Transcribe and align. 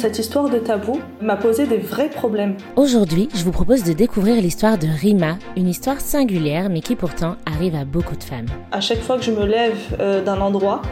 Cette 0.00 0.20
histoire 0.20 0.48
de 0.48 0.58
tabou 0.58 1.00
m'a 1.20 1.34
posé 1.34 1.66
des 1.66 1.78
vrais 1.78 2.08
problèmes. 2.08 2.56
Aujourd'hui, 2.76 3.28
je 3.34 3.42
vous 3.42 3.50
propose 3.50 3.82
de 3.82 3.92
découvrir 3.92 4.40
l'histoire 4.40 4.78
de 4.78 4.86
Rima, 4.86 5.38
une 5.56 5.66
histoire 5.66 6.00
singulière 6.00 6.68
mais 6.70 6.82
qui 6.82 6.94
pourtant 6.94 7.34
arrive 7.46 7.74
à 7.74 7.84
beaucoup 7.84 8.14
de 8.14 8.22
femmes. 8.22 8.46
À 8.70 8.80
chaque 8.80 9.00
fois 9.00 9.16
que 9.16 9.24
je 9.24 9.32
me 9.32 9.44
lève 9.44 9.76
euh, 9.98 10.22
d'un 10.22 10.40
endroit, 10.40 10.82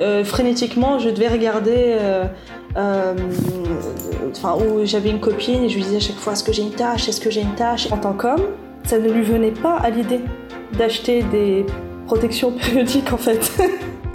euh, 0.00 0.22
frénétiquement, 0.24 1.00
je 1.00 1.10
devais 1.10 1.26
regarder. 1.26 1.96
Euh, 2.76 3.14
enfin, 4.30 4.54
où 4.54 4.86
j'avais 4.86 5.10
une 5.10 5.20
copine 5.20 5.64
et 5.64 5.68
je 5.68 5.74
lui 5.74 5.82
disais 5.82 5.96
à 5.96 6.00
chaque 6.00 6.16
fois 6.16 6.34
est-ce 6.34 6.44
que 6.44 6.52
j'ai 6.52 6.62
une 6.62 6.70
tâche, 6.70 7.08
est-ce 7.08 7.20
que 7.20 7.30
j'ai 7.30 7.42
une 7.42 7.56
tâche? 7.56 7.90
En 7.90 7.96
tant 7.96 8.12
qu'homme, 8.12 8.44
ça 8.84 9.00
ne 9.00 9.10
lui 9.10 9.22
venait 9.22 9.50
pas 9.50 9.78
à 9.78 9.90
l'idée 9.90 10.20
d'acheter 10.78 11.24
des 11.24 11.66
protections 12.06 12.52
périodiques 12.56 13.12
en 13.12 13.18
fait. 13.18 13.50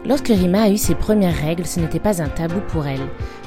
Lorsque 0.06 0.30
Rima 0.30 0.64
a 0.64 0.70
eu 0.70 0.78
ses 0.78 0.96
premières 0.96 1.36
règles, 1.36 1.66
ce 1.66 1.80
n'était 1.80 2.00
pas 2.00 2.22
un 2.22 2.30
tabou 2.30 2.62
pour 2.70 2.88
elle. 2.88 3.02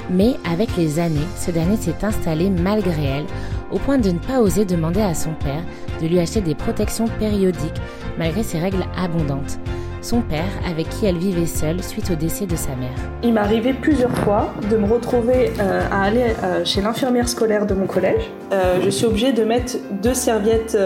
Mais 0.09 0.35
avec 0.49 0.75
les 0.77 0.99
années, 0.99 1.27
ce 1.37 1.51
dernier 1.51 1.77
s'est 1.77 2.03
installé 2.03 2.49
malgré 2.49 3.03
elle, 3.03 3.25
au 3.71 3.79
point 3.79 3.97
de 3.97 4.09
ne 4.09 4.19
pas 4.19 4.41
oser 4.41 4.65
demander 4.65 5.01
à 5.01 5.13
son 5.13 5.33
père 5.33 5.63
de 6.01 6.07
lui 6.07 6.19
acheter 6.19 6.41
des 6.41 6.55
protections 6.55 7.07
périodiques, 7.19 7.81
malgré 8.17 8.43
ses 8.43 8.59
règles 8.59 8.85
abondantes. 8.97 9.59
Son 10.01 10.19
père, 10.19 10.49
avec 10.69 10.89
qui 10.89 11.05
elle 11.05 11.17
vivait 11.17 11.45
seule 11.45 11.81
suite 11.81 12.11
au 12.11 12.15
décès 12.15 12.45
de 12.45 12.57
sa 12.57 12.75
mère. 12.75 12.91
Il 13.23 13.37
arrivé 13.37 13.73
plusieurs 13.73 14.15
fois 14.17 14.53
de 14.69 14.75
me 14.75 14.85
retrouver 14.85 15.53
euh, 15.61 15.81
à 15.89 16.03
aller 16.03 16.35
euh, 16.43 16.65
chez 16.65 16.81
l'infirmière 16.81 17.29
scolaire 17.29 17.65
de 17.65 17.73
mon 17.73 17.87
collège. 17.87 18.29
Euh, 18.51 18.79
je 18.83 18.89
suis 18.89 19.05
obligée 19.05 19.31
de 19.31 19.45
mettre 19.45 19.77
deux 20.01 20.13
serviettes, 20.13 20.77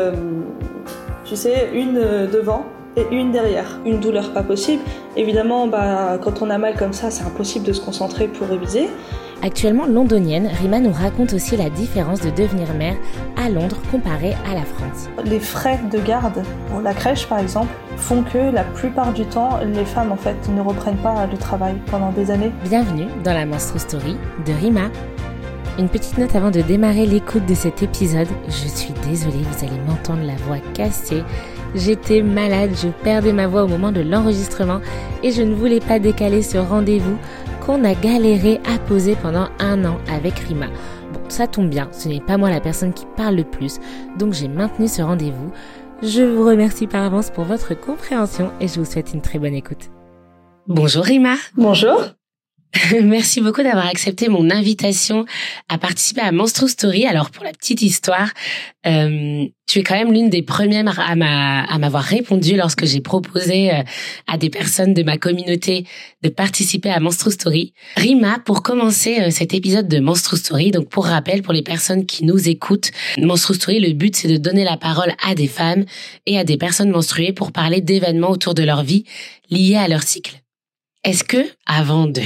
tu 1.25 1.35
sais, 1.35 1.69
une 1.73 1.95
devant 2.31 2.67
et 2.97 3.07
une 3.11 3.31
derrière. 3.31 3.79
Une 3.85 3.99
douleur 3.99 4.33
pas 4.33 4.43
possible. 4.43 4.81
Évidemment, 5.15 5.67
bah, 5.67 6.17
quand 6.21 6.41
on 6.41 6.49
a 6.49 6.57
mal 6.57 6.75
comme 6.75 6.93
ça, 6.93 7.11
c'est 7.11 7.23
impossible 7.23 7.65
de 7.65 7.73
se 7.73 7.81
concentrer 7.81 8.27
pour 8.27 8.47
réviser. 8.47 8.89
Actuellement 9.43 9.85
londonienne, 9.85 10.47
Rima 10.47 10.79
nous 10.79 10.91
raconte 10.91 11.33
aussi 11.33 11.55
la 11.55 11.69
différence 11.69 12.21
de 12.21 12.31
devenir 12.31 12.73
mère 12.73 12.95
à 13.35 13.49
Londres 13.49 13.77
comparée 13.91 14.33
à 14.49 14.55
la 14.55 14.63
France. 14.63 15.09
Les 15.25 15.39
frais 15.39 15.79
de 15.91 15.99
garde 15.99 16.41
pour 16.71 16.81
la 16.81 16.95
crèche 16.95 17.27
par 17.27 17.37
exemple 17.37 17.71
font 17.97 18.23
que 18.23 18.39
la 18.39 18.63
plupart 18.63 19.13
du 19.13 19.25
temps 19.25 19.59
les 19.63 19.85
femmes 19.85 20.11
en 20.11 20.15
fait 20.17 20.35
ne 20.49 20.61
reprennent 20.61 20.97
pas 20.97 21.27
le 21.27 21.37
travail 21.37 21.75
pendant 21.91 22.11
des 22.11 22.31
années. 22.31 22.51
Bienvenue 22.63 23.05
dans 23.23 23.33
la 23.33 23.45
Monstro 23.45 23.77
Story 23.77 24.17
de 24.47 24.53
Rima. 24.53 24.89
Une 25.77 25.89
petite 25.89 26.17
note 26.17 26.35
avant 26.35 26.49
de 26.49 26.61
démarrer 26.61 27.05
l'écoute 27.05 27.45
de 27.45 27.53
cet 27.53 27.83
épisode. 27.83 28.27
Je 28.47 28.67
suis 28.67 28.93
désolée, 29.07 29.43
vous 29.51 29.65
allez 29.65 29.79
m'entendre 29.87 30.23
la 30.25 30.35
voix 30.47 30.57
cassée. 30.73 31.21
J'étais 31.75 32.21
malade, 32.21 32.71
je 32.75 32.87
perdais 33.03 33.33
ma 33.33 33.47
voix 33.47 33.63
au 33.63 33.67
moment 33.67 33.91
de 33.91 34.01
l'enregistrement 34.01 34.81
et 35.23 35.31
je 35.31 35.41
ne 35.41 35.53
voulais 35.53 35.79
pas 35.79 35.99
décaler 35.99 36.41
ce 36.41 36.57
rendez-vous 36.57 37.17
qu'on 37.65 37.83
a 37.83 37.93
galéré 37.93 38.59
à 38.65 38.79
poser 38.79 39.15
pendant 39.15 39.49
un 39.59 39.85
an 39.85 39.97
avec 40.09 40.39
Rima. 40.39 40.67
Bon, 41.13 41.19
ça 41.27 41.47
tombe 41.47 41.69
bien, 41.69 41.89
ce 41.91 42.07
n'est 42.07 42.21
pas 42.21 42.37
moi 42.37 42.49
la 42.49 42.61
personne 42.61 42.93
qui 42.93 43.05
parle 43.15 43.35
le 43.35 43.43
plus, 43.43 43.79
donc 44.17 44.33
j'ai 44.33 44.47
maintenu 44.47 44.87
ce 44.87 45.01
rendez-vous. 45.01 45.51
Je 46.01 46.23
vous 46.23 46.45
remercie 46.45 46.87
par 46.87 47.03
avance 47.03 47.29
pour 47.29 47.43
votre 47.43 47.73
compréhension 47.73 48.51
et 48.61 48.67
je 48.67 48.79
vous 48.79 48.85
souhaite 48.85 49.13
une 49.13 49.21
très 49.21 49.39
bonne 49.39 49.55
écoute. 49.55 49.89
Bonjour 50.67 51.03
Rima. 51.03 51.35
Bonjour. 51.55 52.16
Merci 53.03 53.41
beaucoup 53.41 53.63
d'avoir 53.63 53.87
accepté 53.87 54.27
mon 54.27 54.49
invitation 54.49 55.25
à 55.69 55.77
participer 55.77 56.21
à 56.21 56.31
Monstro 56.31 56.67
Story. 56.67 57.05
Alors 57.05 57.31
pour 57.31 57.43
la 57.43 57.51
petite 57.51 57.81
histoire, 57.81 58.29
euh, 58.85 59.45
tu 59.67 59.79
es 59.79 59.83
quand 59.83 59.95
même 59.95 60.13
l'une 60.13 60.29
des 60.29 60.41
premières 60.41 60.99
à 60.99 61.15
m'avoir 61.15 62.03
répondu 62.03 62.55
lorsque 62.55 62.85
j'ai 62.85 63.01
proposé 63.01 63.71
euh, 63.71 63.83
à 64.27 64.37
des 64.37 64.49
personnes 64.49 64.93
de 64.93 65.03
ma 65.03 65.17
communauté 65.17 65.85
de 66.23 66.29
participer 66.29 66.89
à 66.89 66.99
Monstro 66.99 67.31
Story. 67.31 67.73
Rima, 67.95 68.39
pour 68.45 68.63
commencer 68.63 69.19
euh, 69.19 69.29
cet 69.29 69.53
épisode 69.53 69.87
de 69.87 69.99
Monstro 69.99 70.35
Story, 70.35 70.71
donc 70.71 70.89
pour 70.89 71.05
rappel 71.05 71.41
pour 71.41 71.53
les 71.53 71.63
personnes 71.63 72.05
qui 72.05 72.25
nous 72.25 72.49
écoutent, 72.49 72.91
Monstro 73.17 73.53
Story, 73.53 73.79
le 73.79 73.93
but 73.93 74.15
c'est 74.15 74.27
de 74.27 74.37
donner 74.37 74.63
la 74.63 74.77
parole 74.77 75.13
à 75.23 75.35
des 75.35 75.47
femmes 75.47 75.85
et 76.25 76.37
à 76.37 76.43
des 76.43 76.57
personnes 76.57 76.91
menstruées 76.91 77.33
pour 77.33 77.51
parler 77.51 77.81
d'événements 77.81 78.31
autour 78.31 78.53
de 78.53 78.63
leur 78.63 78.83
vie 78.83 79.05
liés 79.49 79.77
à 79.77 79.87
leur 79.87 80.03
cycle. 80.03 80.41
Est-ce 81.03 81.23
que, 81.23 81.45
avant 81.65 82.07
de 82.07 82.21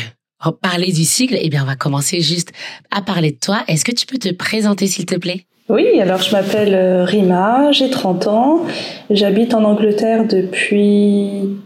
parler 0.49 0.91
du 0.91 1.05
cycle, 1.05 1.37
eh 1.39 1.49
bien, 1.49 1.63
on 1.63 1.67
va 1.67 1.75
commencer 1.75 2.21
juste 2.21 2.51
à 2.89 3.01
parler 3.01 3.31
de 3.31 3.37
toi. 3.37 3.59
Est-ce 3.67 3.85
que 3.85 3.91
tu 3.91 4.05
peux 4.05 4.17
te 4.17 4.33
présenter, 4.33 4.87
s'il 4.87 5.05
te 5.05 5.15
plaît? 5.15 5.45
Oui, 5.69 6.01
alors 6.01 6.21
je 6.21 6.31
m'appelle 6.31 6.73
euh, 6.73 7.05
Rima, 7.05 7.71
j'ai 7.71 7.89
30 7.89 8.27
ans, 8.27 8.65
j'habite 9.09 9.53
en 9.53 9.63
Angleterre 9.63 10.27
depuis 10.27 11.57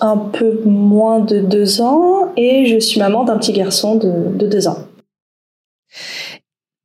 un 0.00 0.16
peu 0.16 0.60
moins 0.64 1.20
de 1.20 1.38
deux 1.38 1.80
ans 1.80 2.32
et 2.36 2.66
je 2.66 2.80
suis 2.80 2.98
maman 2.98 3.22
d'un 3.22 3.38
petit 3.38 3.52
garçon 3.52 3.94
de, 3.94 4.46
deux 4.46 4.66
ans. 4.66 4.78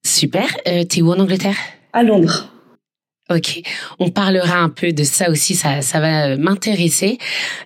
Super. 0.05 0.45
Euh, 0.67 0.83
T'es 0.83 1.01
où 1.01 1.09
en 1.11 1.19
Angleterre? 1.19 1.57
À 1.93 2.03
Londres. 2.03 2.49
Ok, 3.31 3.61
on 3.99 4.09
parlera 4.09 4.57
un 4.57 4.69
peu 4.69 4.91
de 4.91 5.03
ça 5.03 5.29
aussi, 5.29 5.53
ça, 5.53 5.83
ça 5.83 5.99
va 5.99 6.35
m'intéresser. 6.35 7.19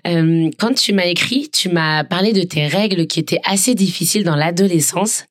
Euh, 0.05 0.49
quand 0.59 0.73
tu 0.73 0.91
m'as 0.91 1.05
écrit, 1.05 1.49
tu 1.49 1.69
m'as 1.69 2.03
parlé 2.03 2.33
de 2.33 2.41
tes 2.41 2.67
règles 2.67 3.07
qui 3.07 3.21
étaient 3.21 3.39
assez 3.45 3.73
difficiles 3.73 4.25
dans 4.25 4.35
l'adolescence 4.35 5.23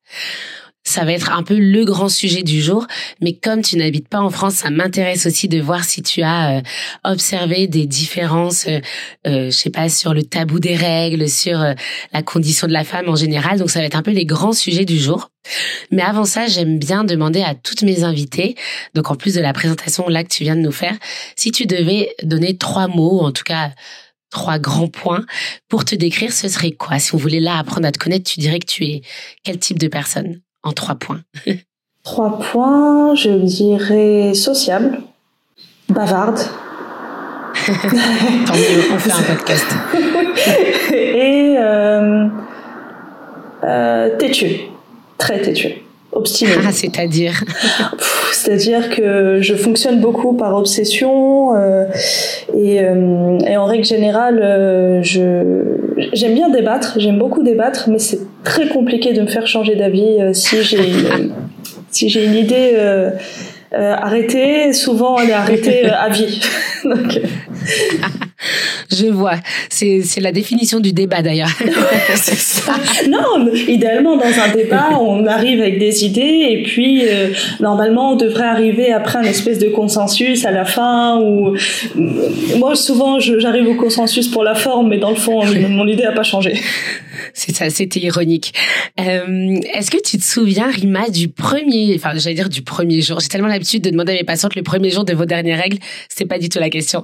ça 0.84 1.04
va 1.04 1.12
être 1.12 1.30
un 1.30 1.42
peu 1.42 1.58
le 1.58 1.84
grand 1.84 2.08
sujet 2.08 2.42
du 2.42 2.60
jour. 2.60 2.86
Mais 3.20 3.34
comme 3.34 3.62
tu 3.62 3.76
n'habites 3.76 4.08
pas 4.08 4.20
en 4.20 4.30
France, 4.30 4.54
ça 4.54 4.70
m'intéresse 4.70 5.26
aussi 5.26 5.48
de 5.48 5.60
voir 5.60 5.84
si 5.84 6.02
tu 6.02 6.22
as 6.22 6.58
euh, 6.58 6.62
observé 7.04 7.66
des 7.68 7.86
différences, 7.86 8.66
euh, 8.66 8.80
euh, 9.26 9.46
je 9.46 9.50
sais 9.50 9.70
pas, 9.70 9.88
sur 9.88 10.12
le 10.14 10.22
tabou 10.22 10.58
des 10.58 10.76
règles, 10.76 11.28
sur 11.28 11.60
euh, 11.60 11.74
la 12.12 12.22
condition 12.22 12.66
de 12.66 12.72
la 12.72 12.84
femme 12.84 13.08
en 13.08 13.16
général. 13.16 13.58
Donc 13.58 13.70
ça 13.70 13.80
va 13.80 13.86
être 13.86 13.96
un 13.96 14.02
peu 14.02 14.10
les 14.10 14.26
grands 14.26 14.52
sujets 14.52 14.84
du 14.84 14.98
jour. 14.98 15.30
Mais 15.90 16.02
avant 16.02 16.24
ça, 16.24 16.46
j'aime 16.46 16.78
bien 16.78 17.04
demander 17.04 17.42
à 17.42 17.54
toutes 17.54 17.82
mes 17.82 18.04
invitées, 18.04 18.54
donc 18.94 19.10
en 19.10 19.16
plus 19.16 19.34
de 19.34 19.40
la 19.40 19.52
présentation 19.52 20.08
là 20.08 20.22
que 20.22 20.28
tu 20.28 20.44
viens 20.44 20.56
de 20.56 20.60
nous 20.60 20.72
faire, 20.72 20.96
si 21.36 21.50
tu 21.50 21.66
devais 21.66 22.14
donner 22.22 22.56
trois 22.56 22.86
mots, 22.86 23.20
en 23.20 23.32
tout 23.32 23.42
cas 23.44 23.72
trois 24.30 24.58
grands 24.58 24.88
points 24.88 25.24
pour 25.68 25.84
te 25.84 25.94
décrire, 25.94 26.32
ce 26.32 26.48
serait 26.48 26.72
quoi? 26.72 26.98
Si 26.98 27.14
on 27.14 27.18
voulait 27.18 27.40
là 27.40 27.58
apprendre 27.58 27.86
à 27.86 27.92
te 27.92 27.98
connaître, 27.98 28.30
tu 28.30 28.40
dirais 28.40 28.58
que 28.58 28.66
tu 28.66 28.84
es 28.84 29.02
quel 29.44 29.58
type 29.58 29.78
de 29.78 29.88
personne? 29.88 30.40
En 30.62 30.72
trois 30.72 30.94
points 30.94 31.20
Trois 32.02 32.40
points, 32.40 33.14
je 33.14 33.30
dirais 33.30 34.34
sociable, 34.34 34.98
bavarde. 35.88 36.38
Tant 37.66 38.54
mieux, 38.54 38.92
on 38.92 38.98
fait 38.98 39.12
un 39.12 39.22
podcast. 39.22 39.66
Et 40.92 41.54
euh, 41.58 42.28
euh, 43.62 44.16
têtu, 44.18 44.62
très 45.16 45.40
têtu, 45.40 45.68
obstiné. 46.12 46.52
Ah, 46.64 46.72
c'est-à-dire 46.72 47.42
C'est-à-dire 48.32 48.90
que 48.90 49.38
je 49.40 49.54
fonctionne 49.54 50.00
beaucoup 50.00 50.34
par 50.34 50.56
obsession 50.56 51.54
euh, 51.56 51.84
et, 52.54 52.80
euh, 52.80 53.38
et, 53.46 53.56
en 53.56 53.64
règle 53.66 53.84
générale, 53.84 54.40
euh, 54.42 55.02
je 55.02 55.78
j'aime 56.12 56.34
bien 56.34 56.48
débattre, 56.48 56.94
j'aime 56.98 57.18
beaucoup 57.18 57.42
débattre, 57.42 57.88
mais 57.88 57.98
c'est 57.98 58.20
très 58.44 58.68
compliqué 58.68 59.12
de 59.12 59.22
me 59.22 59.26
faire 59.26 59.46
changer 59.46 59.76
d'avis 59.76 60.20
euh, 60.20 60.32
si 60.32 60.62
j'ai 60.62 60.78
si 61.90 62.08
j'ai 62.08 62.24
une 62.24 62.34
idée 62.34 62.72
euh, 63.74 63.78
euh, 63.78 63.94
arrêtée. 63.94 64.72
Souvent, 64.72 65.18
elle 65.18 65.30
est 65.30 65.34
arrêtée 65.34 65.86
à 65.86 66.08
vie. 66.08 66.40
Donc, 66.84 67.20
je 68.90 69.06
vois. 69.06 69.36
C'est, 69.68 70.02
c'est 70.02 70.20
la 70.20 70.32
définition 70.32 70.80
du 70.80 70.92
débat 70.92 71.22
d'ailleurs. 71.22 71.50
c'est 72.14 72.36
ça. 72.36 72.74
Non, 73.08 73.52
idéalement 73.68 74.16
dans 74.16 74.24
un 74.24 74.52
débat, 74.54 74.98
on 75.00 75.26
arrive 75.26 75.60
avec 75.60 75.78
des 75.78 76.04
idées 76.04 76.46
et 76.50 76.62
puis 76.64 77.04
euh, 77.08 77.28
normalement 77.60 78.12
on 78.12 78.16
devrait 78.16 78.46
arriver 78.46 78.92
après 78.92 79.18
un 79.18 79.22
espèce 79.22 79.58
de 79.58 79.68
consensus 79.68 80.44
à 80.44 80.50
la 80.50 80.64
fin. 80.64 81.20
Ou 81.20 81.56
moi 82.58 82.74
souvent 82.74 83.20
j'arrive 83.20 83.68
au 83.68 83.74
consensus 83.74 84.28
pour 84.28 84.42
la 84.42 84.54
forme, 84.54 84.88
mais 84.88 84.98
dans 84.98 85.10
le 85.10 85.16
fond 85.16 85.44
mon 85.68 85.86
idée 85.86 86.04
a 86.04 86.12
pas 86.12 86.24
changé. 86.24 86.54
C'est 87.34 87.54
ça, 87.54 87.70
c'était 87.70 88.00
ironique. 88.00 88.52
Euh, 89.00 89.58
est-ce 89.74 89.90
que 89.90 90.00
tu 90.02 90.18
te 90.18 90.24
souviens, 90.24 90.70
Rima, 90.70 91.08
du 91.08 91.28
premier, 91.28 91.94
enfin 91.96 92.12
j'allais 92.14 92.34
dire 92.34 92.48
du 92.48 92.62
premier 92.62 93.00
jour? 93.00 93.20
J'ai 93.20 93.28
tellement 93.28 93.48
l'habitude 93.48 93.82
de 93.82 93.90
demander 93.90 94.12
à 94.12 94.16
mes 94.16 94.24
patientes 94.24 94.54
le 94.54 94.62
premier 94.62 94.90
jour 94.90 95.04
de 95.04 95.14
vos 95.14 95.24
dernières 95.24 95.60
règles. 95.60 95.78
C'est 96.08 96.26
pas 96.26 96.38
du 96.38 96.48
tout 96.48 96.58
la 96.58 96.70
question. 96.70 97.02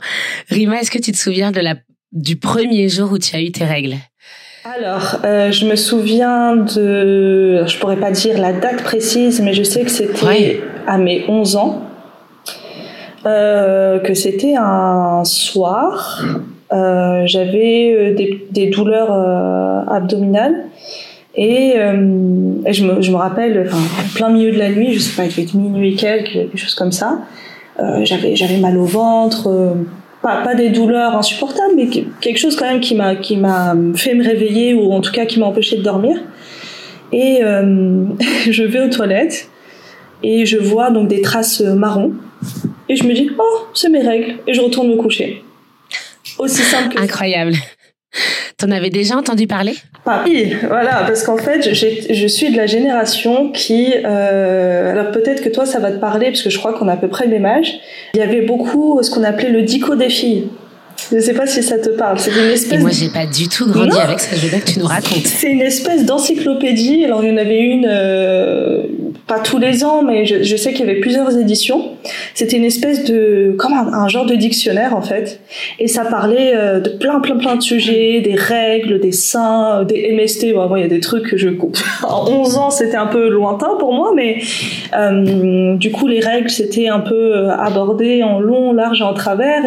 Rima, 0.49 0.81
est-ce 0.81 0.91
que 0.91 0.99
tu 0.99 1.12
te 1.12 1.17
souviens 1.17 1.50
de 1.50 1.61
la 1.61 1.76
du 2.12 2.37
premier 2.37 2.88
jour 2.88 3.12
où 3.12 3.19
tu 3.19 3.37
as 3.37 3.41
eu 3.41 3.53
tes 3.53 3.64
règles? 3.64 3.97
Alors, 4.64 5.20
euh, 5.25 5.50
je 5.50 5.67
me 5.67 5.76
souviens 5.76 6.56
de, 6.56 7.64
je 7.67 7.79
pourrais 7.79 7.97
pas 7.97 8.11
dire 8.11 8.38
la 8.38 8.53
date 8.53 8.82
précise, 8.82 9.41
mais 9.41 9.55
je 9.55 9.62
sais 9.62 9.82
que 9.82 9.91
c'était 9.91 10.62
à 10.87 10.99
mes 10.99 11.25
11 11.29 11.56
ans, 11.56 11.82
euh, 13.25 13.99
que 14.00 14.14
c'était 14.14 14.56
un 14.56 15.23
soir. 15.25 16.23
Euh, 16.73 17.23
j'avais 17.26 17.94
euh, 17.94 18.15
des, 18.15 18.47
des, 18.50 18.67
douleurs 18.67 19.11
euh, 19.11 19.81
abdominales 19.87 20.67
et, 21.35 21.73
euh, 21.76 21.93
je, 22.70 22.85
me, 22.85 23.00
je, 23.00 23.11
me, 23.11 23.17
rappelle, 23.17 23.67
enfin, 23.67 23.79
plein 24.15 24.29
milieu 24.29 24.53
de 24.53 24.59
la 24.59 24.69
nuit, 24.69 24.93
je 24.93 24.99
sais 24.99 25.17
pas, 25.17 25.25
il 25.25 25.31
devait 25.31 25.43
être 25.44 25.55
minuit 25.55 25.94
et 25.94 25.97
quelques, 25.97 26.32
quelque 26.32 26.59
chose 26.59 26.75
comme 26.75 26.93
ça. 26.93 27.20
j'avais 28.03 28.37
j'avais 28.37 28.59
mal 28.59 28.76
au 28.76 28.85
ventre 28.85 29.76
pas, 30.20 30.43
pas 30.43 30.55
des 30.55 30.69
douleurs 30.69 31.17
insupportables, 31.17 31.75
mais 31.76 31.87
quelque 32.20 32.38
chose 32.38 32.56
quand 32.56 32.67
même 32.67 32.81
qui 32.81 32.94
m'a 32.94 33.15
qui 33.15 33.37
m'a 33.37 33.75
fait 33.94 34.15
me 34.15 34.25
réveiller 34.25 34.75
ou 34.75 34.93
en 34.93 35.00
tout 35.00 35.12
cas 35.12 35.25
qui 35.26 35.38
m'a 35.38 35.47
empêché 35.47 35.79
de 35.79 35.82
dormir. 35.82 36.19
Et 37.12 37.41
je 38.50 38.62
vais 38.65 38.81
aux 38.81 38.91
toilettes 38.91 39.49
et 40.23 40.44
je 40.44 40.59
vois 40.59 40.91
donc 40.91 41.09
des 41.09 41.23
traces 41.23 41.61
marron. 41.61 42.12
Et 42.88 42.97
je 42.97 43.05
me 43.05 43.15
dis, 43.15 43.31
oh, 43.38 43.67
c'est 43.75 43.91
mes 43.91 44.00
règles. 44.00 44.37
Et 44.47 44.55
je 44.55 44.61
retourne 44.61 44.88
me 44.88 44.97
coucher. 44.97 45.44
Aussi 46.38 46.62
simple 46.62 46.94
que 46.94 47.00
Incroyable. 47.00 47.55
T'en 48.56 48.70
avais 48.70 48.90
déjà 48.90 49.17
entendu 49.17 49.46
parler? 49.46 49.75
Papi, 50.05 50.55
voilà, 50.67 51.05
parce 51.06 51.23
qu'en 51.23 51.37
fait, 51.37 51.75
je 51.75 52.26
suis 52.26 52.50
de 52.50 52.56
la 52.56 52.67
génération 52.67 53.50
qui, 53.52 53.93
euh, 54.05 54.93
alors 54.93 55.12
peut-être 55.12 55.43
que 55.43 55.49
toi 55.49 55.67
ça 55.67 55.79
va 55.79 55.93
te 55.93 55.99
parler, 55.99 56.26
parce 56.26 56.43
que 56.43 56.50
je 56.50 56.58
crois 56.58 56.73
qu'on 56.73 56.88
a 56.88 56.94
à 56.94 56.96
peu 56.96 57.08
près 57.08 57.26
le 57.26 57.32
même 57.32 57.46
âge. 57.46 57.75
Il 58.14 58.20
y 58.20 58.23
avait 58.23 58.40
beaucoup 58.40 59.00
ce 59.02 59.11
qu'on 59.11 59.25
appelait 59.25 59.50
le 59.50 59.62
dico 59.62 59.94
des 59.94 60.08
filles. 60.08 60.49
Je 61.11 61.17
ne 61.17 61.21
sais 61.21 61.33
pas 61.33 61.47
si 61.47 61.62
ça 61.62 61.79
te 61.79 61.91
parle. 61.91 62.19
C'est 62.19 62.33
une 62.33 62.50
espèce. 62.50 62.79
Et 62.79 62.83
moi, 62.83 62.91
j'ai 62.91 63.09
pas 63.09 63.27
du 63.27 63.49
tout 63.49 63.71
grandi 63.71 63.97
avec 63.99 64.21
ça. 64.21 64.37
Je 64.37 64.43
veux 64.43 64.50
bien 64.50 64.61
que 64.61 64.71
tu 64.71 64.79
nous 64.79 64.87
racontes. 64.87 65.27
C'est 65.27 65.50
une 65.50 65.62
espèce 65.62 66.05
d'encyclopédie. 66.05 67.05
Alors, 67.05 67.25
il 67.25 67.31
y 67.31 67.33
en 67.33 67.39
avait 67.39 67.61
une, 67.61 67.87
euh, 67.89 68.83
pas 69.27 69.39
tous 69.39 69.59
les 69.59 69.85
ans, 69.85 70.03
mais 70.03 70.27
je, 70.27 70.43
je 70.43 70.56
sais 70.56 70.73
qu'il 70.73 70.87
y 70.87 70.91
avait 70.91 71.00
plusieurs 71.00 71.37
éditions. 71.37 71.93
C'était 72.35 72.56
une 72.56 72.65
espèce 72.65 73.05
de, 73.05 73.55
comme 73.59 73.73
un, 73.73 74.09
genre 74.09 74.27
de 74.27 74.35
dictionnaire 74.35 74.97
en 74.97 75.03
fait, 75.03 75.41
et 75.79 75.87
ça 75.87 76.05
parlait 76.05 76.53
euh, 76.55 76.81
de 76.81 76.91
plein, 76.91 77.21
plein, 77.21 77.37
plein 77.37 77.56
de 77.56 77.62
sujets, 77.62 78.21
des 78.21 78.35
règles, 78.35 79.01
des 79.01 79.12
seins, 79.12 79.85
des 79.85 80.12
MST. 80.12 80.55
Bon, 80.55 80.75
il 80.77 80.83
y 80.83 80.85
a 80.85 80.89
des 80.89 81.01
trucs 81.01 81.27
que 81.29 81.37
je 81.37 81.49
en 82.09 82.31
11 82.31 82.56
ans, 82.56 82.71
c'était 82.71 82.97
un 82.97 83.06
peu 83.06 83.29
lointain 83.29 83.71
pour 83.79 83.93
moi, 83.93 84.12
mais 84.15 84.39
euh, 84.94 85.77
du 85.77 85.91
coup, 85.91 86.06
les 86.06 86.21
règles, 86.21 86.51
c'était 86.51 86.89
un 86.89 87.01
peu 87.01 87.51
abordé 87.51 88.23
en 88.23 88.41
long, 88.41 88.73
large 88.73 89.01
et 89.01 89.05
en 89.05 89.15
travers, 89.15 89.67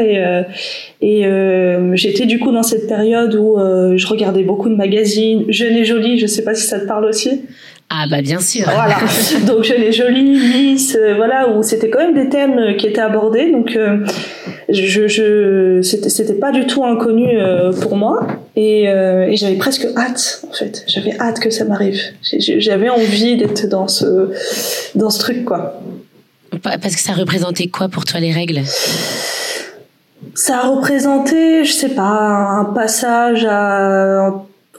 et 1.02 1.21
et 1.22 1.26
euh, 1.26 1.96
j'étais 1.96 2.26
du 2.26 2.40
coup 2.40 2.52
dans 2.52 2.64
cette 2.64 2.88
période 2.88 3.36
où 3.36 3.58
je 3.58 4.08
regardais 4.08 4.44
beaucoup 4.44 4.70
de 4.70 4.76
magazines, 4.76 5.46
Jeune 5.50 5.76
et 5.76 5.86
Jolie. 5.86 6.18
Je 6.18 6.28
sais 6.28 6.44
pas 6.44 6.56
si 6.56 6.68
ça 6.68 6.80
te 6.80 6.86
parle 6.86 7.06
aussi. 7.06 7.42
Ah 7.94 8.06
bah 8.10 8.22
bien 8.22 8.40
sûr. 8.40 8.64
Voilà. 8.72 8.98
Donc 9.46 9.66
je 9.66 9.74
l'ai 9.74 9.92
jolie, 9.92 10.40
lisse, 10.40 10.96
euh, 10.98 11.14
voilà 11.16 11.50
où 11.50 11.62
c'était 11.62 11.90
quand 11.90 12.00
même 12.00 12.14
des 12.14 12.30
thèmes 12.30 12.78
qui 12.78 12.88
étaient 12.88 13.02
abordés. 13.02 13.52
Donc 13.52 13.76
euh, 13.76 14.06
je, 14.70 15.10
je 15.10 15.82
c'était 15.82 16.08
c'était 16.08 16.36
pas 16.36 16.54
du 16.54 16.66
tout 16.66 16.86
inconnu 16.86 17.28
euh, 17.34 17.74
pour 17.74 17.98
moi 17.98 18.26
et, 18.56 18.84
et 18.84 19.36
j'avais 19.36 19.58
presque 19.58 19.86
hâte 19.98 20.42
en 20.50 20.54
fait. 20.54 20.86
J'avais 20.88 21.20
hâte 21.20 21.42
que 21.42 21.50
ça 21.50 21.66
m'arrive. 21.66 22.00
J'avais 22.24 22.88
envie 22.88 23.36
d'être 23.36 23.68
dans 23.68 23.90
ce 23.90 24.30
dans 24.96 25.10
ce 25.10 25.20
truc 25.20 25.44
quoi. 25.44 25.82
Parce 26.64 26.96
que 26.96 27.02
ça 27.02 27.14
représentait 27.14 27.68
quoi 27.68 27.90
pour 27.90 28.06
toi 28.06 28.22
les 28.22 28.32
règles? 28.32 28.62
Ça 30.36 30.60
a 30.60 30.68
représenté, 30.68 31.66
je 31.66 31.72
sais 31.72 31.90
pas, 31.90 32.04
un 32.04 32.66
passage 32.66 33.46
à 33.50 34.34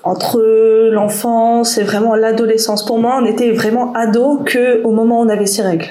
entre 0.04 0.40
l'enfance 0.90 1.78
et 1.78 1.84
vraiment 1.84 2.14
l'adolescence. 2.14 2.84
Pour 2.84 2.98
moi, 2.98 3.20
on 3.22 3.26
était 3.26 3.52
vraiment 3.52 3.92
ado 3.92 4.38
que 4.44 4.82
au 4.82 4.90
moment 4.90 5.20
où 5.20 5.24
on 5.24 5.28
avait 5.28 5.46
ses 5.46 5.62
règles. 5.62 5.90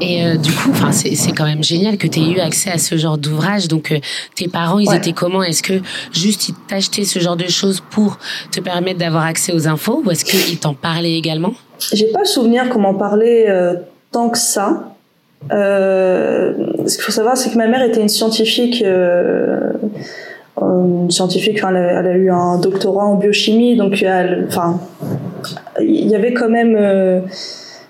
Et 0.00 0.24
euh, 0.24 0.36
du 0.36 0.50
coup, 0.50 0.70
enfin, 0.70 0.92
c'est 0.92 1.32
quand 1.32 1.44
même 1.44 1.62
génial 1.62 1.98
que 1.98 2.06
tu 2.06 2.20
aies 2.20 2.30
eu 2.30 2.40
accès 2.40 2.70
à 2.70 2.78
ce 2.78 2.96
genre 2.96 3.18
d'ouvrage. 3.18 3.68
Donc, 3.68 3.92
euh, 3.92 3.98
tes 4.34 4.48
parents, 4.48 4.78
ils 4.78 4.92
étaient 4.94 5.12
comment? 5.12 5.42
Est-ce 5.42 5.62
que 5.62 5.74
juste 6.12 6.48
ils 6.48 6.54
t'achetaient 6.54 7.04
ce 7.04 7.18
genre 7.18 7.36
de 7.36 7.48
choses 7.48 7.82
pour 7.90 8.18
te 8.50 8.60
permettre 8.60 8.98
d'avoir 8.98 9.24
accès 9.24 9.52
aux 9.52 9.68
infos, 9.68 10.02
ou 10.04 10.10
est-ce 10.10 10.24
qu'ils 10.24 10.58
t'en 10.58 10.74
parlaient 10.74 11.16
également? 11.16 11.52
J'ai 11.92 12.06
pas 12.06 12.20
le 12.20 12.26
souvenir 12.26 12.70
qu'on 12.70 12.80
m'en 12.80 12.94
parlait 12.94 13.48
euh, 13.48 13.74
tant 14.10 14.30
que 14.30 14.38
ça. 14.38 14.91
Ce 15.50 16.94
qu'il 16.94 17.04
faut 17.04 17.12
savoir, 17.12 17.36
c'est 17.36 17.50
que 17.50 17.58
ma 17.58 17.66
mère 17.66 17.82
était 17.82 18.00
une 18.00 18.08
scientifique 18.08 18.84
une 20.60 21.10
scientifique, 21.10 21.60
elle 21.68 21.76
a, 21.76 22.00
elle 22.00 22.06
a, 22.06 22.16
eu 22.16 22.30
un 22.30 22.58
doctorat 22.58 23.04
en 23.04 23.14
biochimie, 23.16 23.76
donc 23.76 24.02
elle, 24.02 24.46
enfin, 24.48 24.80
il 25.80 26.08
y 26.08 26.14
avait 26.14 26.32
quand 26.32 26.48
même, 26.48 26.76
euh, 26.78 27.20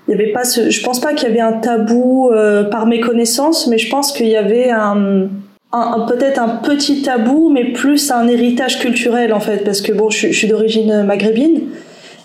il 0.09 0.13
y 0.13 0.15
avait 0.15 0.33
pas 0.33 0.43
je 0.45 0.83
pense 0.83 1.01
pas 1.01 1.13
qu'il 1.13 1.29
y 1.29 1.31
avait 1.33 1.41
un 1.41 1.55
tabou 1.55 2.31
euh, 2.31 2.65
par 2.65 2.87
mes 2.87 3.01
connaissances, 3.01 3.67
mais 3.67 3.79
je 3.79 3.91
pense 3.91 4.13
qu'il 4.13 4.29
y 4.29 4.37
avait 4.37 4.71
un, 4.71 5.29
un, 5.73 6.07
peut-être 6.07 6.41
un 6.41 6.61
petit 6.63 7.03
tabou, 7.03 7.51
mais 7.51 7.73
plus 7.73 8.11
un 8.11 8.29
héritage 8.29 8.79
culturel 8.79 9.33
en 9.33 9.41
fait, 9.41 9.65
parce 9.65 9.81
que 9.81 9.93
bon, 9.93 10.11
je 10.11 10.29
suis 10.29 10.49
d'origine 10.49 11.05
maghrébine. 11.05 11.63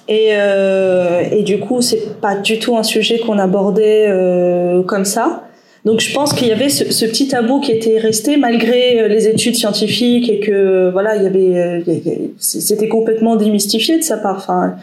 Et, 0.08 0.30
euh, 0.32 1.22
et 1.32 1.44
du 1.44 1.60
coup, 1.60 1.82
c'est 1.82 2.20
pas 2.22 2.36
du 2.36 2.60
tout 2.60 2.78
un 2.78 2.84
sujet 2.84 3.20
qu'on 3.20 3.40
abordait 3.40 4.06
euh, 4.08 4.82
comme 4.84 5.06
ça. 5.06 5.44
Donc 5.86 6.02
je 6.02 6.14
pense 6.14 6.34
qu'il 6.34 6.48
y 6.48 6.52
avait 6.52 6.70
ce, 6.70 7.06
petit 7.06 7.30
tabou 7.30 7.62
qui 7.62 7.72
était 7.72 7.98
resté 7.98 8.36
malgré 8.36 9.00
euh, 9.00 9.08
les 9.08 9.28
études 9.28 9.56
scientifiques 9.56 10.30
et 10.30 10.42
que 10.42 10.90
voilà 10.92 11.16
il 11.16 11.24
y 11.24 11.26
avait 11.26 11.58
euh, 11.58 11.82
c'était 12.40 12.90
complètement 12.90 13.38
démystifié 13.38 13.98
de 13.98 14.04
sa 14.04 14.18
part. 14.18 14.36
Enfin, 14.38 14.76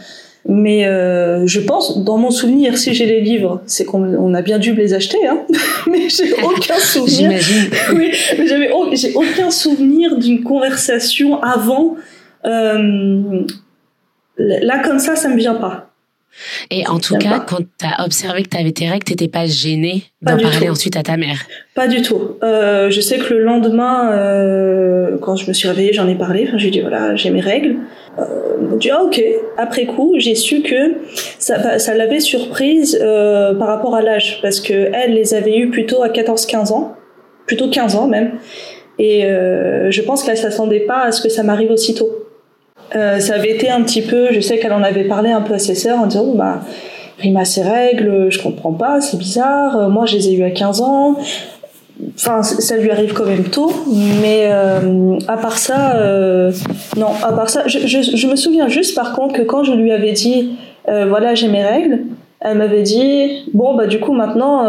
mais 0.47 0.87
euh, 0.87 1.47
je 1.47 1.61
pense, 1.61 2.05
dans 2.05 2.19
mon 2.19 2.31
souvenir, 2.31 2.77
si 2.77 2.93
j'ai 2.93 3.07
les 3.07 3.23
livres, 3.23 3.63
c'est 3.67 3.85
qu'on 3.85 4.35
a 4.35 4.43
bien 4.43 4.59
dû 4.59 4.75
les 4.75 4.93
acheter, 4.93 5.27
hein. 5.27 5.41
mais 5.91 6.09
j'ai 6.09 6.35
aucun 6.43 6.75
souvenir. 6.79 7.31
oui, 7.95 8.11
mais 8.39 8.47
j'avais 8.47 8.71
j'ai 8.93 9.15
aucun 9.15 9.51
souvenir 9.51 10.19
d'une 10.19 10.43
conversation 10.43 11.43
avant. 11.43 11.97
Euh, 12.45 13.43
là 14.39 14.81
comme 14.83 14.99
ça, 14.99 15.17
ça 15.17 15.29
me 15.29 15.37
vient 15.37 15.55
pas. 15.55 15.91
Et 16.71 16.87
en 16.89 16.99
tout 16.99 17.17
cas, 17.17 17.39
quand 17.47 17.59
tu 17.59 17.87
as 17.87 18.05
observé 18.05 18.43
que 18.43 18.49
tu 18.49 18.57
avais 18.57 18.73
tes 18.73 18.89
règles, 18.89 19.05
t'étais 19.05 19.29
pas 19.29 19.47
gênée 19.47 20.03
d'en 20.21 20.37
parler 20.37 20.69
ensuite 20.69 20.97
à 20.97 21.05
ta 21.05 21.17
mère? 21.17 21.45
Pas 21.77 21.87
du 21.87 22.03
tout. 22.03 22.39
Euh, 22.43 22.91
je 22.91 23.01
sais 23.01 23.19
que 23.19 23.35
le 23.35 23.45
lendemain, 23.45 24.13
euh, 24.13 25.17
quand 25.21 25.37
je 25.37 25.47
me 25.47 25.53
suis 25.53 25.69
réveillée, 25.69 25.93
j'en 25.93 26.09
ai 26.09 26.17
parlé. 26.17 26.47
Enfin, 26.49 26.59
j'ai 26.59 26.71
dit 26.71 26.81
voilà, 26.81 27.15
j'ai 27.15 27.31
mes 27.31 27.41
règles. 27.41 27.77
Euh, 28.19 28.77
dit 28.79 28.91
ah 28.91 29.03
ok. 29.03 29.23
Après 29.57 29.87
coup, 29.87 30.15
j'ai 30.19 30.35
su 30.35 30.63
que 30.63 30.97
ça, 31.39 31.79
ça 31.79 31.95
l'avait 31.95 32.21
surprise 32.21 32.99
euh, 33.01 33.55
par 33.55 33.69
rapport 33.69 33.95
à 33.95 34.03
l'âge, 34.03 34.41
parce 34.43 34.61
que 34.61 34.91
elle 34.93 35.15
les 35.15 35.35
avait 35.35 35.57
eues 35.57 35.71
plutôt 35.71 36.03
à 36.03 36.09
14-15 36.09 36.73
ans, 36.73 36.97
plutôt 37.47 37.71
15 37.71 37.97
ans 37.97 38.09
même. 38.09 38.33
Et 38.99 39.25
euh, 39.25 39.91
je 39.91 40.03
pense 40.03 40.23
qu'elle 40.23 40.37
s'attendait 40.37 40.81
pas 40.81 41.03
à 41.03 41.13
ce 41.13 41.23
que 41.23 41.29
ça 41.29 41.43
m'arrive 41.43 41.71
aussitôt. 41.71 42.24
Euh, 42.97 43.19
ça 43.19 43.35
avait 43.35 43.51
été 43.51 43.71
un 43.71 43.83
petit 43.83 44.03
peu, 44.03 44.29
je 44.33 44.41
sais 44.41 44.59
qu'elle 44.59 44.73
en 44.73 44.83
avait 44.83 45.05
parlé 45.05 45.31
un 45.31 45.41
peu 45.41 45.55
à 45.55 45.59
ses 45.59 45.75
sœurs 45.75 45.99
en 45.99 46.07
disant, 46.07 46.35
bah, 46.35 46.61
Rima, 47.19 47.45
ses 47.45 47.63
règles, 47.63 48.31
je 48.31 48.43
comprends 48.43 48.73
pas, 48.73 49.01
c'est 49.01 49.17
bizarre, 49.17 49.77
euh, 49.77 49.89
moi 49.89 50.07
je 50.07 50.17
les 50.17 50.29
ai 50.29 50.35
eues 50.35 50.45
à 50.45 50.51
15 50.51 50.81
ans. 50.81 51.17
Enfin, 52.17 52.43
ça 52.43 52.77
lui 52.77 52.91
arrive 52.91 53.13
quand 53.13 53.25
même 53.25 53.45
tôt, 53.45 53.73
mais 54.21 54.49
euh, 54.49 55.17
à 55.29 55.37
part 55.37 55.59
ça, 55.59 55.97
non, 56.97 57.07
à 57.23 57.33
part 57.33 57.49
ça, 57.49 57.63
je, 57.67 57.79
je, 57.87 58.27
me 58.27 58.35
souviens 58.35 58.67
juste 58.67 58.97
par 58.97 59.13
contre 59.13 59.35
que 59.35 59.43
quand 59.43 59.63
je 59.63 59.73
lui 59.73 59.93
avais 59.93 60.11
dit, 60.11 60.57
voilà, 60.87 61.35
j'ai 61.37 61.47
mes 61.47 61.65
règles, 61.65 62.01
elle 62.41 62.59
m'avait 62.59 62.83
dit, 62.83 63.45
bon, 63.55 63.77
bah 63.77 63.87
du 63.87 64.01
coup 64.01 64.13
maintenant, 64.13 64.67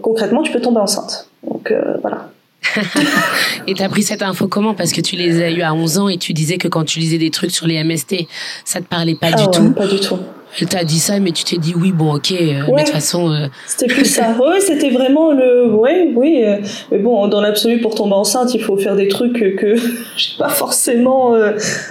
concrètement, 0.00 0.42
tu 0.42 0.50
peux 0.50 0.60
tomber 0.60 0.80
enceinte. 0.80 1.28
Donc 1.46 1.74
voilà. 2.00 2.31
et 3.66 3.74
t'as 3.74 3.88
pris 3.88 4.02
cette 4.02 4.22
info 4.22 4.48
comment? 4.48 4.74
Parce 4.74 4.92
que 4.92 5.00
tu 5.00 5.16
les 5.16 5.42
as 5.42 5.50
eu 5.50 5.62
à 5.62 5.74
11 5.74 5.98
ans 5.98 6.08
et 6.08 6.18
tu 6.18 6.32
disais 6.32 6.58
que 6.58 6.68
quand 6.68 6.84
tu 6.84 6.98
lisais 6.98 7.18
des 7.18 7.30
trucs 7.30 7.50
sur 7.50 7.66
les 7.66 7.82
MST, 7.82 8.26
ça 8.64 8.80
te 8.80 8.86
parlait 8.86 9.14
pas 9.14 9.32
du 9.32 9.42
ah 9.46 9.50
tout. 9.50 9.70
Pas 9.72 9.86
du 9.86 10.00
tout. 10.00 10.18
Elle 10.60 10.68
t'a 10.68 10.84
dit 10.84 10.98
ça, 10.98 11.18
mais 11.18 11.32
tu 11.32 11.44
t'es 11.44 11.56
dit 11.56 11.74
oui, 11.74 11.92
bon, 11.92 12.14
ok, 12.16 12.32
euh, 12.32 12.62
mais 12.68 12.82
de 12.82 12.86
toute 12.86 12.94
façon. 12.94 13.30
Euh, 13.30 13.46
c'était 13.66 13.92
plus 13.92 14.04
ça. 14.04 14.36
Oui, 14.40 14.60
c'était 14.60 14.90
vraiment 14.90 15.32
le. 15.32 15.74
Oui, 15.74 16.12
oui. 16.14 16.42
Euh, 16.44 16.58
mais 16.90 16.98
bon, 16.98 17.26
dans 17.28 17.40
l'absolu, 17.40 17.80
pour 17.80 17.94
tomber 17.94 18.14
enceinte, 18.14 18.52
il 18.54 18.62
faut 18.62 18.76
faire 18.76 18.94
des 18.94 19.08
trucs 19.08 19.32
que 19.32 19.76
je 19.76 20.36
pas 20.38 20.50
forcément. 20.50 21.34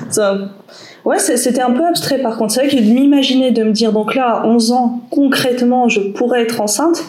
Ça... 0.09 0.37
Ouais, 1.03 1.17
c'était 1.17 1.61
un 1.61 1.71
peu 1.71 1.83
abstrait 1.83 2.19
par 2.19 2.37
contre. 2.37 2.53
C'est 2.53 2.67
vrai 2.67 2.69
que 2.69 2.75
de 2.75 2.87
m'imaginer, 2.87 3.49
de 3.49 3.63
me 3.63 3.71
dire, 3.71 3.91
donc 3.91 4.13
là, 4.13 4.41
à 4.43 4.45
11 4.45 4.71
ans, 4.71 5.01
concrètement, 5.09 5.89
je 5.89 5.99
pourrais 5.99 6.43
être 6.43 6.61
enceinte 6.61 7.03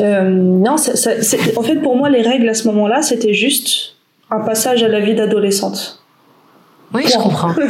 euh, 0.00 0.22
non, 0.28 0.76
ça, 0.76 0.96
ça, 0.96 1.36
en 1.56 1.62
fait, 1.62 1.76
pour 1.76 1.96
moi, 1.96 2.08
les 2.08 2.22
règles 2.22 2.48
à 2.48 2.54
ce 2.54 2.66
moment-là, 2.68 3.02
c'était 3.02 3.34
juste 3.34 3.94
un 4.30 4.40
passage 4.40 4.82
à 4.82 4.88
la 4.88 5.00
vie 5.00 5.14
d'adolescente. 5.14 6.02
Oui, 6.94 7.02
je 7.06 7.18
comprends. 7.18 7.52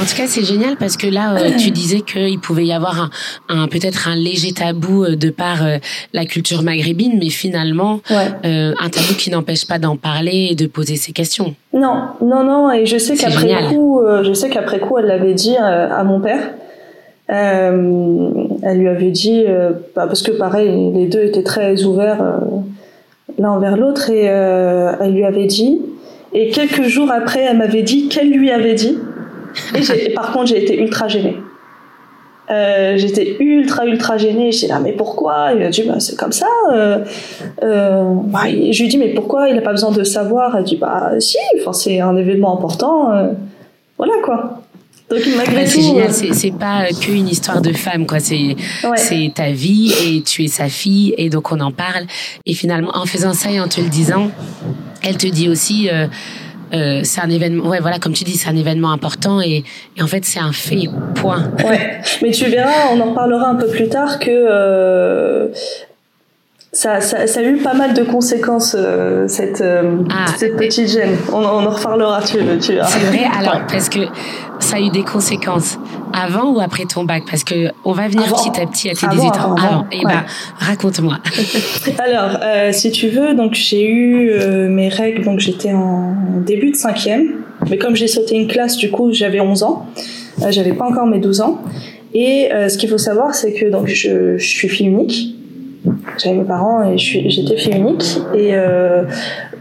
En 0.00 0.04
tout 0.04 0.14
cas, 0.14 0.28
c'est 0.28 0.44
génial 0.44 0.76
parce 0.76 0.96
que 0.96 1.08
là, 1.08 1.34
euh, 1.34 1.50
tu 1.58 1.72
disais 1.72 2.02
qu'il 2.02 2.38
pouvait 2.38 2.64
y 2.64 2.72
avoir 2.72 3.00
un, 3.00 3.10
un 3.48 3.66
peut-être 3.66 4.06
un 4.06 4.14
léger 4.14 4.52
tabou 4.52 5.02
euh, 5.02 5.16
de 5.16 5.28
par 5.28 5.64
euh, 5.64 5.78
la 6.12 6.24
culture 6.24 6.62
maghrébine, 6.62 7.18
mais 7.18 7.30
finalement, 7.30 8.00
un 8.08 8.88
tabou 8.90 9.14
qui 9.18 9.30
n'empêche 9.30 9.66
pas 9.66 9.80
d'en 9.80 9.96
parler 9.96 10.48
et 10.50 10.54
de 10.54 10.66
poser 10.66 10.94
ses 10.94 11.10
questions. 11.12 11.56
Non, 11.72 12.10
non, 12.22 12.44
non. 12.44 12.70
Et 12.70 12.86
je 12.86 12.96
sais 12.96 13.16
qu'après 13.16 13.68
coup, 13.70 14.00
je 14.22 14.32
sais 14.32 14.50
qu'après 14.50 14.78
coup, 14.78 14.98
elle 14.98 15.06
l'avait 15.06 15.34
dit 15.34 15.56
à 15.56 16.04
mon 16.04 16.20
père. 16.20 16.52
Euh, 17.30 18.47
elle 18.62 18.78
lui 18.78 18.88
avait 18.88 19.10
dit, 19.10 19.44
euh, 19.46 19.70
bah, 19.94 20.06
parce 20.06 20.22
que 20.22 20.32
pareil, 20.32 20.92
les 20.94 21.06
deux 21.06 21.22
étaient 21.22 21.42
très 21.42 21.84
ouverts 21.84 22.22
euh, 22.22 22.38
l'un 23.38 23.50
envers 23.50 23.76
l'autre, 23.76 24.10
et 24.10 24.24
elle 24.24 25.12
lui 25.12 25.24
avait 25.24 25.46
dit, 25.46 25.80
et 26.32 26.50
quelques 26.50 26.82
jours 26.82 27.10
après, 27.10 27.40
elle 27.40 27.58
m'avait 27.58 27.82
dit 27.82 28.08
qu'elle 28.08 28.30
lui 28.30 28.50
avait 28.50 28.74
dit. 28.74 28.98
Et, 29.74 30.10
par 30.10 30.32
contre, 30.32 30.46
j'ai 30.46 30.62
été 30.62 30.78
ultra 30.80 31.08
gênée. 31.08 31.36
Euh, 32.50 32.96
j'étais 32.96 33.36
ultra 33.40 33.86
ultra 33.86 34.16
gênée. 34.16 34.52
J'étais 34.52 34.72
là, 34.72 34.80
mais 34.80 34.92
pourquoi? 34.92 35.50
Il 35.54 35.62
a 35.62 35.70
dit, 35.70 35.82
bah, 35.82 36.00
c'est 36.00 36.16
comme 36.16 36.32
ça. 36.32 36.46
Euh, 36.72 36.98
euh, 37.62 38.02
bah, 38.24 38.40
je 38.48 38.82
lui 38.82 38.88
dis, 38.88 38.98
mais 38.98 39.14
pourquoi 39.14 39.48
Il 39.48 39.56
n'a 39.56 39.62
pas 39.62 39.72
besoin 39.72 39.90
de 39.90 40.02
savoir? 40.04 40.56
Elle 40.56 40.64
dit, 40.64 40.76
bah 40.76 41.12
si, 41.18 41.38
enfin 41.60 41.72
c'est 41.72 42.00
un 42.00 42.16
événement 42.16 42.56
important. 42.56 43.10
voilà 43.96 44.14
quoi. 44.22 44.62
Donc 45.10 45.20
malgré 45.36 45.66
c'est 45.66 45.76
tout, 45.78 45.82
génial, 45.82 46.08
euh, 46.08 46.12
c'est 46.12 46.34
c'est 46.34 46.50
pas 46.50 46.82
euh, 46.82 46.86
qu'une 47.00 47.28
histoire 47.28 47.62
de 47.62 47.72
femme, 47.72 48.06
quoi. 48.06 48.20
C'est 48.20 48.56
Ouais. 48.84 48.96
c'est 48.96 49.32
ta 49.34 49.50
vie 49.52 49.92
et 50.06 50.22
tu 50.22 50.44
es 50.44 50.48
sa 50.48 50.68
fille 50.68 51.14
et 51.16 51.30
donc 51.30 51.50
on 51.50 51.60
en 51.60 51.72
parle. 51.72 52.04
Et 52.44 52.54
finalement, 52.54 52.90
en 52.94 53.06
faisant 53.06 53.32
ça 53.32 53.50
et 53.50 53.58
en 53.60 53.68
te 53.68 53.80
le 53.80 53.88
disant, 53.88 54.30
elle 55.02 55.16
te 55.16 55.26
dit 55.26 55.48
aussi. 55.48 55.88
Euh, 55.90 56.06
euh, 56.74 57.00
c'est 57.02 57.22
un 57.22 57.30
événement, 57.30 57.66
ouais, 57.70 57.80
voilà, 57.80 57.98
comme 57.98 58.12
tu 58.12 58.24
dis, 58.24 58.36
c'est 58.36 58.50
un 58.50 58.54
événement 58.56 58.92
important 58.92 59.40
et, 59.40 59.64
et 59.96 60.02
en 60.02 60.06
fait, 60.06 60.26
c'est 60.26 60.38
un 60.38 60.52
fait, 60.52 60.82
point. 61.14 61.50
Ouais, 61.64 62.02
mais 62.20 62.30
tu 62.30 62.44
verras, 62.44 62.90
on 62.92 63.00
en 63.00 63.06
reparlera 63.08 63.48
un 63.48 63.54
peu 63.54 63.68
plus 63.68 63.88
tard 63.88 64.18
que 64.18 64.28
euh, 64.30 65.48
ça, 66.72 67.00
ça, 67.00 67.26
ça 67.26 67.40
a 67.40 67.42
eu 67.42 67.56
pas 67.56 67.74
mal 67.74 67.94
de 67.94 68.02
conséquences 68.02 68.76
euh, 68.78 69.26
cette, 69.26 69.60
euh, 69.62 70.02
Ah. 70.10 70.26
cette 70.36 70.56
petite 70.56 70.88
gêne. 70.88 71.16
On, 71.32 71.36
on 71.38 71.66
en 71.66 71.70
reparlera, 71.70 72.20
tu, 72.22 72.36
tu. 72.60 72.74
C'est 72.86 72.98
vrai, 72.98 73.26
alors, 73.38 73.54
Ouais. 73.54 73.60
parce 73.70 73.88
que 73.88 74.00
ça 74.58 74.76
a 74.76 74.80
eu 74.80 74.90
des 74.90 75.02
conséquences 75.02 75.78
avant 76.12 76.50
ou 76.52 76.60
après 76.60 76.84
ton 76.84 77.04
bac? 77.04 77.22
Parce 77.30 77.42
que 77.44 77.70
on 77.84 77.92
va 77.92 78.08
venir 78.08 78.24
Avant. 78.26 78.36
petit 78.36 78.60
à 78.60 78.66
petit 78.66 78.90
à 78.90 78.94
tes 78.94 79.06
Avant, 79.06 79.14
18 79.14 79.28
ans. 79.28 79.32
avant, 79.54 79.56
avant. 79.56 79.86
Et 79.92 79.98
Ouais. 79.98 80.04
ben, 80.12 80.24
raconte-moi. 80.58 81.18
Alors, 81.98 82.38
euh, 82.42 82.70
si 82.72 82.90
tu 82.90 83.08
veux, 83.08 83.34
donc 83.34 83.54
j'ai 83.54 83.88
eu 83.88 84.30
euh, 84.30 84.68
mes 84.68 84.88
règles, 84.88 85.24
donc 85.24 85.38
j'étais 85.40 85.72
en 85.72 86.14
début 86.44 86.70
de 86.72 86.76
cinquième, 86.76 87.44
mais 87.70 87.78
comme 87.78 87.96
j'ai 87.96 88.08
sauté 88.08 88.36
une 88.36 88.46
classe, 88.46 88.76
du 88.76 88.90
coup 88.90 89.12
j'avais 89.12 89.40
11 89.40 89.62
ans, 89.62 89.86
euh, 90.42 90.50
j'avais 90.50 90.72
pas 90.72 90.84
encore 90.86 91.06
mes 91.06 91.18
12 91.18 91.40
ans. 91.40 91.62
Et 92.14 92.52
euh, 92.52 92.68
ce 92.68 92.78
qu'il 92.78 92.88
faut 92.88 92.98
savoir, 92.98 93.34
c'est 93.34 93.52
que 93.52 93.66
donc 93.70 93.86
je, 93.88 94.36
je 94.38 94.46
suis 94.46 94.68
fille 94.68 94.86
unique. 94.86 95.34
J'avais 96.18 96.36
mes 96.36 96.44
parents 96.44 96.82
et 96.82 96.98
j'étais 96.98 97.56
fille 97.56 97.76
unique. 97.76 98.18
Et 98.34 98.50
euh, 98.52 99.04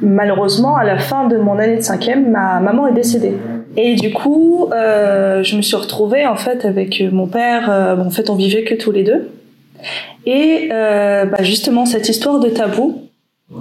malheureusement, 0.01 0.75
à 0.75 0.83
la 0.83 0.97
fin 0.97 1.27
de 1.27 1.37
mon 1.37 1.59
année 1.59 1.77
de 1.77 1.81
cinquième, 1.81 2.31
ma 2.31 2.59
maman 2.59 2.87
est 2.87 2.93
décédée. 2.93 3.33
Et 3.75 3.95
du 3.95 4.11
coup, 4.11 4.69
euh, 4.73 5.43
je 5.43 5.55
me 5.55 5.61
suis 5.61 5.75
retrouvée 5.75 6.25
en 6.25 6.35
fait 6.35 6.65
avec 6.65 7.01
mon 7.11 7.27
père. 7.27 7.69
euh, 7.69 7.95
en 7.97 8.09
fait, 8.09 8.29
on 8.29 8.35
vivait 8.35 8.63
que 8.63 8.73
tous 8.73 8.91
les 8.91 9.03
deux. 9.03 9.29
Et 10.25 10.69
euh, 10.71 11.25
bah, 11.25 11.43
justement, 11.43 11.85
cette 11.85 12.09
histoire 12.09 12.39
de 12.39 12.49
tabou 12.49 13.03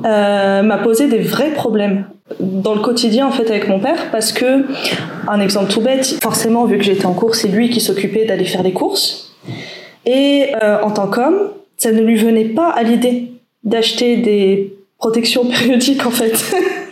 euh, 0.04 0.62
m'a 0.62 0.78
posé 0.78 1.06
des 1.08 1.18
vrais 1.18 1.50
problèmes 1.50 2.06
dans 2.40 2.74
le 2.74 2.80
quotidien 2.80 3.28
en 3.28 3.30
fait 3.30 3.48
avec 3.50 3.68
mon 3.68 3.78
père 3.78 4.10
parce 4.10 4.32
que 4.32 4.64
un 5.28 5.38
exemple 5.38 5.70
tout 5.70 5.80
bête, 5.80 6.04
forcément 6.20 6.64
vu 6.64 6.76
que 6.78 6.82
j'étais 6.82 7.06
en 7.06 7.12
course, 7.12 7.42
c'est 7.42 7.48
lui 7.48 7.70
qui 7.70 7.80
s'occupait 7.80 8.24
d'aller 8.24 8.46
faire 8.46 8.64
les 8.64 8.72
courses. 8.72 9.36
Et 10.06 10.52
en 10.82 10.90
tant 10.90 11.06
qu'homme, 11.06 11.50
ça 11.86 11.92
ne 11.92 12.00
lui 12.00 12.16
venait 12.16 12.46
pas 12.46 12.70
à 12.70 12.82
l'idée 12.82 13.30
d'acheter 13.62 14.16
des 14.16 14.74
protections 14.98 15.44
périodiques 15.46 16.04
en 16.04 16.10
fait. 16.10 16.32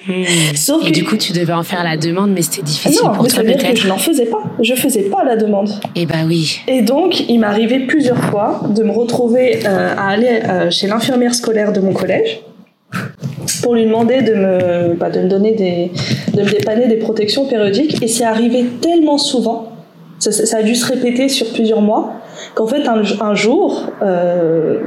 Hmm. 0.06 0.22
Sauf 0.54 0.84
Et 0.84 0.92
que 0.92 0.94
du 0.94 1.04
coup, 1.04 1.16
tu 1.16 1.32
devais 1.32 1.52
en 1.52 1.64
faire 1.64 1.82
la 1.82 1.96
demande, 1.96 2.30
mais 2.30 2.42
c'était 2.42 2.62
difficile 2.62 3.00
non, 3.04 3.12
pour 3.12 3.26
toi 3.26 3.42
peut-être. 3.42 3.74
je 3.76 3.88
n'en 3.88 3.96
faisais 3.96 4.26
pas. 4.26 4.42
Je 4.60 4.74
faisais 4.74 5.02
pas 5.04 5.24
la 5.24 5.36
demande. 5.36 5.70
Eh 5.96 6.06
ben 6.06 6.26
oui. 6.28 6.60
Et 6.68 6.82
donc, 6.82 7.28
il 7.28 7.42
arrivé 7.42 7.80
plusieurs 7.80 8.22
fois 8.26 8.60
de 8.68 8.84
me 8.84 8.92
retrouver 8.92 9.66
euh, 9.66 9.94
à 9.96 10.10
aller 10.10 10.42
euh, 10.48 10.70
chez 10.70 10.86
l'infirmière 10.86 11.34
scolaire 11.34 11.72
de 11.72 11.80
mon 11.80 11.92
collège 11.92 12.40
pour 13.62 13.74
lui 13.74 13.86
demander 13.86 14.22
de 14.22 14.34
me, 14.34 14.94
bah, 14.94 15.10
de 15.10 15.22
me 15.22 15.28
donner 15.28 15.54
des, 15.54 15.90
de 16.34 16.42
me 16.42 16.50
dépanner 16.50 16.86
des 16.86 16.98
protections 16.98 17.46
périodiques. 17.46 18.00
Et 18.00 18.06
c'est 18.06 18.24
arrivé 18.24 18.64
tellement 18.80 19.18
souvent, 19.18 19.72
ça, 20.20 20.30
ça 20.30 20.58
a 20.58 20.62
dû 20.62 20.76
se 20.76 20.86
répéter 20.86 21.28
sur 21.28 21.52
plusieurs 21.52 21.80
mois, 21.80 22.12
qu'en 22.54 22.66
fait, 22.66 22.86
un, 22.88 23.02
un 23.20 23.34
jour, 23.34 23.84
euh, 24.02 24.78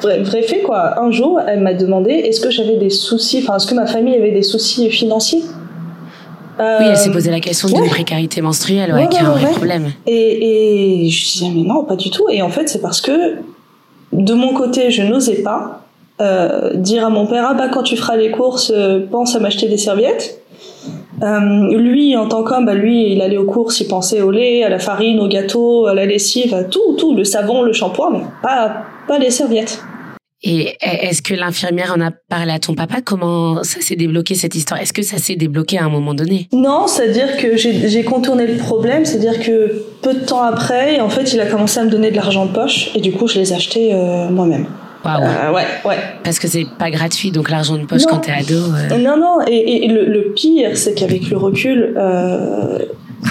vrai, 0.00 0.22
vrai 0.22 0.42
fait 0.42 0.60
quoi, 0.60 1.00
un 1.00 1.10
jour, 1.10 1.40
elle 1.46 1.60
m'a 1.60 1.74
demandé 1.74 2.10
est-ce 2.12 2.40
que 2.40 2.50
j'avais 2.50 2.76
des 2.76 2.90
soucis, 2.90 3.40
enfin, 3.42 3.56
est-ce 3.56 3.66
que 3.66 3.74
ma 3.74 3.86
famille 3.86 4.16
avait 4.16 4.32
des 4.32 4.42
soucis 4.42 4.90
financiers? 4.90 5.42
Oui, 6.58 6.64
elle 6.88 6.96
s'est 6.96 7.10
Euh, 7.10 7.12
posé 7.12 7.30
la 7.30 7.40
question 7.40 7.68
ouais. 7.68 7.74
d'une 7.74 7.90
précarité 7.90 8.40
menstruelle, 8.40 8.92
ouais, 8.92 9.00
Ouais, 9.02 9.08
qui 9.08 9.16
est 9.16 9.20
un 9.20 9.30
vrai 9.32 9.50
problème. 9.50 9.92
Et, 10.06 11.04
et 11.06 11.10
je 11.10 11.32
disais, 11.32 11.46
mais 11.54 11.62
non, 11.62 11.82
pas 11.84 11.96
du 11.96 12.10
tout. 12.10 12.28
Et 12.30 12.42
en 12.42 12.48
fait, 12.48 12.68
c'est 12.68 12.80
parce 12.80 13.00
que 13.00 13.36
de 14.12 14.34
mon 14.34 14.54
côté, 14.54 14.90
je 14.92 15.02
n'osais 15.02 15.42
pas 15.42 15.80
euh, 16.20 16.70
dire 16.74 17.04
à 17.04 17.10
mon 17.10 17.26
père, 17.26 17.44
ah 17.50 17.54
bah 17.54 17.68
quand 17.72 17.82
tu 17.82 17.96
feras 17.96 18.16
les 18.16 18.30
courses, 18.30 18.70
euh, 18.72 19.00
pense 19.10 19.34
à 19.34 19.40
m'acheter 19.40 19.66
des 19.68 19.78
serviettes. 19.78 20.40
Euh, 21.22 21.76
lui, 21.76 22.16
en 22.16 22.28
tant 22.28 22.42
qu'homme, 22.42 22.66
bah, 22.66 22.74
lui, 22.74 23.12
il 23.12 23.22
allait 23.22 23.36
aux 23.36 23.44
courses, 23.44 23.80
il 23.80 23.88
pensait 23.88 24.20
au 24.20 24.30
lait, 24.30 24.64
à 24.64 24.68
la 24.68 24.78
farine, 24.78 25.20
au 25.20 25.28
gâteau, 25.28 25.86
à 25.86 25.94
la 25.94 26.06
lessive, 26.06 26.54
à 26.54 26.64
tout, 26.64 26.96
tout, 26.98 27.14
le 27.14 27.24
savon, 27.24 27.62
le 27.62 27.72
shampoing, 27.72 28.10
mais 28.10 28.24
pas, 28.42 28.84
pas 29.06 29.18
les 29.18 29.30
serviettes. 29.30 29.80
Et 30.46 30.76
est-ce 30.82 31.22
que 31.22 31.32
l'infirmière 31.32 31.94
en 31.96 32.02
a 32.02 32.10
parlé 32.28 32.52
à 32.52 32.58
ton 32.58 32.74
papa? 32.74 33.00
Comment 33.02 33.64
ça 33.64 33.80
s'est 33.80 33.96
débloqué 33.96 34.34
cette 34.34 34.54
histoire? 34.54 34.78
Est-ce 34.78 34.92
que 34.92 35.00
ça 35.00 35.16
s'est 35.16 35.36
débloqué 35.36 35.78
à 35.78 35.84
un 35.84 35.88
moment 35.88 36.12
donné? 36.12 36.48
Non, 36.52 36.86
c'est-à-dire 36.86 37.38
que 37.38 37.56
j'ai 37.56 38.04
contourné 38.04 38.46
le 38.46 38.58
problème, 38.58 39.06
c'est-à-dire 39.06 39.40
que 39.40 39.86
peu 40.02 40.12
de 40.12 40.20
temps 40.20 40.42
après, 40.42 41.00
en 41.00 41.08
fait, 41.08 41.32
il 41.32 41.40
a 41.40 41.46
commencé 41.46 41.80
à 41.80 41.84
me 41.84 41.90
donner 41.90 42.10
de 42.10 42.16
l'argent 42.16 42.44
de 42.44 42.52
poche, 42.52 42.90
et 42.94 43.00
du 43.00 43.12
coup, 43.12 43.26
je 43.26 43.38
les 43.38 43.52
ai 43.52 43.56
achetés 43.56 43.94
euh, 43.94 44.28
moi-même. 44.28 44.66
Euh, 45.06 45.52
ouais, 45.52 45.64
ouais. 45.84 45.96
Parce 46.22 46.38
que 46.38 46.48
c'est 46.48 46.66
pas 46.78 46.90
gratuit, 46.90 47.30
donc 47.30 47.50
l'argent 47.50 47.76
de 47.76 47.84
poche 47.84 48.02
Non. 48.02 48.06
quand 48.10 48.18
t'es 48.18 48.32
ado. 48.32 48.54
euh, 48.92 48.98
Non, 48.98 49.16
non, 49.16 49.38
et, 49.46 49.84
et 49.84 49.88
le, 49.88 50.04
le 50.06 50.32
pire, 50.32 50.76
c'est 50.76 50.94
qu'avec 50.94 51.28
le 51.30 51.36
recul, 51.36 51.94
euh, 51.96 52.78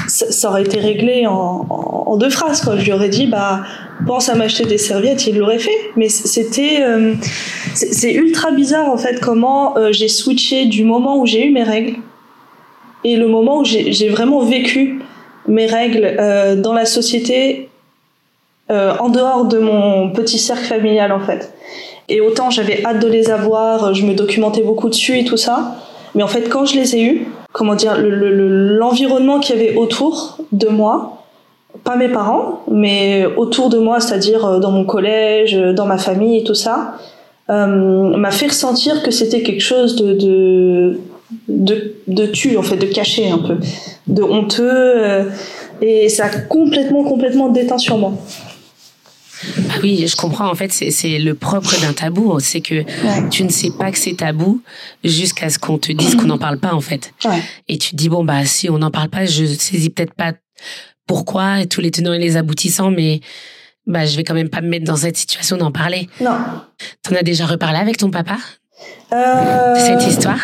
ça, 0.08 0.32
ça 0.32 0.50
aurait 0.50 0.64
été 0.64 0.80
réglé 0.80 1.26
en, 1.28 1.34
en, 1.70 2.04
en 2.08 2.18
deux 2.18 2.30
phrases. 2.30 2.62
Quoi. 2.62 2.78
Je 2.78 2.86
lui 2.86 2.92
aurais 2.94 3.10
dit, 3.10 3.28
bah, 3.28 3.62
pense 4.06 4.30
à 4.30 4.36
m'acheter 4.36 4.66
des 4.66 4.78
serviettes, 4.78 5.26
il 5.28 5.38
l'aurait 5.38 5.60
fait. 5.60 5.72
Mais 5.96 6.10
c'était. 6.10 6.84
c'est 7.74 8.14
ultra 8.14 8.52
bizarre, 8.52 8.90
en 8.90 8.98
fait, 8.98 9.20
comment 9.20 9.76
j'ai 9.92 10.08
switché 10.08 10.66
du 10.66 10.84
moment 10.84 11.18
où 11.18 11.26
j'ai 11.26 11.46
eu 11.48 11.52
mes 11.52 11.64
règles 11.64 11.96
et 13.04 13.16
le 13.18 13.28
moment 13.28 13.60
où 13.60 13.66
j'ai 13.66 14.10
vraiment 14.10 14.40
vécu 14.46 15.02
mes 15.48 15.66
règles 15.66 16.16
dans 16.62 16.74
la 16.74 16.86
société, 16.86 17.70
euh, 18.74 18.94
en 19.00 19.10
dehors 19.10 19.46
de 19.46 19.60
mon 19.60 20.10
petit 20.12 20.40
cercle 20.40 20.66
familial, 20.66 21.12
en 21.12 21.20
fait. 21.28 21.54
Et 22.10 22.20
autant 22.28 22.50
j'avais 22.50 22.84
hâte 22.86 23.00
de 23.00 23.08
les 23.08 23.30
avoir, 23.30 23.94
je 23.94 24.04
me 24.06 24.14
documentais 24.14 24.64
beaucoup 24.64 24.90
dessus 24.90 25.18
et 25.20 25.24
tout 25.24 25.38
ça. 25.38 25.76
Mais 26.16 26.24
en 26.24 26.28
fait, 26.28 26.50
quand 26.50 26.66
je 26.66 26.76
les 26.76 26.96
ai 26.96 27.02
eus, 27.10 27.28
comment 27.54 27.76
dire, 27.76 27.98
le- 27.98 28.10
le- 28.10 28.34
le- 28.36 28.78
l'environnement 28.78 29.40
qu'il 29.40 29.56
y 29.56 29.60
avait 29.60 29.76
autour 29.84 30.38
de 30.52 30.68
moi, 30.68 31.24
pas 31.84 31.96
mes 31.96 32.10
parents, 32.10 32.62
mais 32.70 33.26
autour 33.38 33.70
de 33.70 33.78
moi, 33.80 34.00
c'est-à-dire 34.00 34.46
euh, 34.46 34.60
dans 34.60 34.72
mon 34.72 34.86
collège, 34.86 35.56
euh, 35.56 35.74
dans 35.74 35.86
ma 35.88 35.98
famille 35.98 36.38
et 36.40 36.44
tout 36.44 36.54
ça, 36.68 36.96
euh, 37.50 38.16
m'a 38.24 38.32
fait 38.32 38.48
ressentir 38.48 39.02
que 39.04 39.12
c'était 39.12 39.42
quelque 39.42 39.62
chose 39.62 39.96
de, 39.96 40.14
de, 40.14 41.00
de, 41.48 41.76
de 42.08 42.26
tu, 42.28 42.58
en 42.58 42.62
fait, 42.64 42.78
de 42.78 42.86
caché 42.86 43.30
un 43.30 43.40
peu, 43.40 43.56
de 44.08 44.22
honteux. 44.24 44.64
euh, 44.70 45.24
et 45.82 46.08
ça 46.10 46.26
a 46.26 46.30
complètement, 46.30 47.04
complètement 47.04 47.50
déteint 47.50 47.80
sur 47.80 47.98
moi. 47.98 48.14
Ah 49.70 49.76
oui, 49.82 50.06
je 50.08 50.16
comprends. 50.16 50.50
En 50.50 50.56
fait, 50.56 50.72
c'est 50.72 51.20
le 51.20 51.34
propre 51.34 51.80
d'un 51.82 51.94
tabou. 51.94 52.40
C'est 52.40 52.62
que 52.62 52.84
tu 53.30 53.44
ne 53.44 53.50
sais 53.50 53.72
pas 53.78 53.92
que 53.92 53.98
c'est 53.98 54.16
tabou 54.16 54.62
jusqu'à 55.04 55.50
ce 55.50 55.60
qu'on 55.60 55.78
te 55.78 55.92
dise 55.92 56.16
qu'on 56.16 56.28
n'en 56.28 56.38
parle 56.38 56.60
pas, 56.60 56.74
en 56.74 56.82
fait. 56.82 57.14
Ouais. 57.26 57.42
Et 57.68 57.78
tu 57.78 57.92
te 57.92 57.96
dis, 57.96 58.10
bon, 58.10 58.24
bah, 58.24 58.46
si 58.46 58.70
on 58.70 58.78
n'en 58.78 58.92
parle 58.92 59.10
pas, 59.10 59.26
je 59.26 59.46
saisis 59.46 59.90
peut-être 59.90 60.14
pas 60.14 60.34
pourquoi 61.08 61.62
et 61.62 61.68
tous 61.68 61.82
les 61.82 61.92
tenants 61.92 62.14
et 62.14 62.20
les 62.20 62.38
aboutissants, 62.38 62.92
mais 62.92 63.20
bah, 63.86 64.06
je 64.06 64.16
vais 64.16 64.24
quand 64.24 64.34
même 64.34 64.50
pas 64.50 64.62
me 64.62 64.70
mettre 64.70 64.86
dans 64.86 64.96
cette 64.96 65.18
situation 65.18 65.58
d'en 65.58 65.72
parler. 65.72 66.08
Non. 66.22 66.38
T'en 67.04 67.16
as 67.16 67.24
déjà 67.24 67.46
reparlé 67.46 67.78
avec 67.78 67.98
ton 67.98 68.10
papa? 68.10 68.38
Euh, 69.12 69.76
cette 69.78 70.08
histoire? 70.08 70.40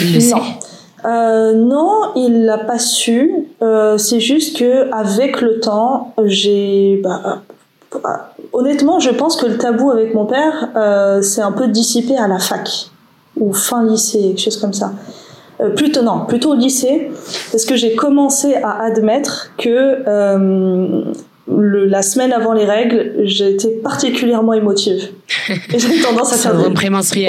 Il 0.00 0.14
le 0.14 0.30
non. 0.30 0.36
sait? 0.36 0.68
Euh, 1.04 1.54
non, 1.54 2.12
il 2.16 2.44
l'a 2.44 2.58
pas 2.58 2.78
su. 2.78 3.32
Euh, 3.62 3.96
c'est 3.98 4.20
juste 4.20 4.58
que 4.58 4.92
avec 4.92 5.40
le 5.40 5.60
temps, 5.60 6.14
j'ai. 6.26 7.00
Bah, 7.02 7.42
honnêtement, 8.52 9.00
je 9.00 9.10
pense 9.10 9.36
que 9.36 9.46
le 9.46 9.58
tabou 9.58 9.90
avec 9.90 10.14
mon 10.14 10.26
père, 10.26 10.68
euh, 10.76 11.22
c'est 11.22 11.42
un 11.42 11.52
peu 11.52 11.68
dissipé 11.68 12.16
à 12.16 12.28
la 12.28 12.38
fac 12.38 12.90
ou 13.36 13.52
fin 13.52 13.84
lycée, 13.84 14.20
quelque 14.20 14.40
chose 14.40 14.56
comme 14.58 14.72
ça. 14.72 14.92
Euh, 15.60 15.70
plutôt 15.70 16.02
non, 16.02 16.24
plutôt 16.26 16.52
au 16.52 16.54
lycée, 16.54 17.10
parce 17.52 17.64
que 17.64 17.76
j'ai 17.76 17.94
commencé 17.94 18.54
à 18.62 18.82
admettre 18.82 19.50
que 19.58 20.02
euh, 20.06 21.04
le, 21.48 21.86
la 21.86 22.02
semaine 22.02 22.32
avant 22.32 22.52
les 22.52 22.64
règles, 22.64 23.12
j'étais 23.24 23.68
particulièrement 23.68 24.52
émotive. 24.54 25.10
Et 25.72 25.78
j'ai 25.78 26.00
tendance 26.00 26.32
à 26.32 26.36
faire 26.36 26.56
des... 26.56 26.64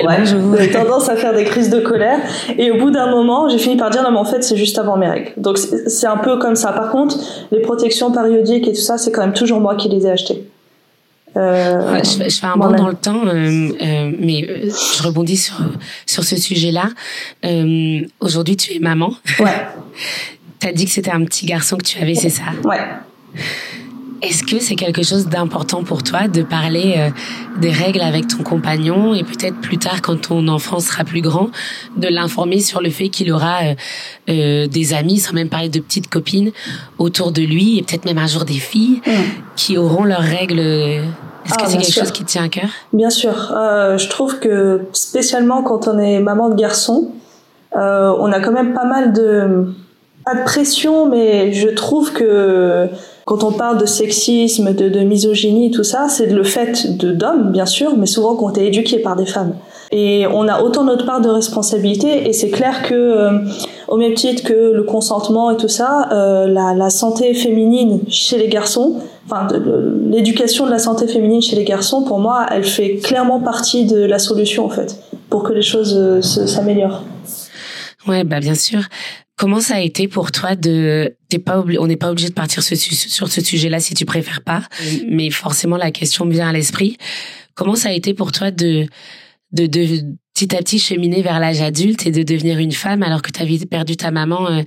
Ouais, 0.06 0.18
bonjour. 0.20 0.40
j'ai 0.60 0.72
tendance 0.72 1.10
à 1.10 1.16
faire 1.16 1.34
des 1.34 1.44
crises 1.44 1.70
de 1.70 1.80
colère. 1.80 2.20
Et 2.58 2.72
au 2.72 2.78
bout 2.78 2.92
d'un 2.92 3.10
moment, 3.10 3.50
j'ai 3.50 3.58
fini 3.58 3.78
par 3.78 3.90
dire 3.90 4.04
non 4.04 4.12
mais 4.12 4.18
en 4.18 4.26
fait 4.26 4.44
c'est 4.44 4.58
juste 4.58 4.78
avant 4.78 4.96
mes 4.96 5.10
règles. 5.10 5.34
Donc 5.38 5.58
c'est 5.58 6.08
un 6.08 6.18
peu 6.18 6.38
comme 6.38 6.56
ça. 6.56 6.72
Par 6.72 6.92
contre, 6.92 7.18
les 7.52 7.62
protections 7.62 8.12
périodiques 8.12 8.68
et 8.68 8.74
tout 8.74 8.82
ça, 8.82 8.98
c'est 8.98 9.12
quand 9.12 9.22
même 9.22 9.34
toujours 9.34 9.60
moi 9.60 9.76
qui 9.76 9.90
les 9.90 10.06
ai 10.06 10.12
achetées. 10.12 10.51
Euh, 11.38 11.94
Ouais, 11.94 12.02
je, 12.04 12.30
je 12.30 12.40
fais 12.40 12.46
un 12.48 12.58
bond 12.58 12.72
dans 12.72 12.88
le 12.90 12.96
temps, 12.96 13.26
euh, 13.26 13.70
euh, 13.82 14.12
mais 14.20 14.42
je 14.70 15.04
rebondis 15.04 15.38
sur, 15.38 15.56
sur 16.06 16.24
ce 16.24 16.36
sujet-là. 16.36 16.90
Aujourd'hui, 18.20 18.58
tu 18.58 18.76
es 18.76 18.80
maman. 18.80 19.14
Ouais, 19.40 19.66
T'as 20.60 20.72
dit 20.72 20.86
que 20.86 20.92
c'était 20.92 21.12
un 21.12 21.24
petit 21.26 21.46
garçon 21.48 21.76
que 21.78 21.84
tu 21.84 22.00
avais, 22.00 22.14
c'est 22.14 22.30
ça? 22.30 22.44
Ouais. 22.64 22.78
Est-ce 24.22 24.44
que 24.44 24.60
c'est 24.60 24.76
quelque 24.76 25.04
chose 25.04 25.28
d'important 25.28 25.84
pour 25.84 26.04
toi 26.04 26.28
de 26.28 26.44
parler 26.44 26.96
euh, 26.98 27.10
des 27.60 27.72
règles 27.72 28.02
avec 28.02 28.28
ton 28.28 28.44
compagnon 28.44 29.14
et 29.14 29.24
peut-être 29.24 29.60
plus 29.60 29.78
tard 29.78 30.02
quand 30.02 30.22
ton 30.22 30.48
enfant 30.48 30.80
sera 30.80 31.04
plus 31.04 31.22
grand, 31.22 31.50
de 31.98 32.08
l'informer 32.08 32.60
sur 32.60 32.82
le 32.82 32.90
fait 32.90 33.10
qu'il 33.10 33.32
aura 33.32 33.64
euh, 33.64 33.74
euh, 34.30 34.68
des 34.68 34.94
amis, 34.94 35.18
sans 35.18 35.34
même 35.34 35.50
parler 35.50 35.70
de 35.70 35.80
petites 35.80 36.10
copines, 36.10 36.52
autour 36.98 37.32
de 37.32 37.42
lui 37.42 37.78
et 37.78 37.82
peut-être 37.84 38.06
même 38.06 38.20
un 38.20 38.28
jour 38.28 38.46
des 38.46 38.54
filles 38.54 39.02
mm. 39.06 39.12
qui 39.56 39.78
auront 39.78 40.04
leurs 40.04 40.22
règles 40.22 41.02
est-ce 41.46 41.56
que 41.56 41.64
ah, 41.64 41.68
c'est 41.68 41.78
quelque 41.78 41.94
chose 41.94 42.12
qui 42.12 42.24
tient 42.24 42.44
à 42.44 42.50
cœur? 42.50 42.70
Bien 42.94 43.10
sûr. 43.10 43.52
Euh, 43.56 43.98
je 43.98 44.10
trouve 44.10 44.40
que 44.40 44.82
spécialement 44.94 45.64
quand 45.64 45.88
on 45.88 45.98
est 45.98 46.20
maman 46.20 46.50
de 46.50 46.56
garçon, 46.56 47.12
euh, 47.76 48.14
on 48.20 48.32
a 48.32 48.40
quand 48.40 48.52
même 48.52 48.74
pas 48.74 48.86
mal 48.86 49.14
de 49.14 49.66
pas 50.26 50.36
de 50.36 50.44
pression, 50.44 51.10
mais 51.10 51.52
je 51.52 51.70
trouve 51.70 52.14
que 52.14 52.90
quand 53.26 53.44
on 53.44 53.52
parle 53.52 53.78
de 53.78 53.86
sexisme, 53.86 54.74
de, 54.74 54.90
de 54.90 55.00
misogynie, 55.02 55.72
tout 55.72 55.84
ça, 55.84 56.08
c'est 56.10 56.28
le 56.28 56.44
fait 56.44 56.98
de 56.98 57.12
d'hommes, 57.12 57.52
bien 57.52 57.66
sûr, 57.66 57.96
mais 57.98 58.06
souvent 58.06 58.36
qu'on 58.36 58.52
est 58.54 58.66
éduqué 58.66 59.00
par 59.00 59.16
des 59.16 59.26
femmes. 59.26 59.54
Et 59.92 60.26
on 60.34 60.48
a 60.48 60.62
autant 60.62 60.86
notre 60.86 61.06
part 61.06 61.20
de 61.20 61.30
responsabilité, 61.30 62.28
et 62.28 62.34
c'est 62.34 62.50
clair 62.50 62.84
que, 62.84 62.94
euh, 62.94 63.40
au 63.90 63.98
même 63.98 64.14
titre 64.14 64.44
que 64.44 64.72
le 64.72 64.84
consentement 64.84 65.52
et 65.52 65.58
tout 65.58 65.68
ça, 65.68 66.08
euh, 66.14 66.48
la, 66.48 66.74
la, 66.74 66.90
santé 66.90 67.34
féminine 67.34 68.00
chez 68.08 68.38
les 68.38 68.48
garçons, 68.48 69.02
enfin, 69.26 69.48
l'éducation 70.10 70.66
de 70.66 70.72
la 70.72 70.80
santé 70.80 71.08
féminine 71.08 71.42
chez 71.42 71.58
les 71.58 71.66
garçons, 71.66 72.04
pour 72.04 72.20
moi, 72.20 72.46
elle 72.52 72.64
fait 72.64 72.98
clairement 72.98 73.42
partie 73.42 73.86
de 73.86 73.98
la 73.98 74.18
solution, 74.18 74.66
en 74.66 74.70
fait, 74.70 74.98
pour 75.30 75.44
que 75.44 75.52
les 75.52 75.62
choses 75.62 75.94
euh, 75.98 76.22
s'améliorent. 76.22 77.04
Ouais, 78.08 78.24
bah 78.24 78.40
bien 78.40 78.56
sûr. 78.56 78.80
Comment 79.42 79.60
ça 79.60 79.78
a 79.78 79.80
été 79.80 80.08
pour 80.08 80.32
toi 80.32 80.56
de 80.56 81.18
t'es 81.28 81.40
pas 81.40 81.66
on 81.80 81.88
n'est 81.88 81.98
pas 81.98 82.12
obligé 82.12 82.30
de 82.30 82.36
partir 82.36 82.62
sur 82.62 83.28
ce 83.28 83.42
sujet-là 83.42 83.80
si 83.80 83.96
tu 83.96 84.06
préfères 84.06 84.44
pas, 84.44 84.62
mais 85.10 85.32
forcément 85.32 85.78
la 85.78 85.90
question 85.90 86.26
me 86.26 86.32
vient 86.32 86.50
à 86.50 86.54
l'esprit. 86.54 86.98
Comment 87.56 87.74
ça 87.74 87.90
a 87.90 87.92
été 87.92 88.14
pour 88.14 88.32
toi 88.32 88.52
de 88.52 88.86
de, 89.52 89.66
de 89.66 90.04
petit 90.36 90.56
à 90.56 90.60
petit 90.60 90.78
cheminer 90.78 91.24
vers 91.24 91.40
l'âge 91.40 91.60
adulte 91.60 92.06
et 92.06 92.12
de 92.12 92.22
devenir 92.22 92.60
une 92.60 92.72
femme 92.72 93.02
alors 93.02 93.24
que 93.24 93.32
tu 93.32 93.42
avais 93.42 93.58
perdu 93.66 93.98
ta 93.98 94.12
maman 94.12 94.48
euh, 94.48 94.62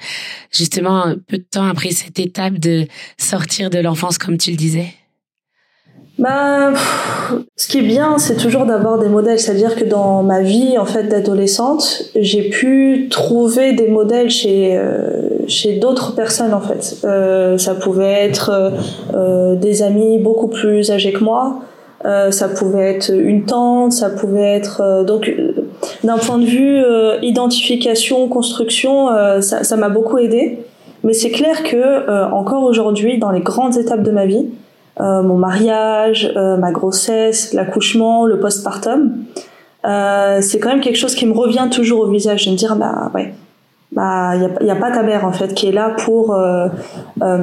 justement 0.51 1.05
un 1.05 1.19
peu 1.19 1.39
de 1.39 1.47
temps 1.49 1.69
après 1.69 1.93
cette 1.93 2.19
étape 2.19 2.59
de 2.59 2.89
sortir 3.17 3.71
de 3.71 3.79
l'enfance 3.79 4.19
comme 4.19 4.39
tu 4.39 4.51
le 4.51 4.57
disais? 4.57 4.93
Bah, 6.19 6.73
ce 7.57 7.67
qui 7.69 7.79
est 7.79 7.83
bien, 7.83 8.19
c'est 8.19 8.37
toujours 8.37 8.67
d'avoir 8.67 8.99
des 8.99 9.09
modèles. 9.09 9.39
C'est-à-dire 9.39 9.75
que 9.75 9.85
dans 9.85 10.23
ma 10.23 10.41
vie, 10.41 10.79
en 10.79 10.85
fait, 10.85 11.05
d'adolescente, 11.05 12.05
j'ai 12.15 12.49
pu 12.49 13.09
trouver 13.11 13.73
des 13.73 13.89
modèles 13.89 14.31
chez 14.31 14.77
euh, 14.77 15.29
chez 15.47 15.77
d'autres 15.79 16.15
personnes, 16.15 16.55
en 16.55 16.61
fait. 16.61 16.99
Euh, 17.05 17.59
ça 17.59 17.75
pouvait 17.75 18.13
être 18.13 18.73
euh, 19.15 19.57
des 19.57 19.83
amis 19.83 20.19
beaucoup 20.19 20.49
plus 20.49 20.91
âgés 20.91 21.13
que 21.13 21.25
moi. 21.25 21.61
Euh, 22.05 22.31
ça 22.31 22.49
pouvait 22.49 22.97
être 22.97 23.11
une 23.15 23.47
tante, 23.47 23.93
ça 23.93 24.11
pouvait 24.11 24.57
être 24.57 24.83
euh, 24.83 25.05
donc 25.05 25.27
euh, 25.29 25.53
d'un 26.03 26.19
point 26.19 26.37
de 26.37 26.45
vue 26.45 26.83
identification, 27.23 28.29
construction, 28.29 29.09
ça 29.41 29.77
m'a 29.77 29.89
beaucoup 29.89 30.19
aidé. 30.19 30.59
Mais 31.03 31.13
c'est 31.13 31.31
clair 31.31 31.63
que 31.63 32.31
encore 32.33 32.63
aujourd'hui, 32.63 33.19
dans 33.19 33.31
les 33.31 33.41
grandes 33.41 33.77
étapes 33.77 34.03
de 34.03 34.11
ma 34.11 34.27
vie, 34.27 34.47
mon 35.01 35.37
mariage, 35.37 36.33
ma 36.37 36.71
grossesse, 36.71 37.53
l'accouchement, 37.53 38.27
le 38.27 38.39
postpartum, 38.39 39.25
c'est 39.85 40.61
quand 40.61 40.69
même 40.69 40.81
quelque 40.81 40.99
chose 40.99 41.15
qui 41.15 41.27
me 41.27 41.33
revient 41.33 41.69
toujours 41.71 42.01
au 42.01 42.11
visage 42.11 42.47
de 42.47 42.53
me 42.53 42.57
dire 42.57 42.77
bah 42.77 43.11
ouais 43.15 43.35
bah 43.95 44.33
il 44.35 44.67
y 44.67 44.71
a, 44.71 44.73
a, 44.73 44.77
pas 44.77 44.91
ta 44.91 45.03
mère 45.03 45.25
en 45.25 45.33
fait 45.33 45.55
qui 45.55 45.69
est 45.69 45.73
là 45.73 45.95
pour 46.05 46.35
euh, 46.35 46.67
euh, 47.23 47.39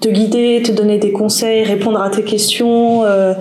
te 0.00 0.08
guider, 0.08 0.62
te 0.64 0.72
donner 0.72 0.98
des 0.98 1.12
conseils, 1.12 1.64
répondre 1.64 2.00
à 2.00 2.10
tes 2.10 2.22
questions. 2.22 3.04
Euh, 3.04 3.34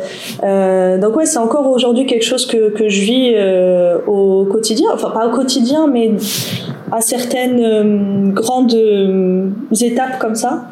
euh 0.43 0.97
donc 0.97 1.15
ouais, 1.15 1.25
c'est 1.25 1.37
encore 1.37 1.67
aujourd'hui 1.67 2.05
quelque 2.05 2.25
chose 2.25 2.45
que, 2.45 2.69
que 2.69 2.89
je 2.89 3.01
vis 3.01 3.31
euh, 3.35 3.99
au 4.07 4.45
quotidien, 4.45 4.89
enfin 4.93 5.09
pas 5.11 5.27
au 5.27 5.31
quotidien, 5.31 5.87
mais 5.87 6.11
à 6.91 7.01
certaines 7.01 7.63
euh, 7.63 8.31
grandes 8.31 8.75
étapes 9.79 10.19
comme 10.19 10.35
ça. 10.35 10.65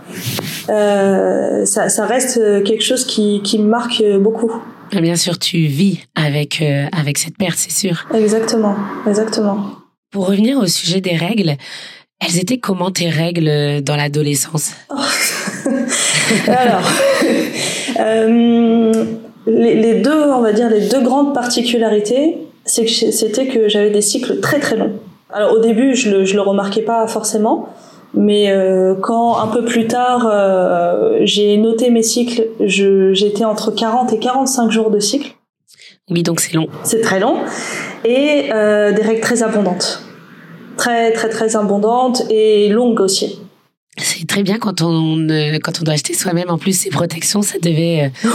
Ça, 0.67 1.89
ça 1.89 2.05
reste 2.05 2.39
quelque 2.63 2.83
chose 2.83 3.05
qui, 3.05 3.41
qui 3.43 3.59
me 3.59 3.67
marque 3.67 4.03
beaucoup. 4.19 4.51
Bien 4.91 5.15
sûr, 5.15 5.37
tu 5.39 5.65
vis 5.65 5.99
avec 6.15 6.63
avec 6.91 7.17
cette 7.17 7.37
perte, 7.37 7.57
c'est 7.57 7.71
sûr. 7.71 8.05
Exactement, 8.13 8.75
exactement. 9.07 9.57
Pour 10.11 10.27
revenir 10.27 10.57
au 10.59 10.67
sujet 10.67 11.01
des 11.01 11.15
règles, 11.15 11.57
elles 12.19 12.39
étaient 12.39 12.57
comment 12.57 12.91
tes 12.91 13.09
règles 13.09 13.81
dans 13.83 13.95
l'adolescence? 13.95 14.71
Alors, 16.47 16.89
euh, 17.99 19.05
les, 19.47 19.95
deux, 19.95 20.23
on 20.31 20.41
va 20.41 20.53
dire, 20.53 20.69
les 20.69 20.87
deux 20.87 21.01
grandes 21.01 21.33
particularités, 21.33 22.37
c'était 22.65 23.47
que 23.47 23.67
j'avais 23.67 23.91
des 23.91 24.01
cycles 24.01 24.39
très 24.39 24.59
très 24.59 24.75
longs. 24.75 24.93
Alors 25.33 25.53
au 25.53 25.59
début, 25.59 25.95
je 25.95 26.09
le, 26.09 26.25
je 26.25 26.35
le 26.35 26.41
remarquais 26.41 26.81
pas 26.81 27.07
forcément, 27.07 27.69
mais 28.15 28.49
euh, 28.49 28.95
quand 28.95 29.37
un 29.39 29.47
peu 29.47 29.65
plus 29.65 29.87
tard, 29.87 30.27
euh, 30.31 31.19
j'ai 31.21 31.57
noté 31.57 31.89
mes 31.89 32.03
cycles, 32.03 32.47
j'étais 32.59 33.45
entre 33.45 33.71
40 33.71 34.13
et 34.13 34.19
45 34.19 34.71
jours 34.71 34.89
de 34.89 34.99
cycle. 34.99 35.35
Oui, 36.09 36.23
donc 36.23 36.39
c'est 36.39 36.53
long. 36.53 36.67
C'est 36.83 37.01
très 37.01 37.19
long. 37.19 37.37
Et 38.03 38.49
euh, 38.53 38.91
des 38.91 39.01
règles 39.01 39.21
très 39.21 39.43
abondantes. 39.43 40.03
Très, 40.77 41.11
très, 41.13 41.29
très 41.29 41.55
abondantes 41.55 42.23
et 42.29 42.69
longues 42.69 42.99
aussi. 42.99 43.39
C'est 43.97 44.27
très 44.27 44.43
bien 44.43 44.57
quand 44.57 44.81
on 44.81 45.29
euh, 45.29 45.57
quand 45.63 45.79
on 45.79 45.83
doit 45.83 45.93
acheter 45.93 46.13
soi-même 46.13 46.49
en 46.49 46.57
plus 46.57 46.77
ces 46.77 46.89
protections, 46.89 47.41
ça 47.41 47.57
devait 47.61 48.11
euh, 48.23 48.29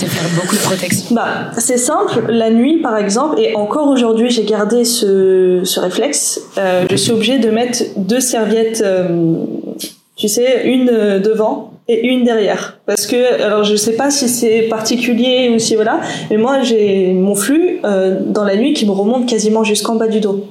te 0.00 0.06
faire 0.06 0.28
beaucoup 0.34 0.56
de 0.56 0.60
protection. 0.60 1.14
Bah, 1.14 1.50
c'est 1.58 1.76
simple, 1.76 2.24
la 2.28 2.50
nuit 2.50 2.80
par 2.80 2.96
exemple 2.96 3.38
et 3.38 3.54
encore 3.54 3.88
aujourd'hui, 3.88 4.30
j'ai 4.30 4.44
gardé 4.44 4.84
ce 4.84 5.60
ce 5.64 5.80
réflexe, 5.80 6.40
euh, 6.56 6.86
je 6.90 6.96
suis 6.96 7.12
obligée 7.12 7.38
de 7.38 7.50
mettre 7.50 7.82
deux 7.96 8.20
serviettes 8.20 8.82
tu 10.16 10.28
sais, 10.28 10.62
une 10.66 10.86
devant 11.18 11.72
et 11.88 12.06
une 12.06 12.24
derrière. 12.24 12.78
Parce 12.86 13.06
que, 13.06 13.42
alors 13.42 13.64
je 13.64 13.74
sais 13.76 13.94
pas 13.94 14.10
si 14.10 14.28
c'est 14.28 14.62
particulier 14.62 15.50
ou 15.54 15.58
si 15.58 15.74
voilà, 15.74 16.00
mais 16.30 16.36
moi 16.36 16.62
j'ai 16.62 17.12
mon 17.12 17.34
flux 17.34 17.80
euh, 17.84 18.20
dans 18.24 18.44
la 18.44 18.56
nuit 18.56 18.72
qui 18.72 18.86
me 18.86 18.92
remonte 18.92 19.28
quasiment 19.28 19.64
jusqu'en 19.64 19.96
bas 19.96 20.08
du 20.08 20.20
dos. 20.20 20.46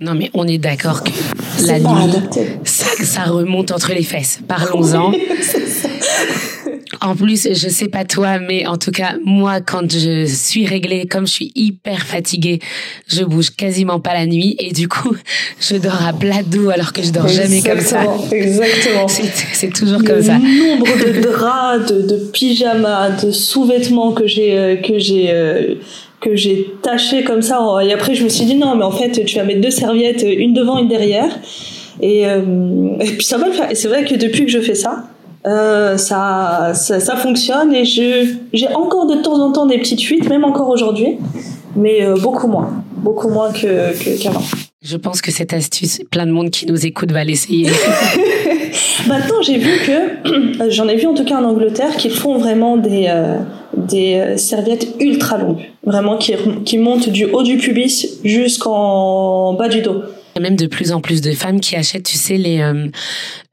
Non 0.00 0.14
mais 0.14 0.30
on 0.34 0.46
est 0.46 0.58
d'accord 0.58 1.04
que 1.04 1.10
la 1.66 1.78
nuit, 1.78 2.12
ça, 2.64 2.86
ça, 3.06 3.24
remonte 3.24 3.72
entre 3.72 3.92
les 3.92 4.02
fesses. 4.02 4.40
Parlons-en. 4.46 5.12
En 7.00 7.14
plus, 7.14 7.48
je 7.52 7.68
sais 7.68 7.88
pas 7.88 8.04
toi, 8.04 8.38
mais 8.38 8.66
en 8.66 8.78
tout 8.78 8.90
cas, 8.90 9.14
moi, 9.24 9.60
quand 9.60 9.90
je 9.92 10.24
suis 10.26 10.66
réglée, 10.66 11.06
comme 11.06 11.26
je 11.26 11.32
suis 11.32 11.52
hyper 11.54 12.06
fatiguée, 12.06 12.58
je 13.06 13.22
bouge 13.22 13.50
quasiment 13.50 14.00
pas 14.00 14.14
la 14.14 14.26
nuit 14.26 14.56
et 14.58 14.72
du 14.72 14.88
coup, 14.88 15.14
je 15.60 15.76
dors 15.76 16.04
à 16.06 16.12
plat 16.12 16.42
dos 16.44 16.70
alors 16.70 16.92
que 16.92 17.02
je 17.02 17.10
dors 17.10 17.28
jamais 17.28 17.60
comme 17.60 17.80
ça. 17.80 18.02
Exactement. 18.32 19.06
C'est 19.08 19.72
toujours 19.72 20.02
comme 20.04 20.22
ça. 20.22 20.38
Le 20.38 20.78
nombre 20.78 20.96
de 20.98 21.20
draps, 21.20 21.92
de, 21.92 22.02
de 22.02 22.16
pyjamas, 22.32 23.10
de 23.22 23.30
sous-vêtements 23.30 24.12
que 24.12 24.26
j'ai, 24.26 24.58
euh, 24.58 24.76
que 24.76 24.98
j'ai, 24.98 25.26
euh, 25.30 25.74
que 26.20 26.34
j'ai 26.34 26.72
taché 26.82 27.24
comme 27.24 27.42
ça. 27.42 27.60
Et 27.84 27.92
après, 27.92 28.14
je 28.14 28.24
me 28.24 28.28
suis 28.28 28.46
dit 28.46 28.54
non, 28.54 28.74
mais 28.74 28.84
en 28.84 28.92
fait, 28.92 29.24
tu 29.24 29.36
vas 29.36 29.44
mettre 29.44 29.60
deux 29.60 29.70
serviettes, 29.70 30.24
une 30.26 30.54
devant, 30.54 30.78
une 30.78 30.88
derrière. 30.88 31.30
Et, 32.00 32.26
euh, 32.26 32.98
et 33.00 33.12
puis 33.12 33.24
ça 33.24 33.38
va 33.38 33.46
le 33.46 33.52
faire. 33.52 33.70
Et 33.70 33.74
c'est 33.74 33.88
vrai 33.88 34.04
que 34.04 34.14
depuis 34.14 34.44
que 34.44 34.50
je 34.50 34.60
fais 34.60 34.74
ça, 34.74 35.04
euh, 35.46 35.96
ça, 35.96 36.72
ça, 36.74 36.98
ça, 36.98 37.14
fonctionne 37.14 37.72
et 37.72 37.84
je 37.84 38.34
j'ai 38.52 38.66
encore 38.74 39.06
de 39.06 39.22
temps 39.22 39.38
en 39.40 39.52
temps 39.52 39.66
des 39.66 39.78
petites 39.78 40.02
fuites, 40.02 40.28
même 40.28 40.42
encore 40.42 40.68
aujourd'hui, 40.68 41.18
mais 41.76 42.02
euh, 42.02 42.16
beaucoup 42.16 42.48
moins, 42.48 42.82
beaucoup 42.96 43.28
moins 43.28 43.52
que 43.52 43.92
qu'avant. 44.20 44.42
je 44.82 44.96
pense 44.96 45.20
que 45.20 45.30
cette 45.30 45.52
astuce, 45.52 46.00
plein 46.10 46.26
de 46.26 46.32
monde 46.32 46.50
qui 46.50 46.66
nous 46.66 46.84
écoute 46.84 47.12
va 47.12 47.22
l'essayer. 47.22 47.70
Maintenant, 49.06 49.40
j'ai 49.40 49.58
vu 49.58 49.70
que 49.86 50.70
j'en 50.70 50.88
ai 50.88 50.96
vu 50.96 51.06
en 51.06 51.14
tout 51.14 51.24
cas 51.24 51.36
en 51.36 51.44
Angleterre 51.44 51.96
qui 51.96 52.10
font 52.10 52.38
vraiment 52.38 52.76
des 52.76 53.06
euh, 53.08 53.36
des 53.76 54.36
serviettes 54.38 54.96
ultra 54.98 55.38
longues, 55.38 55.62
vraiment 55.84 56.16
qui 56.16 56.34
qui 56.64 56.78
montent 56.78 57.08
du 57.08 57.24
haut 57.26 57.44
du 57.44 57.56
pubis 57.56 58.18
jusqu'en 58.24 59.52
bas 59.52 59.68
du 59.68 59.80
dos. 59.80 60.02
Il 60.36 60.42
y 60.42 60.44
a 60.44 60.50
même 60.50 60.56
de 60.56 60.66
plus 60.66 60.92
en 60.92 61.00
plus 61.00 61.22
de 61.22 61.32
femmes 61.32 61.60
qui 61.60 61.76
achètent, 61.76 62.02
tu 62.02 62.18
sais, 62.18 62.36
les 62.36 62.60
euh, 62.60 62.88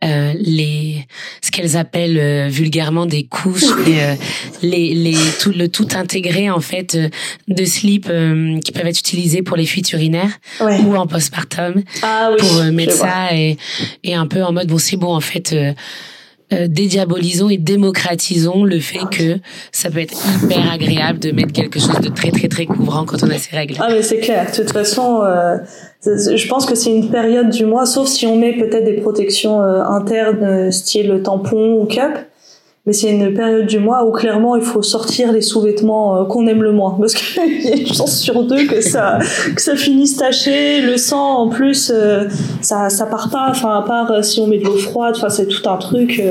euh 0.03 0.33
les 0.35 1.07
ce 1.41 1.49
qu'elles 1.49 1.77
appellent 1.77 2.19
euh, 2.19 2.49
vulgairement 2.49 3.05
des 3.05 3.23
couches, 3.23 3.63
euh, 3.87 4.15
les 4.61 4.93
les 4.93 5.15
tout 5.39 5.53
le 5.55 5.69
tout 5.69 5.87
intégré 5.95 6.49
en 6.49 6.59
fait 6.59 6.97
de 7.47 7.63
slip 7.63 8.11
qui 8.65 8.71
peuvent 8.73 8.87
être 8.87 8.99
utilisés 8.99 9.43
pour 9.43 9.55
les 9.55 9.65
fuites 9.65 9.93
urinaires 9.93 10.39
ou 10.59 10.97
en 10.97 11.07
postpartum 11.07 11.83
ah, 12.01 12.31
oui, 12.33 12.37
pour 12.45 12.63
mettre 12.73 12.93
ça 12.93 13.33
et 13.33 13.55
et 14.03 14.13
un 14.13 14.27
peu 14.27 14.43
en 14.43 14.51
mode 14.51 14.67
bon 14.67 14.77
c'est 14.77 14.97
bon 14.97 15.15
en 15.15 15.21
fait 15.21 15.55
euh, 16.51 16.67
dédiabolisons 16.67 17.49
et 17.49 17.57
démocratisons 17.57 18.63
le 18.63 18.79
fait 18.79 19.05
que 19.09 19.39
ça 19.71 19.89
peut 19.89 19.99
être 19.99 20.13
hyper 20.43 20.71
agréable 20.71 21.19
de 21.19 21.31
mettre 21.31 21.53
quelque 21.53 21.79
chose 21.79 21.99
de 22.01 22.09
très 22.09 22.31
très 22.31 22.47
très 22.47 22.65
couvrant 22.65 23.05
quand 23.05 23.23
on 23.23 23.29
a 23.29 23.37
ses 23.37 23.55
règles. 23.55 23.75
Ah 23.79 23.87
mais 23.89 24.01
c'est 24.01 24.19
clair. 24.19 24.51
De 24.51 24.55
toute 24.55 24.71
façon, 24.71 25.21
euh, 25.23 25.57
je 26.05 26.47
pense 26.47 26.65
que 26.65 26.75
c'est 26.75 26.93
une 26.93 27.09
période 27.09 27.49
du 27.49 27.65
mois, 27.65 27.85
sauf 27.85 28.07
si 28.07 28.27
on 28.27 28.37
met 28.37 28.53
peut-être 28.57 28.83
des 28.83 28.97
protections 28.97 29.61
euh, 29.61 29.83
internes, 29.83 30.71
style 30.71 31.21
tampon 31.23 31.81
ou 31.81 31.85
cup. 31.85 32.27
Mais 32.85 32.91
c'est 32.91 33.11
une 33.11 33.33
période 33.33 33.65
du 33.65 33.79
mois 33.79 34.05
où 34.05 34.11
clairement 34.11 34.57
il 34.57 34.61
faut 34.61 34.81
sortir 34.81 35.31
les 35.31 35.41
sous-vêtements 35.41 36.17
euh, 36.17 36.25
qu'on 36.25 36.45
aime 36.47 36.61
le 36.61 36.73
moins. 36.73 36.97
Parce 36.99 37.13
qu'il 37.13 37.63
y 37.63 37.71
a 37.71 37.75
une 37.77 37.87
chance 37.87 38.19
sur 38.19 38.43
deux 38.43 38.67
que 38.67 38.81
ça 38.81 39.19
que 39.55 39.61
ça 39.61 39.75
finisse 39.75 40.17
taché 40.17 40.81
le 40.81 40.97
sang 40.97 41.37
en 41.37 41.49
plus 41.49 41.91
euh, 41.93 42.27
ça 42.61 42.89
ça 42.89 43.05
part 43.05 43.29
pas. 43.29 43.47
Enfin 43.49 43.77
à 43.77 43.83
part 43.83 44.11
euh, 44.11 44.21
si 44.21 44.41
on 44.41 44.47
met 44.47 44.57
de 44.57 44.65
l'eau 44.65 44.77
froide 44.77 45.13
enfin 45.15 45.29
c'est 45.29 45.47
tout 45.47 45.67
un 45.69 45.77
truc 45.77 46.21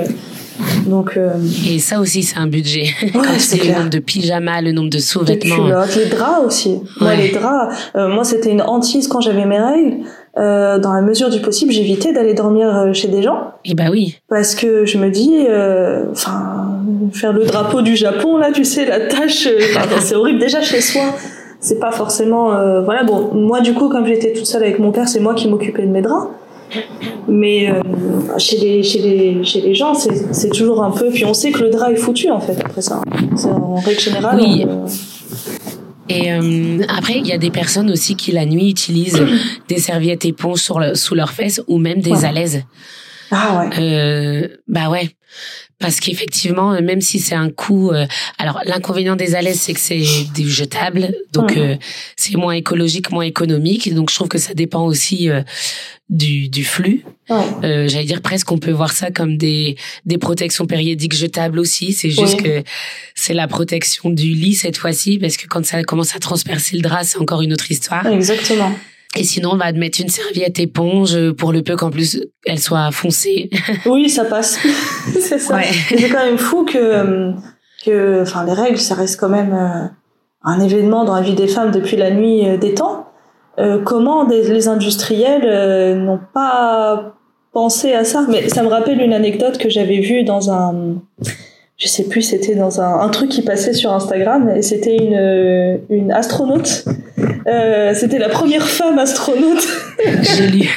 donc 0.86 1.18
et 1.66 1.78
ça 1.78 2.00
aussi 2.00 2.22
c'est 2.22 2.36
un 2.36 2.46
budget. 2.46 2.90
Ouais, 3.14 3.20
c'est 3.38 3.64
le 3.64 3.72
nombre 3.72 3.90
de 3.90 3.98
pyjamas 3.98 4.60
le 4.60 4.72
nombre 4.72 4.90
de 4.90 4.98
sous-vêtements 4.98 5.68
les 5.96 6.06
draps 6.06 6.46
aussi. 6.46 6.80
Moi 7.00 7.14
les 7.14 7.30
draps 7.30 7.74
moi 7.94 8.24
c'était 8.24 8.50
une 8.50 8.62
hantise 8.62 9.08
quand 9.08 9.22
j'avais 9.22 9.46
mes 9.46 9.58
règles 9.58 10.04
euh, 10.38 10.78
dans 10.78 10.94
la 10.94 11.02
mesure 11.02 11.28
du 11.28 11.40
possible, 11.40 11.72
j'évitais 11.72 12.12
d'aller 12.12 12.32
dormir 12.32 12.74
euh, 12.74 12.92
chez 12.92 13.08
des 13.08 13.22
gens. 13.22 13.52
Et 13.64 13.72
eh 13.72 13.74
bah 13.74 13.84
oui. 13.90 14.18
Parce 14.28 14.54
que 14.54 14.86
je 14.86 14.96
me 14.96 15.10
dis, 15.10 15.44
euh, 15.48 16.04
enfin, 16.10 16.80
faire 17.12 17.32
le 17.32 17.44
drapeau 17.44 17.82
du 17.82 17.96
Japon, 17.96 18.38
là, 18.38 18.50
tu 18.50 18.64
sais, 18.64 18.86
la 18.86 19.00
tâche, 19.00 19.46
c'est 20.00 20.14
horrible 20.14 20.38
déjà 20.38 20.62
chez 20.62 20.80
soi. 20.80 21.02
C'est 21.60 21.78
pas 21.78 21.92
forcément, 21.92 22.48
voilà. 22.82 23.04
Bon, 23.04 23.30
moi 23.34 23.60
du 23.60 23.72
coup, 23.72 23.88
comme 23.88 24.04
j'étais 24.04 24.32
toute 24.32 24.46
seule 24.46 24.64
avec 24.64 24.80
mon 24.80 24.90
père, 24.90 25.08
c'est 25.08 25.20
moi 25.20 25.34
qui 25.34 25.48
m'occupais 25.48 25.82
de 25.82 25.92
mes 25.92 26.02
draps. 26.02 26.26
Mais 27.28 27.68
chez 28.36 28.56
les 28.56 28.82
chez 28.82 28.98
les 28.98 29.44
chez 29.44 29.60
les 29.60 29.72
gens, 29.72 29.94
c'est 29.94 30.48
toujours 30.50 30.82
un 30.82 30.90
peu. 30.90 31.10
Puis 31.10 31.24
on 31.24 31.34
sait 31.34 31.52
que 31.52 31.62
le 31.62 31.70
drap 31.70 31.92
est 31.92 31.96
foutu 31.96 32.30
en 32.30 32.40
fait 32.40 32.56
après 32.64 32.82
ça. 32.82 33.00
En 33.46 33.76
règle 33.76 34.00
générale. 34.00 34.40
Oui. 34.40 34.66
Et 36.08 36.32
euh, 36.32 36.82
après, 36.88 37.18
il 37.18 37.26
y 37.26 37.32
a 37.32 37.38
des 37.38 37.50
personnes 37.50 37.90
aussi 37.90 38.16
qui 38.16 38.32
la 38.32 38.44
nuit 38.44 38.70
utilisent 38.70 39.24
des 39.68 39.78
serviettes 39.78 40.24
éponges 40.24 40.60
sur 40.60 40.80
le, 40.80 40.94
sous 40.94 41.14
leurs 41.14 41.32
fesses 41.32 41.62
ou 41.68 41.78
même 41.78 42.00
des 42.00 42.24
alaises. 42.24 42.64
Ah 43.32 43.64
ouais. 43.64 43.78
Euh, 43.80 44.48
bah 44.68 44.88
ouais. 44.90 45.10
Parce 45.78 45.98
qu'effectivement, 45.98 46.80
même 46.80 47.00
si 47.00 47.18
c'est 47.18 47.34
un 47.34 47.50
coût, 47.50 47.90
euh, 47.90 48.06
alors 48.38 48.60
l'inconvénient 48.66 49.16
des 49.16 49.34
alaises, 49.34 49.60
c'est 49.60 49.72
que 49.74 49.80
c'est 49.80 50.04
du 50.32 50.48
jetable, 50.48 51.12
donc 51.32 51.56
euh, 51.56 51.76
c'est 52.16 52.36
moins 52.36 52.52
écologique, 52.52 53.10
moins 53.10 53.24
économique. 53.24 53.92
Donc 53.92 54.08
je 54.10 54.14
trouve 54.14 54.28
que 54.28 54.38
ça 54.38 54.54
dépend 54.54 54.84
aussi 54.84 55.28
euh, 55.28 55.42
du, 56.08 56.48
du 56.48 56.64
flux. 56.64 57.04
Ouais. 57.28 57.88
J'allais 57.88 58.04
dire 58.04 58.22
presque, 58.22 58.52
on 58.52 58.58
peut 58.58 58.70
voir 58.70 58.92
ça 58.92 59.10
comme 59.10 59.36
des 59.36 59.76
des 60.04 60.18
protections 60.18 60.66
périodiques 60.66 61.14
jetables 61.16 61.58
aussi. 61.58 61.92
C'est 61.92 62.10
juste 62.10 62.40
que 62.40 62.62
c'est 63.16 63.34
la 63.34 63.48
protection 63.48 64.10
du 64.10 64.34
lit 64.34 64.54
cette 64.54 64.76
fois-ci, 64.76 65.18
parce 65.18 65.36
que 65.36 65.48
quand 65.48 65.64
ça 65.64 65.82
commence 65.82 66.14
à 66.14 66.20
transpercer 66.20 66.76
le 66.76 66.82
drap, 66.82 67.02
c'est 67.02 67.18
encore 67.18 67.42
une 67.42 67.52
autre 67.52 67.70
histoire. 67.72 68.06
Exactement. 68.06 68.72
Et 69.16 69.24
sinon, 69.24 69.50
on 69.52 69.56
va 69.56 69.72
mettre 69.72 70.00
une 70.00 70.08
serviette 70.08 70.58
éponge 70.58 71.32
pour 71.32 71.52
le 71.52 71.62
peu 71.62 71.76
qu'en 71.76 71.90
plus 71.90 72.20
elle 72.46 72.58
soit 72.58 72.90
foncée. 72.90 73.50
Oui, 73.86 74.08
ça 74.08 74.24
passe. 74.24 74.58
c'est 75.20 75.38
ça. 75.38 75.56
Ouais. 75.56 75.66
C'est 75.88 76.08
quand 76.08 76.24
même 76.24 76.38
fou 76.38 76.64
que, 76.64 77.32
que, 77.84 78.22
enfin, 78.22 78.44
les 78.44 78.52
règles, 78.52 78.78
ça 78.78 78.94
reste 78.94 79.20
quand 79.20 79.28
même 79.28 79.52
euh, 79.52 79.86
un 80.44 80.60
événement 80.60 81.04
dans 81.04 81.14
la 81.14 81.22
vie 81.22 81.34
des 81.34 81.48
femmes 81.48 81.70
depuis 81.70 81.96
la 81.96 82.10
nuit 82.10 82.48
euh, 82.48 82.56
des 82.56 82.74
temps. 82.74 83.06
Euh, 83.58 83.80
comment 83.82 84.26
les 84.26 84.68
industriels 84.68 85.44
euh, 85.44 85.94
n'ont 85.94 86.20
pas 86.32 87.14
pensé 87.52 87.92
à 87.92 88.04
ça? 88.04 88.24
Mais 88.28 88.48
ça 88.48 88.62
me 88.62 88.68
rappelle 88.68 89.00
une 89.00 89.12
anecdote 89.12 89.58
que 89.58 89.68
j'avais 89.68 90.00
vue 90.00 90.24
dans 90.24 90.50
un, 90.50 91.02
je 91.76 91.86
sais 91.86 92.04
plus, 92.04 92.22
c'était 92.22 92.54
dans 92.54 92.80
un, 92.80 93.00
un, 93.00 93.08
truc 93.10 93.28
qui 93.28 93.42
passait 93.42 93.74
sur 93.74 93.92
Instagram 93.92 94.48
et 94.48 94.62
c'était 94.62 94.96
une, 94.96 95.80
une 95.90 96.12
astronaute 96.12 96.86
euh, 97.46 97.92
c'était 97.94 98.18
la 98.18 98.28
première 98.28 98.68
femme 98.68 98.98
astronaute. 98.98 99.66
Lu. 100.52 100.68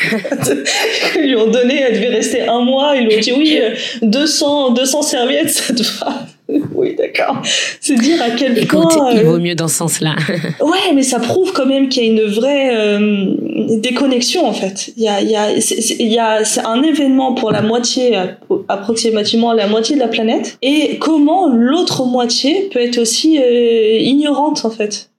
Ils 1.18 1.30
lui 1.30 1.36
ont 1.36 1.50
donné, 1.50 1.80
elle 1.80 1.96
devait 1.96 2.16
rester 2.16 2.48
un 2.48 2.62
mois. 2.62 2.96
Ils 2.96 3.08
lui 3.08 3.16
ont 3.16 3.20
dit 3.20 3.34
oui, 3.34 3.60
200, 4.02 4.72
200 4.72 5.02
serviettes, 5.02 5.50
ça 5.50 5.74
te 5.74 5.84
va. 6.00 6.26
oui, 6.76 6.96
d'accord. 6.96 7.42
C'est 7.82 7.96
dire 7.96 8.22
à 8.22 8.32
quel 8.32 8.58
Écoute, 8.58 8.94
point. 8.94 9.12
il 9.14 9.24
vaut 9.24 9.40
mieux 9.40 9.56
dans 9.56 9.68
ce 9.68 9.78
sens-là. 9.78 10.16
ouais, 10.62 10.94
mais 10.94 11.02
ça 11.04 11.20
prouve 11.20 11.52
quand 11.54 11.66
même 11.66 11.90
qu'il 11.90 12.04
y 12.04 12.08
a 12.08 12.12
une 12.12 12.30
vraie 12.30 12.76
euh, 12.76 13.36
déconnexion 13.80 14.46
en 14.46 14.54
fait. 14.54 14.92
Il 14.96 15.04
y 15.04 15.08
a, 15.08 15.22
il 15.22 15.30
y 15.30 15.36
a, 15.36 15.52
il 15.52 16.08
y 16.08 16.20
a, 16.20 16.44
c'est 16.46 16.66
un 16.66 16.84
événement 16.84 17.34
pour 17.34 17.52
la 17.52 17.62
moitié, 17.62 18.20
approximativement 18.68 19.54
la 19.54 19.68
moitié 19.68 19.96
de 19.96 20.02
la 20.02 20.08
planète. 20.08 20.58
Et 20.62 20.98
comment 21.00 21.48
l'autre 21.48 22.06
moitié 22.06 22.70
peut 22.72 22.80
être 22.80 23.00
aussi 23.00 23.40
euh, 23.42 23.98
ignorante 24.00 24.66
en 24.66 24.70
fait. 24.70 25.10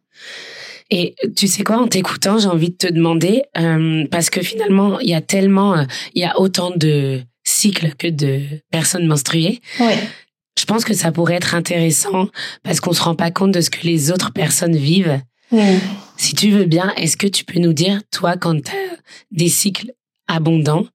Et 0.91 1.15
tu 1.37 1.49
sais 1.49 1.65
quoi, 1.65 1.79
en 1.79 1.89
t'écoutant, 1.89 2.39
j'ai 2.39 2.47
envie 2.47 2.71
de 2.71 2.77
te 2.77 2.93
demander, 2.93 3.43
euh, 3.59 4.07
parce 4.11 4.31
que 4.31 4.41
finalement, 4.41 5.01
il 5.01 5.09
y 5.09 5.15
a 5.15 5.21
tellement, 5.21 5.77
euh, 5.77 5.85
il 6.15 6.23
y 6.23 6.25
a 6.25 6.39
autant 6.39 6.71
de 6.71 7.21
cycles 7.45 7.95
que 7.99 8.07
de 8.07 8.43
personnes 8.71 9.07
menstruées. 9.07 9.61
Ouais. 9.81 9.99
Je 10.59 10.65
pense 10.65 10.85
que 10.85 10.95
ça 10.95 11.13
pourrait 11.13 11.35
être 11.35 11.55
intéressant 11.55 12.29
parce 12.63 12.81
qu'on 12.81 12.93
se 12.93 13.03
rend 13.03 13.15
pas 13.15 13.31
compte 13.31 13.53
de 13.53 13.61
ce 13.61 13.71
que 13.71 13.85
les 13.87 14.11
autres 14.11 14.33
personnes 14.33 14.77
vivent. 14.77 15.21
Si 16.17 16.35
tu 16.35 16.51
veux 16.51 16.65
bien, 16.65 16.93
est-ce 16.97 17.17
que 17.17 17.27
tu 17.27 17.45
peux 17.45 17.61
nous 17.61 17.73
dire, 17.73 18.01
toi, 18.11 18.37
quand 18.37 18.61
tu 18.61 18.71
as 18.71 18.97
des 19.31 19.49
cycles 19.49 19.93
abondants, 20.27 20.87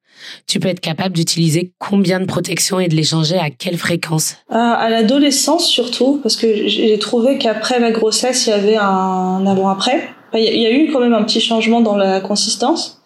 tu 0.48 0.60
peux 0.60 0.70
être 0.70 0.80
capable 0.80 1.16
d'utiliser 1.16 1.72
combien 1.80 2.20
de 2.20 2.26
protections 2.26 2.80
et 2.80 2.88
de 2.88 2.96
les 2.96 3.04
changer 3.04 3.38
à 3.38 3.50
quelle 3.50 3.78
fréquence? 3.78 4.36
Euh, 4.52 4.56
À 4.56 4.90
l'adolescence 4.90 5.68
surtout, 5.68 6.20
parce 6.22 6.36
que 6.36 6.68
j'ai 6.68 6.98
trouvé 7.00 7.38
qu'après 7.38 7.80
la 7.80 7.92
grossesse, 7.92 8.48
il 8.48 8.50
y 8.52 8.54
avait 8.54 8.78
un 8.78 9.46
avant-après. 9.46 10.10
Il 10.34 10.44
y, 10.44 10.66
a 10.66 10.72
eu 10.72 10.90
quand 10.92 11.00
même 11.00 11.14
un 11.14 11.24
petit 11.24 11.42
changement 11.42 11.82
dans 11.82 11.98
la 11.98 12.22
consistance. 12.22 13.02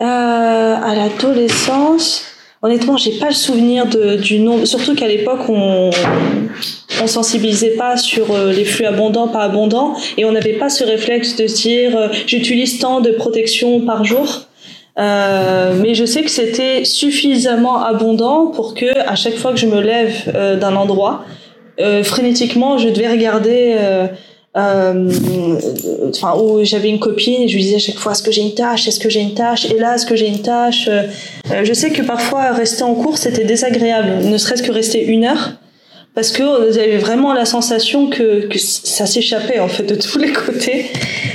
Euh, 0.00 0.04
à 0.04 0.94
l'adolescence, 0.96 2.24
honnêtement, 2.62 2.96
j'ai 2.96 3.18
pas 3.18 3.28
le 3.28 3.34
souvenir 3.34 3.86
du 3.86 4.40
nombre. 4.40 4.64
Surtout 4.64 4.96
qu'à 4.96 5.06
l'époque, 5.06 5.48
on, 5.48 5.90
on 7.00 7.06
sensibilisait 7.06 7.76
pas 7.76 7.96
sur 7.96 8.30
euh, 8.30 8.52
les 8.52 8.64
flux 8.64 8.84
abondants, 8.84 9.28
pas 9.28 9.42
abondants, 9.42 9.96
et 10.16 10.24
on 10.24 10.32
n'avait 10.32 10.54
pas 10.54 10.68
ce 10.68 10.84
réflexe 10.84 11.36
de 11.36 11.46
dire 11.46 11.96
euh, 11.96 12.08
j'utilise 12.26 12.78
tant 12.78 13.00
de 13.00 13.10
protection 13.10 13.80
par 13.80 14.04
jour. 14.04 14.46
Euh, 14.98 15.74
mais 15.80 15.94
je 15.94 16.04
sais 16.04 16.22
que 16.22 16.30
c'était 16.30 16.84
suffisamment 16.84 17.82
abondant 17.82 18.48
pour 18.48 18.74
que 18.74 18.98
à 19.08 19.14
chaque 19.14 19.36
fois 19.36 19.52
que 19.52 19.58
je 19.58 19.66
me 19.66 19.80
lève 19.80 20.30
euh, 20.34 20.56
d'un 20.56 20.76
endroit, 20.76 21.24
euh, 21.80 22.04
frénétiquement, 22.04 22.78
je 22.78 22.88
devais 22.88 23.08
regarder. 23.08 23.76
Euh, 23.78 24.06
euh, 24.54 25.10
enfin, 26.10 26.34
où 26.38 26.62
j'avais 26.62 26.90
une 26.90 26.98
copine 26.98 27.40
et 27.40 27.48
je 27.48 27.54
lui 27.54 27.62
disais 27.62 27.76
à 27.76 27.78
chaque 27.78 27.96
fois 27.96 28.12
est-ce 28.12 28.22
que 28.22 28.30
j'ai 28.30 28.42
une 28.42 28.52
tâche, 28.52 28.86
est-ce 28.86 29.00
que 29.00 29.08
j'ai 29.08 29.22
une 29.22 29.32
tâche, 29.32 29.64
et 29.64 29.78
là 29.78 29.94
est-ce 29.94 30.04
que 30.04 30.14
j'ai 30.14 30.28
une 30.28 30.42
tâche? 30.42 30.90
je 31.62 31.72
sais 31.72 31.88
que 31.88 32.02
parfois 32.02 32.52
rester 32.52 32.82
en 32.82 32.94
cours 32.94 33.16
c'était 33.16 33.44
désagréable, 33.44 34.26
ne 34.26 34.36
serait-ce 34.36 34.62
que 34.62 34.70
rester 34.70 35.06
une 35.06 35.24
heure 35.24 35.52
parce 36.14 36.30
que 36.30 36.72
j'avais 36.72 36.98
vraiment 36.98 37.32
la 37.32 37.44
sensation 37.44 38.10
que, 38.10 38.46
que 38.46 38.58
ça 38.58 39.06
s'échappait 39.06 39.60
en 39.60 39.68
fait 39.68 39.84
de 39.84 39.94
tous 39.94 40.18
les 40.18 40.32
côtés. 40.32 40.90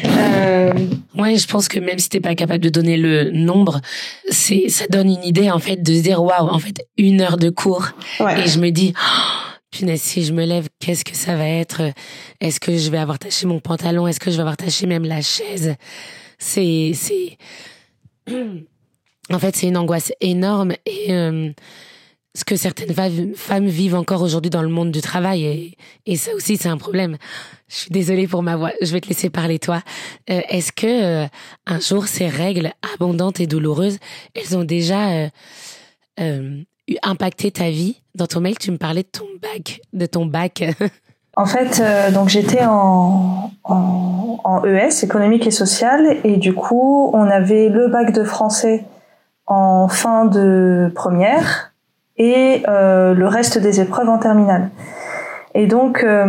Euh... 0.06 0.72
Ouais, 1.18 1.36
je 1.36 1.48
pense 1.48 1.68
que 1.68 1.80
même 1.80 1.98
si 1.98 2.10
t'es 2.10 2.20
pas 2.20 2.36
capable 2.36 2.64
de 2.64 2.70
donner 2.70 2.96
le 2.96 3.32
nombre, 3.32 3.82
c'est 4.30 4.70
ça 4.70 4.86
donne 4.88 5.10
une 5.10 5.24
idée 5.24 5.50
en 5.50 5.58
fait 5.58 5.78
de 5.78 5.94
se 5.94 6.02
dire 6.02 6.22
waouh, 6.22 6.48
en 6.48 6.60
fait 6.60 6.86
une 6.98 7.22
heure 7.22 7.38
de 7.38 7.50
cours. 7.50 7.88
Ouais. 8.20 8.42
et 8.42 8.48
je 8.48 8.60
me 8.60 8.70
dis 8.70 8.94
oh, 8.96 9.48
punaise 9.72 10.02
si 10.02 10.24
je 10.24 10.34
me 10.34 10.46
lève, 10.46 10.68
qu'est-ce 10.80 11.04
que 11.04 11.16
ça 11.16 11.36
va 11.36 11.48
être? 11.48 11.82
Est-ce 12.40 12.60
que 12.60 12.78
je 12.78 12.92
vais 12.92 13.00
avoir 13.00 13.18
taché 13.18 13.48
mon 13.48 13.60
pantalon? 13.60 14.08
Est-ce 14.08 14.20
que 14.20 14.30
je 14.30 14.36
vais 14.36 14.42
avoir 14.42 14.58
taché 14.58 14.86
même 14.86 15.06
la 15.06 15.22
chaise? 15.22 15.76
C'est 16.38 16.92
c'est 16.94 17.38
en 19.32 19.40
fait 19.40 19.56
c'est 19.56 19.68
une 19.68 19.78
angoisse 19.78 20.12
énorme. 20.22 20.74
Et 20.86 21.14
euh, 21.14 21.50
ce 22.38 22.46
que 22.46 22.56
certaines 22.56 22.94
femmes 23.36 23.66
vivent 23.66 23.96
encore 23.96 24.22
aujourd'hui 24.22 24.52
dans 24.52 24.62
le 24.62 24.70
monde 24.70 24.92
du 24.92 25.02
travail 25.02 25.76
et, 26.06 26.16
ça 26.16 26.36
aussi 26.36 26.56
c'est 26.56 26.70
un 26.70 26.78
problème. 26.78 27.18
Je 27.68 27.76
suis 27.76 27.90
désolée 27.90 28.28
pour 28.28 28.44
ma 28.44 28.56
voix, 28.56 28.72
je 28.80 28.94
vais 28.94 29.02
te 29.02 29.08
laisser 29.08 29.32
parler 29.32 29.58
toi. 29.58 29.82
Euh, 30.30 30.42
Est-ce 30.50 30.72
que 30.72 31.24
euh, 31.24 31.28
un 31.66 31.80
jour 31.80 32.06
ces 32.06 32.28
règles 32.28 32.72
abondantes 32.94 33.40
et 33.40 33.48
douloureuses, 33.48 33.98
elles 34.36 34.56
ont 34.56 34.64
déjà 34.64 35.10
euh, 35.10 35.30
euh 36.20 36.64
impacté 37.02 37.52
ta 37.52 37.70
vie? 37.70 38.04
Dans 38.14 38.28
ton 38.28 38.40
mail, 38.40 38.58
tu 38.60 38.72
me 38.72 38.78
parlais 38.78 39.04
de 39.04 39.10
ton 39.10 39.26
bac, 39.42 39.82
de 39.94 40.06
ton 40.06 40.26
bac. 40.26 40.64
En 41.40 41.46
fait, 41.46 41.84
donc 42.16 42.30
j'étais 42.30 42.66
en, 42.66 43.52
en, 43.64 44.64
ES, 44.66 45.04
économique 45.04 45.46
et 45.46 45.52
social, 45.52 46.18
et 46.24 46.38
du 46.38 46.52
coup, 46.52 47.12
on 47.14 47.30
avait 47.30 47.70
le 47.70 47.90
bac 47.90 48.12
de 48.12 48.24
français 48.24 48.86
en 49.46 49.88
fin 49.88 50.26
de 50.26 50.92
première, 50.96 51.74
et 52.18 52.64
euh, 52.68 53.14
le 53.14 53.28
reste 53.28 53.58
des 53.58 53.82
épreuves 53.82 54.10
en 54.10 54.18
terminale. 54.18 54.70
Et 55.54 55.66
donc, 55.66 56.04
euh, 56.04 56.26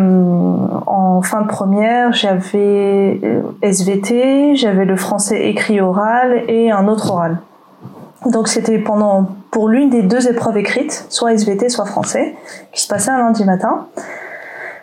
en 0.87 1.21
fin 1.23 1.43
de 1.43 1.49
première, 1.49 2.13
j'avais 2.13 3.21
euh, 3.23 3.43
SVT, 3.63 4.57
j'avais 4.57 4.85
le 4.85 4.97
français 4.97 5.49
écrit 5.49 5.81
oral 5.81 6.45
et 6.49 6.71
un 6.71 6.89
autre 6.89 7.11
oral. 7.11 7.39
Donc 8.27 8.49
c'était 8.49 8.79
pendant 8.79 9.29
pour 9.51 9.69
l'une 9.69 9.91
des 9.91 10.03
deux 10.03 10.29
épreuves 10.29 10.57
écrites, 10.57 11.07
soit 11.09 11.33
SVT, 11.33 11.69
soit 11.69 11.87
français, 11.87 12.35
qui 12.73 12.83
se 12.83 12.89
passait 12.89 13.11
un 13.11 13.19
lundi 13.19 13.45
matin. 13.45 13.87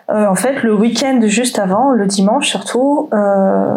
Euh, 0.09 0.27
en 0.27 0.35
fait, 0.35 0.61
le 0.61 0.73
week-end 0.73 1.19
juste 1.23 1.57
avant, 1.57 1.91
le 1.91 2.05
dimanche 2.05 2.47
surtout, 2.47 3.09
euh, 3.13 3.75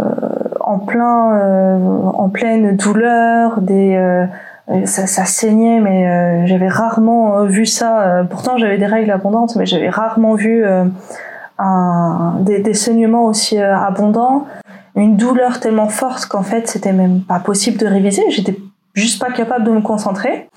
en 0.61 0.79
plein, 0.79 1.39
euh, 1.39 1.79
en 2.15 2.29
pleine 2.29 2.77
douleur, 2.77 3.61
des 3.61 4.27
ça, 4.85 5.07
ça, 5.07 5.25
saignait, 5.25 5.81
mais 5.81 6.47
j'avais 6.47 6.69
rarement 6.69 7.45
vu 7.45 7.67
ça. 7.67 8.27
pourtant, 8.29 8.59
j'avais 8.59 8.79
des 8.79 8.87
règles 8.87 9.11
abondantes, 9.11 9.57
mais 9.57 9.67
j'avais 9.67 9.89
rarement 9.89 10.35
vu 10.35 10.65
un, 11.59 12.37
des, 12.41 12.61
des, 12.61 12.75
saignements 12.75 13.25
aussi 13.25 13.59
abondants. 13.59 14.47
Une 14.95 15.17
douleur 15.17 15.61
tellement 15.61 15.89
forte 15.89 16.27
qu'en 16.27 16.43
fait, 16.43 16.69
c'était 16.69 16.93
même 16.93 17.21
pas 17.21 17.39
possible 17.39 17.79
de 17.79 17.87
réviser. 17.87 18.23
J'étais 18.31 18.57
juste 18.95 19.21
pas 19.21 19.31
capable 19.31 19.65
de 19.65 19.71
me 19.71 19.81
concentrer. 19.81 20.49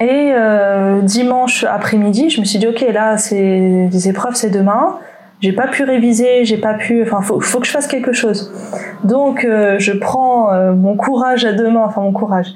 Et 0.00 0.32
euh, 0.34 1.00
dimanche 1.00 1.64
après-midi, 1.64 2.30
je 2.30 2.40
me 2.40 2.44
suis 2.44 2.58
dit 2.58 2.66
ok 2.66 2.84
là 2.92 3.18
c'est 3.18 3.88
des 3.88 4.08
épreuves 4.08 4.34
c'est 4.34 4.50
demain. 4.50 4.98
J'ai 5.40 5.52
pas 5.52 5.68
pu 5.68 5.84
réviser, 5.84 6.44
j'ai 6.44 6.56
pas 6.56 6.74
pu. 6.74 7.02
Enfin 7.02 7.20
faut, 7.20 7.40
faut 7.40 7.60
que 7.60 7.66
je 7.66 7.70
fasse 7.70 7.86
quelque 7.86 8.12
chose. 8.12 8.52
Donc 9.04 9.44
euh, 9.44 9.76
je 9.78 9.92
prends 9.92 10.52
euh, 10.52 10.72
mon 10.72 10.96
courage 10.96 11.44
à 11.44 11.52
deux 11.52 11.70
mains, 11.70 11.84
enfin 11.84 12.00
mon 12.00 12.12
courage. 12.12 12.48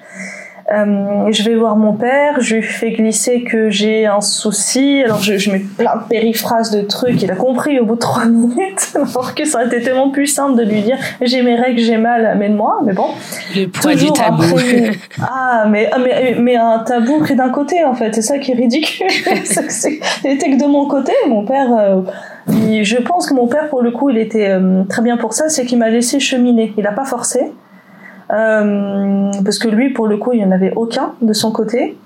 Euh, 0.72 1.30
je 1.30 1.44
vais 1.44 1.54
voir 1.54 1.76
mon 1.76 1.92
père, 1.92 2.40
je 2.40 2.56
lui 2.56 2.62
fais 2.62 2.90
glisser 2.90 3.42
que 3.42 3.70
j'ai 3.70 4.06
un 4.06 4.20
souci. 4.20 5.00
Alors 5.04 5.22
je, 5.22 5.38
je, 5.38 5.52
mets 5.52 5.60
plein 5.60 5.94
de 5.96 6.08
périphrases 6.08 6.72
de 6.72 6.80
trucs. 6.80 7.22
Il 7.22 7.30
a 7.30 7.36
compris 7.36 7.78
au 7.78 7.84
bout 7.84 7.94
de 7.94 8.00
trois 8.00 8.24
minutes, 8.26 8.92
alors 8.96 9.34
que 9.34 9.44
ça 9.44 9.58
aurait 9.58 9.68
été 9.68 9.80
tellement 9.80 10.10
plus 10.10 10.26
simple 10.26 10.56
de 10.56 10.64
lui 10.68 10.82
dire 10.82 10.98
j'ai 11.20 11.42
mes 11.42 11.54
règles, 11.54 11.80
j'ai 11.80 11.98
mal, 11.98 12.26
amène-moi. 12.26 12.80
Mais 12.84 12.94
bon. 12.94 13.06
Le 13.54 13.66
poids 13.66 13.94
du 13.94 14.10
tabou. 14.10 14.42
ah, 15.22 15.66
mais, 15.68 15.88
mais, 16.02 16.36
mais 16.40 16.56
un 16.56 16.80
tabou 16.80 17.20
pris 17.20 17.36
d'un 17.36 17.50
côté 17.50 17.84
en 17.84 17.94
fait. 17.94 18.12
C'est 18.14 18.22
ça 18.22 18.38
qui 18.38 18.50
est 18.50 18.56
ridicule. 18.56 19.06
C'était 19.44 20.50
que 20.50 20.60
de 20.60 20.66
mon 20.66 20.88
côté, 20.88 21.12
mon 21.28 21.44
père. 21.44 21.68
Euh, 21.78 22.00
je 22.48 22.96
pense 22.98 23.28
que 23.28 23.34
mon 23.34 23.46
père, 23.46 23.68
pour 23.68 23.82
le 23.82 23.90
coup, 23.90 24.10
il 24.10 24.18
était 24.18 24.48
euh, 24.48 24.84
très 24.88 25.02
bien 25.02 25.16
pour 25.16 25.32
ça, 25.32 25.48
c'est 25.48 25.64
qu'il 25.64 25.78
m'a 25.78 25.90
laissé 25.90 26.20
cheminer. 26.20 26.72
Il 26.76 26.86
a 26.86 26.92
pas 26.92 27.04
forcé. 27.04 27.52
Euh, 28.32 29.30
parce 29.44 29.58
que 29.58 29.68
lui, 29.68 29.90
pour 29.90 30.08
le 30.08 30.16
coup, 30.16 30.32
il 30.32 30.38
n'y 30.38 30.44
en 30.44 30.50
avait 30.50 30.72
aucun 30.74 31.12
de 31.22 31.32
son 31.32 31.52
côté. 31.52 31.96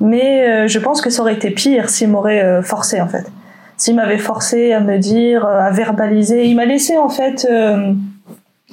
Mais 0.00 0.48
euh, 0.48 0.68
je 0.68 0.78
pense 0.78 1.00
que 1.00 1.10
ça 1.10 1.22
aurait 1.22 1.34
été 1.34 1.50
pire 1.50 1.90
s'il 1.90 2.08
m'aurait 2.08 2.42
euh, 2.42 2.62
forcé, 2.62 3.00
en 3.00 3.08
fait. 3.08 3.30
S'il 3.76 3.96
m'avait 3.96 4.18
forcé 4.18 4.72
à 4.72 4.80
me 4.80 4.98
dire, 4.98 5.46
à 5.46 5.70
verbaliser, 5.70 6.46
il 6.46 6.54
m'a 6.54 6.66
laissé, 6.66 6.98
en 6.98 7.08
fait, 7.08 7.48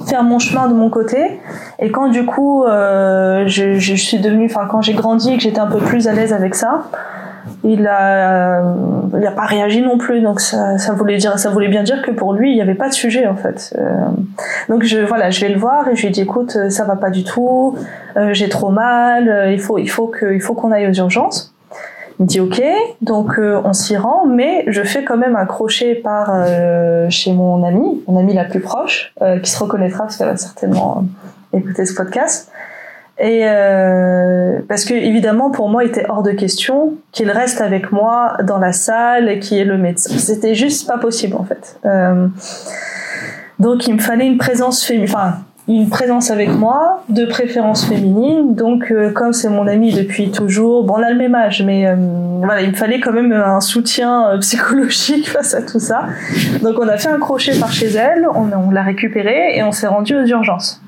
faire 0.06 0.24
mon 0.24 0.38
chemin 0.38 0.68
de 0.68 0.74
mon 0.74 0.90
côté. 0.90 1.40
Et 1.80 1.92
quand, 1.92 2.10
du 2.10 2.26
coup, 2.26 2.66
je, 2.68 3.76
je 3.78 3.96
suis 3.96 4.20
devenue, 4.20 4.48
enfin, 4.48 4.68
quand 4.70 4.82
j'ai 4.82 4.94
grandi 4.94 5.32
et 5.32 5.38
que 5.38 5.44
j'étais 5.44 5.62
un 5.62 5.68
peu 5.68 5.78
plus 5.78 6.10
à 6.10 6.14
l'aise 6.14 6.34
avec 6.34 6.56
ça, 6.56 6.88
il 7.64 7.88
a, 7.88 8.62
il 9.18 9.26
a 9.26 9.32
pas 9.32 9.46
réagi 9.46 9.82
non 9.82 9.98
plus. 9.98 10.22
Donc 10.22 10.40
ça, 10.40 10.78
ça 10.78 10.94
voulait 10.94 11.18
dire, 11.18 11.38
ça 11.40 11.50
voulait 11.50 11.68
bien 11.68 11.84
dire 11.84 12.02
que 12.02 12.12
pour 12.12 12.34
lui, 12.34 12.52
il 12.52 12.56
n'y 12.56 12.62
avait 12.62 12.76
pas 12.76 12.90
de 12.90 12.94
sujet 12.94 13.28
en 13.28 13.36
fait. 13.36 13.76
Euh, 13.78 14.06
donc 14.70 14.84
je, 14.84 15.00
voilà, 15.00 15.30
je 15.30 15.42
vais 15.42 15.50
le 15.50 15.60
voir 15.60 15.88
et 15.88 15.96
je 15.96 16.06
lui 16.06 16.12
dis 16.12 16.22
écoute, 16.22 16.58
ça 16.70 16.84
va 16.84 16.96
pas 16.96 17.10
du 17.10 17.24
tout, 17.24 17.76
euh, 18.16 18.34
j'ai 18.34 18.50
trop 18.50 18.70
mal, 18.70 19.30
euh, 19.30 19.52
il 19.52 19.60
faut, 19.60 19.78
il 19.78 19.90
faut 19.90 20.08
que, 20.08 20.34
il 20.34 20.42
faut 20.42 20.54
qu'on 20.54 20.72
aille 20.72 20.88
aux 20.88 20.94
urgences. 20.94 21.54
Il 22.20 22.24
me 22.24 22.28
dit 22.28 22.40
ok, 22.40 22.62
donc 23.02 23.40
on 23.40 23.74
s'y 23.74 23.96
rend, 23.96 24.26
mais 24.26 24.64
je 24.66 24.82
fais 24.82 25.04
quand 25.04 25.18
même 25.18 25.36
un 25.36 25.46
crochet 25.46 25.94
par 25.94 26.34
chez 27.10 27.32
mon 27.32 27.64
ami, 27.64 28.04
mon 28.08 28.20
ami 28.20 28.34
la 28.34 28.44
plus 28.44 28.60
proche, 28.60 29.14
qui 29.44 29.52
se 29.52 29.60
reconnaîtra 29.60 30.06
parce 30.06 30.18
qu'elle 30.18 30.30
va 30.30 30.36
certainement 30.36 31.04
écouter 31.54 31.86
ce 31.86 31.94
podcast. 31.94 32.52
Et 33.20 33.42
euh, 33.44 34.60
parce 34.68 34.86
que 34.86 34.94
évidemment 34.94 35.50
pour 35.50 35.70
moi 35.70 35.84
il 35.84 35.90
était 35.90 36.06
hors 36.08 36.22
de 36.22 36.32
question 36.32 36.94
qu'il 37.12 37.32
reste 37.32 37.62
avec 37.62 37.92
moi 37.92 38.38
dans 38.44 38.60
la 38.60 38.74
salle 38.74 39.40
qui 39.40 39.58
est 39.58 39.66
le 39.66 39.78
médecin. 39.78 40.16
C'était 40.18 40.54
juste 40.54 40.88
pas 40.88 41.00
possible 41.00 41.36
en 41.36 41.44
fait. 41.44 41.80
Euh, 41.86 42.28
donc 43.60 43.88
il 43.88 43.96
me 43.96 44.00
fallait 44.00 44.28
une 44.28 44.38
présence 44.38 44.92
enfin 45.04 45.40
une 45.68 45.90
présence 45.90 46.32
avec 46.32 46.50
moi, 46.50 47.04
de 47.10 47.26
préférence 47.26 47.86
féminine. 47.86 48.56
Donc 48.56 48.92
euh, 48.92 49.12
comme 49.12 49.34
c'est 49.34 49.50
mon 49.50 49.68
ami 49.68 49.94
depuis 49.94 50.32
toujours, 50.32 50.86
bon 50.86 50.96
on 50.98 51.04
a 51.04 51.10
le 51.10 51.18
même 51.18 51.36
âge, 51.36 51.62
mais 51.64 51.86
euh, 51.86 51.96
voilà 52.40 52.62
il 52.62 52.72
me 52.72 52.76
fallait 52.76 53.00
quand 53.00 53.12
même 53.12 53.34
un 53.34 53.60
soutien 53.60 54.30
euh, 54.30 54.38
psychologique 54.40 55.30
face 55.34 55.54
à 55.54 55.62
tout 55.62 55.80
ça. 55.80 56.06
Donc 56.62 56.76
on 56.80 56.88
a 56.88 56.98
fait 56.98 57.10
un 57.10 57.20
crochet 57.20 57.60
par 57.60 57.72
chez 57.72 57.88
elle, 57.88 58.28
on, 58.34 58.50
on 58.52 58.72
l'a 58.72 58.84
récupéré 58.84 59.58
et 59.58 59.64
on 59.64 59.72
s'est 59.72 59.88
rendu 59.88 60.16
aux 60.16 60.26
urgences. 60.26 60.82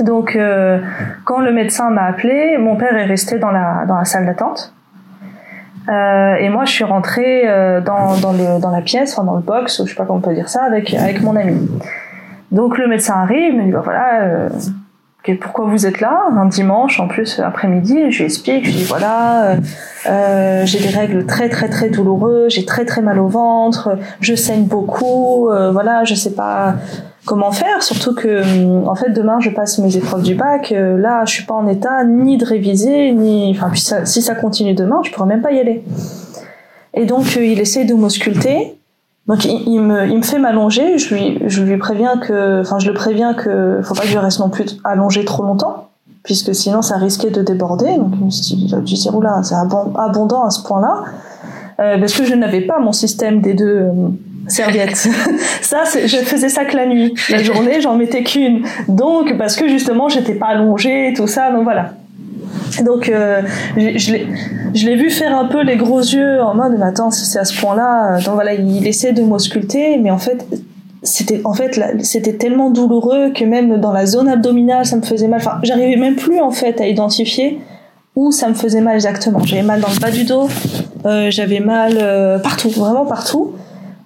Donc, 0.00 0.36
euh, 0.36 0.80
quand 1.24 1.40
le 1.40 1.52
médecin 1.52 1.90
m'a 1.90 2.04
appelé, 2.04 2.56
mon 2.58 2.76
père 2.76 2.96
est 2.96 3.06
resté 3.06 3.38
dans 3.38 3.50
la, 3.50 3.84
dans 3.86 3.96
la 3.96 4.04
salle 4.04 4.26
d'attente. 4.26 4.72
Euh, 5.88 6.34
et 6.34 6.48
moi, 6.50 6.66
je 6.66 6.72
suis 6.72 6.84
rentrée 6.84 7.48
euh, 7.48 7.80
dans, 7.80 8.16
dans, 8.18 8.32
le, 8.32 8.60
dans 8.60 8.70
la 8.70 8.82
pièce, 8.82 9.14
enfin 9.16 9.24
dans 9.24 9.36
le 9.36 9.42
box, 9.42 9.78
ou 9.80 9.86
je 9.86 9.90
sais 9.90 9.96
pas 9.96 10.04
comment 10.04 10.18
on 10.18 10.22
peut 10.22 10.34
dire 10.34 10.48
ça, 10.48 10.62
avec, 10.64 10.92
avec 10.94 11.22
mon 11.22 11.34
ami. 11.36 11.68
Donc, 12.52 12.78
le 12.78 12.86
médecin 12.86 13.14
arrive, 13.14 13.54
il 13.54 13.60
me 13.60 13.64
dit, 13.64 13.72
bah, 13.72 13.80
voilà, 13.82 14.48
euh, 15.28 15.36
pourquoi 15.40 15.66
vous 15.66 15.86
êtes 15.86 16.00
là 16.00 16.24
un 16.30 16.46
dimanche 16.46 17.00
en 17.00 17.08
plus 17.08 17.40
après-midi 17.40 18.10
je 18.10 18.18
lui 18.18 18.24
explique 18.24 18.64
je 18.64 18.70
lui 18.70 18.76
dis 18.78 18.84
voilà 18.84 19.44
euh, 19.44 19.56
euh, 20.06 20.66
j'ai 20.66 20.78
des 20.78 20.88
règles 20.88 21.26
très 21.26 21.48
très 21.48 21.68
très 21.68 21.90
douloureuses 21.90 22.52
j'ai 22.52 22.64
très 22.64 22.84
très 22.84 23.02
mal 23.02 23.18
au 23.18 23.28
ventre 23.28 23.98
je 24.20 24.34
saigne 24.34 24.64
beaucoup 24.64 25.50
euh, 25.50 25.70
voilà 25.70 26.04
je 26.04 26.14
sais 26.14 26.32
pas 26.32 26.76
comment 27.24 27.52
faire 27.52 27.82
surtout 27.82 28.14
que 28.14 28.86
en 28.86 28.94
fait 28.94 29.10
demain 29.10 29.38
je 29.40 29.50
passe 29.50 29.78
mes 29.78 29.96
épreuves 29.96 30.22
du 30.22 30.34
bac 30.34 30.72
là 30.74 31.24
je 31.26 31.32
suis 31.32 31.44
pas 31.44 31.54
en 31.54 31.66
état 31.66 32.04
ni 32.04 32.38
de 32.38 32.44
réviser 32.44 33.12
ni 33.12 33.54
enfin 33.56 33.68
puis 33.70 33.84
si 34.04 34.22
ça 34.22 34.34
continue 34.34 34.74
demain 34.74 35.00
je 35.04 35.10
pourrais 35.10 35.28
même 35.28 35.42
pas 35.42 35.52
y 35.52 35.60
aller. 35.60 35.84
Et 36.94 37.04
donc 37.04 37.36
il 37.36 37.60
essaie 37.60 37.84
de 37.84 37.94
m'ausculter 37.94 38.77
donc 39.28 39.44
il, 39.44 39.80
me, 39.80 40.06
il 40.06 40.16
me 40.16 40.22
fait 40.22 40.38
m'allonger, 40.38 40.96
je 40.96 41.14
lui, 41.14 41.38
je 41.46 41.62
lui 41.62 41.76
préviens 41.76 42.16
que, 42.16 42.62
enfin 42.62 42.78
je 42.78 42.88
le 42.88 42.94
préviens 42.94 43.34
que 43.34 43.80
faut 43.82 43.94
pas 43.94 44.02
que 44.02 44.08
je 44.08 44.16
reste 44.16 44.40
non 44.40 44.48
plus 44.48 44.80
allongé 44.84 45.26
trop 45.26 45.42
longtemps, 45.42 45.90
puisque 46.22 46.54
sinon 46.54 46.80
ça 46.80 46.96
risquait 46.96 47.30
de 47.30 47.42
déborder. 47.42 47.98
Donc 47.98 48.12
il 48.18 48.24
me 48.24 48.30
dit, 48.30 48.74
tu 48.86 48.96
sais, 48.96 49.10
là, 49.22 49.42
c'est 49.42 49.54
abondant 49.54 50.44
à 50.44 50.50
ce 50.50 50.66
point-là, 50.66 51.04
euh, 51.78 51.98
parce 51.98 52.14
que 52.14 52.24
je 52.24 52.34
n'avais 52.34 52.62
pas 52.62 52.78
mon 52.78 52.92
système 52.92 53.42
des 53.42 53.52
deux 53.52 53.66
euh, 53.66 53.92
serviettes. 54.46 54.96
ça, 55.60 55.82
je 55.84 56.16
faisais 56.24 56.48
ça 56.48 56.64
que 56.64 56.74
la 56.74 56.86
nuit. 56.86 57.12
La 57.28 57.42
journée, 57.42 57.82
j'en 57.82 57.96
mettais 57.96 58.22
qu'une. 58.24 58.62
Donc 58.88 59.36
parce 59.36 59.56
que 59.56 59.68
justement 59.68 60.08
j'étais 60.08 60.36
pas 60.36 60.46
allongée, 60.46 61.12
tout 61.14 61.26
ça. 61.26 61.52
Donc 61.52 61.64
voilà. 61.64 61.92
Donc 62.84 63.08
euh, 63.08 63.42
je 63.76 64.86
l'ai 64.86 64.96
vu 64.96 65.10
faire 65.10 65.36
un 65.36 65.46
peu 65.46 65.62
les 65.62 65.76
gros 65.76 66.00
yeux 66.00 66.40
en 66.42 66.54
mode 66.54 66.76
mais 66.78 66.86
attends 66.86 67.10
c'est 67.10 67.38
à 67.38 67.44
ce 67.44 67.58
point-là 67.60 68.20
donc 68.20 68.34
voilà 68.34 68.54
il 68.54 68.86
essaie 68.86 69.12
de 69.12 69.22
m'ausculter 69.22 69.98
mais 69.98 70.10
en 70.10 70.18
fait 70.18 70.46
c'était 71.02 71.40
en 71.44 71.54
fait 71.54 71.80
c'était 72.02 72.34
tellement 72.34 72.70
douloureux 72.70 73.30
que 73.30 73.44
même 73.44 73.80
dans 73.80 73.92
la 73.92 74.06
zone 74.06 74.28
abdominale 74.28 74.84
ça 74.84 74.96
me 74.96 75.02
faisait 75.02 75.28
mal. 75.28 75.40
Enfin 75.40 75.58
j'arrivais 75.62 75.96
même 75.96 76.16
plus 76.16 76.40
en 76.40 76.50
fait 76.50 76.80
à 76.80 76.88
identifier 76.88 77.60
où 78.16 78.32
ça 78.32 78.48
me 78.48 78.54
faisait 78.54 78.80
mal 78.80 78.96
exactement. 78.96 79.38
J'avais 79.44 79.62
mal 79.62 79.80
dans 79.80 79.88
le 79.88 80.00
bas 80.00 80.10
du 80.10 80.24
dos 80.24 80.48
euh, 81.06 81.30
j'avais 81.30 81.60
mal 81.60 81.92
euh, 81.96 82.38
partout 82.38 82.70
vraiment 82.70 83.06
partout. 83.06 83.52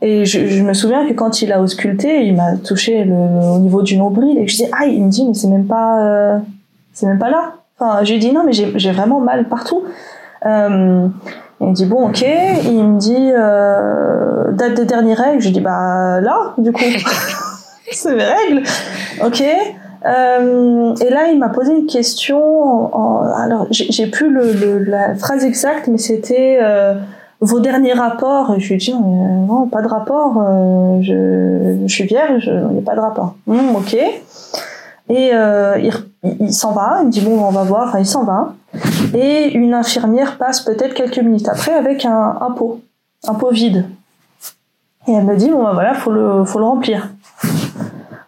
Et 0.02 0.26
je, 0.26 0.48
je, 0.48 0.62
me 0.62 0.74
souviens 0.74 1.06
que 1.06 1.12
quand 1.12 1.42
il 1.42 1.52
a 1.52 1.62
ausculté 1.62 2.26
il 2.26 2.34
m'a 2.34 2.56
touché 2.56 3.04
le, 3.04 3.14
au 3.14 3.58
niveau 3.60 3.82
du 3.82 3.96
nombril 3.96 4.36
et 4.36 4.48
je 4.48 4.56
disais 4.56 4.70
ah 4.72 4.86
il 4.86 5.04
me 5.04 5.08
dit 5.08 5.24
mais 5.24 5.34
c'est 5.34 5.46
même 5.46 5.66
pas 5.66 6.02
euh, 6.04 6.38
c'est 6.92 7.06
même 7.06 7.20
pas 7.20 7.30
là 7.30 7.61
Enfin, 7.82 8.04
je 8.04 8.12
lui 8.12 8.20
dis 8.20 8.32
non, 8.32 8.44
mais 8.44 8.52
j'ai 8.52 8.92
vraiment 8.92 9.18
mal 9.18 9.48
partout. 9.48 9.82
Euh, 10.46 11.08
il 11.60 11.68
me 11.68 11.74
dit 11.74 11.86
bon, 11.86 12.08
ok. 12.08 12.24
Il 12.64 12.84
me 12.84 12.98
dit 12.98 13.32
euh, 13.34 14.52
date 14.52 14.74
des 14.74 14.84
dernières 14.84 15.18
règles. 15.18 15.40
Je 15.40 15.46
lui 15.46 15.54
dis 15.54 15.60
bah 15.60 16.20
là, 16.20 16.54
du 16.58 16.70
coup, 16.70 16.84
c'est 17.90 18.14
mes 18.14 18.24
règles. 18.24 18.62
Ok. 19.24 19.42
Euh, 20.04 20.94
et 20.96 21.10
là, 21.10 21.28
il 21.32 21.38
m'a 21.38 21.48
posé 21.48 21.72
une 21.72 21.86
question. 21.86 22.92
Alors, 23.36 23.66
j'ai 23.70 24.06
plus 24.06 24.32
la 24.86 25.16
phrase 25.16 25.44
exacte, 25.44 25.88
mais 25.88 25.98
c'était 25.98 26.58
euh, 26.62 26.94
vos 27.40 27.58
derniers 27.58 27.94
rapports. 27.94 28.54
Je 28.58 28.68
lui 28.68 28.76
dis 28.76 28.94
non, 28.94 29.66
pas 29.66 29.82
de 29.82 29.88
rapport. 29.88 30.34
Je, 31.00 31.84
suis 31.88 32.04
vierge, 32.04 32.46
il 32.46 32.74
n'y 32.74 32.78
a 32.78 32.82
pas 32.82 32.94
de 32.94 33.00
rapport. 33.00 33.34
Hum, 33.48 33.74
ok. 33.74 33.96
Et 35.12 35.30
euh, 35.34 35.90
il, 36.40 36.54
s'en 36.54 36.72
va, 36.72 37.00
il 37.04 37.10
dit 37.10 37.20
bon 37.20 37.38
on 37.38 37.50
va 37.50 37.64
voir, 37.64 37.94
il 37.98 38.06
s'en 38.06 38.24
va. 38.24 38.54
Et 39.14 39.52
une 39.52 39.74
infirmière 39.74 40.38
passe 40.38 40.62
peut-être 40.62 40.94
quelques 40.94 41.18
minutes 41.18 41.50
après 41.50 41.74
avec 41.74 42.06
un, 42.06 42.38
un, 42.40 42.50
pot, 42.52 42.80
un 43.28 43.34
pot 43.34 43.50
vide. 43.50 43.84
Et 45.06 45.12
elle 45.12 45.24
me 45.24 45.36
dit 45.36 45.50
bon 45.50 45.62
bah 45.64 45.72
voilà, 45.74 45.92
faut 45.92 46.10
le, 46.10 46.46
faut 46.46 46.58
le 46.58 46.64
remplir. 46.64 47.10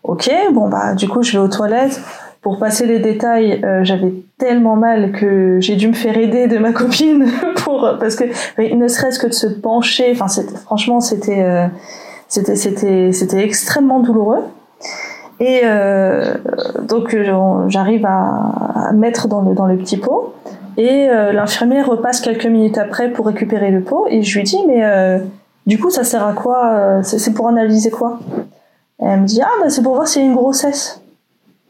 Ok, 0.02 0.30
bon 0.52 0.68
bah 0.68 0.94
du 0.94 1.08
coup 1.08 1.22
je 1.22 1.32
vais 1.32 1.38
aux 1.38 1.48
toilettes. 1.48 2.02
Pour 2.42 2.58
passer 2.58 2.84
les 2.84 2.98
détails, 2.98 3.64
euh, 3.64 3.82
j'avais 3.82 4.12
tellement 4.36 4.76
mal 4.76 5.12
que 5.12 5.56
j'ai 5.60 5.76
dû 5.76 5.88
me 5.88 5.94
faire 5.94 6.18
aider 6.18 6.48
de 6.48 6.58
ma 6.58 6.72
copine 6.72 7.26
pour 7.56 7.96
parce 7.98 8.16
que 8.16 8.24
ne 8.60 8.88
serait-ce 8.88 9.18
que 9.18 9.28
de 9.28 9.32
se 9.32 9.46
pencher, 9.46 10.12
enfin 10.12 10.26
franchement 10.66 11.00
c'était 11.00 11.42
euh, 11.42 11.66
c'était 12.28 12.56
c'était 12.56 13.12
c'était 13.12 13.42
extrêmement 13.42 14.00
douloureux. 14.00 14.42
Et 15.40 15.62
euh, 15.64 16.34
donc 16.82 17.16
j'arrive 17.68 18.06
à, 18.06 18.92
mettre 18.92 19.28
dans 19.28 19.42
le, 19.42 19.54
dans 19.54 19.66
le 19.66 19.76
petit 19.76 19.96
pot. 19.96 20.34
Et 20.76 21.08
euh, 21.08 21.32
l'infirmière 21.32 21.86
repasse 21.86 22.20
quelques 22.20 22.46
minutes 22.46 22.78
après 22.78 23.10
pour 23.10 23.26
récupérer 23.26 23.70
le 23.70 23.82
pot. 23.82 24.06
Et 24.08 24.22
je 24.22 24.38
lui 24.38 24.44
dis, 24.44 24.58
mais 24.66 24.84
euh, 24.84 25.18
du 25.66 25.78
coup, 25.78 25.90
ça 25.90 26.04
sert 26.04 26.26
à 26.26 26.32
quoi 26.32 26.72
euh, 26.72 27.02
C'est 27.02 27.32
pour 27.32 27.48
analyser 27.48 27.90
quoi? 27.90 28.18
Elle 28.98 29.20
me 29.20 29.26
dit, 29.26 29.40
ah, 29.42 29.50
bah, 29.60 29.70
c'est 29.70 29.82
pour 29.82 29.94
voir 29.94 30.08
s'il 30.08 30.22
y 30.22 30.24
a 30.24 30.28
une 30.28 30.34
grossesse. 30.34 31.00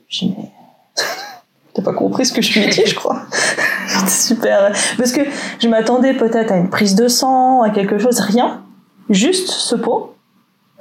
Je 0.09 0.21
dis, 0.21 0.35
mais 0.39 0.51
t'as 1.75 1.83
pas 1.83 1.93
compris 1.93 2.25
ce 2.25 2.33
que 2.33 2.41
je 2.41 2.59
lui 2.59 2.67
ai 2.67 2.71
dit, 2.71 2.87
je 2.87 2.95
crois. 2.95 3.23
super. 4.09 4.73
Parce 4.97 5.13
que 5.13 5.21
je 5.59 5.69
m'attendais 5.69 6.15
peut-être 6.15 6.53
à 6.53 6.57
une 6.57 6.71
prise 6.71 6.95
de 6.95 7.09
sang, 7.09 7.63
à 7.63 7.71
quelque 7.71 7.99
chose, 7.99 8.21
rien. 8.21 8.63
Juste 9.11 9.49
ce 9.51 9.75
pot. 9.75 10.14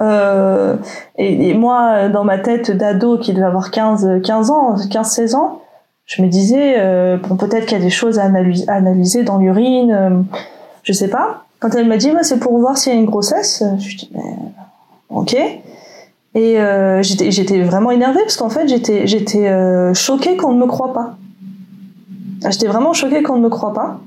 Euh, 0.00 0.76
et, 1.16 1.54
moi, 1.54 2.08
dans 2.08 2.24
ma 2.24 2.38
tête 2.38 2.70
d'ado 2.70 3.18
qui 3.18 3.32
devait 3.32 3.46
avoir 3.46 3.70
15, 3.70 4.22
15 4.22 4.50
ans, 4.50 4.76
15, 4.90 5.10
16 5.10 5.34
ans, 5.34 5.60
je 6.06 6.22
me 6.22 6.28
disais, 6.28 6.74
euh, 6.78 7.16
bon, 7.16 7.36
peut-être 7.36 7.66
qu'il 7.66 7.78
y 7.78 7.80
a 7.80 7.84
des 7.84 7.90
choses 7.90 8.18
à 8.18 8.24
analyser, 8.24 9.22
dans 9.22 9.38
l'urine, 9.38 9.92
euh, 9.92 10.10
je 10.82 10.92
sais 10.92 11.08
pas. 11.08 11.44
Quand 11.60 11.74
elle 11.74 11.88
m'a 11.88 11.96
dit, 11.96 12.10
c'est 12.22 12.38
pour 12.38 12.58
voir 12.58 12.76
s'il 12.76 12.92
y 12.92 12.96
a 12.96 12.98
une 12.98 13.06
grossesse, 13.06 13.64
je 13.78 13.96
dis, 13.96 14.10
ok. 15.08 15.34
Et 16.36 16.60
euh, 16.60 17.00
j'étais 17.02 17.62
vraiment 17.62 17.90
énervée 17.90 18.20
parce 18.20 18.36
qu'en 18.36 18.50
fait, 18.50 18.68
j'étais 18.68 19.94
choquée 19.94 20.36
qu'on 20.36 20.52
ne 20.52 20.60
me 20.60 20.66
croit 20.66 20.92
pas. 20.92 21.16
J'étais 22.50 22.66
vraiment 22.66 22.92
choquée 22.92 23.22
qu'on 23.22 23.36
ne 23.36 23.42
me 23.42 23.48
croit 23.48 23.72
pas. 23.72 24.00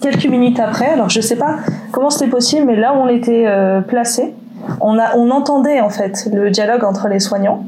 Quelques 0.00 0.26
minutes 0.26 0.60
après, 0.60 0.88
alors 0.88 1.08
je 1.08 1.20
sais 1.20 1.36
pas 1.36 1.56
comment 1.92 2.10
c'était 2.10 2.30
possible, 2.30 2.66
mais 2.66 2.76
là 2.76 2.94
où 2.94 2.98
on 2.98 3.08
était 3.08 3.44
euh, 3.46 3.80
placé, 3.80 4.34
on, 4.80 4.98
a, 4.98 5.16
on 5.16 5.30
entendait 5.30 5.80
en 5.80 5.90
fait 5.90 6.28
le 6.32 6.50
dialogue 6.50 6.84
entre 6.84 7.08
les 7.08 7.20
soignants. 7.20 7.64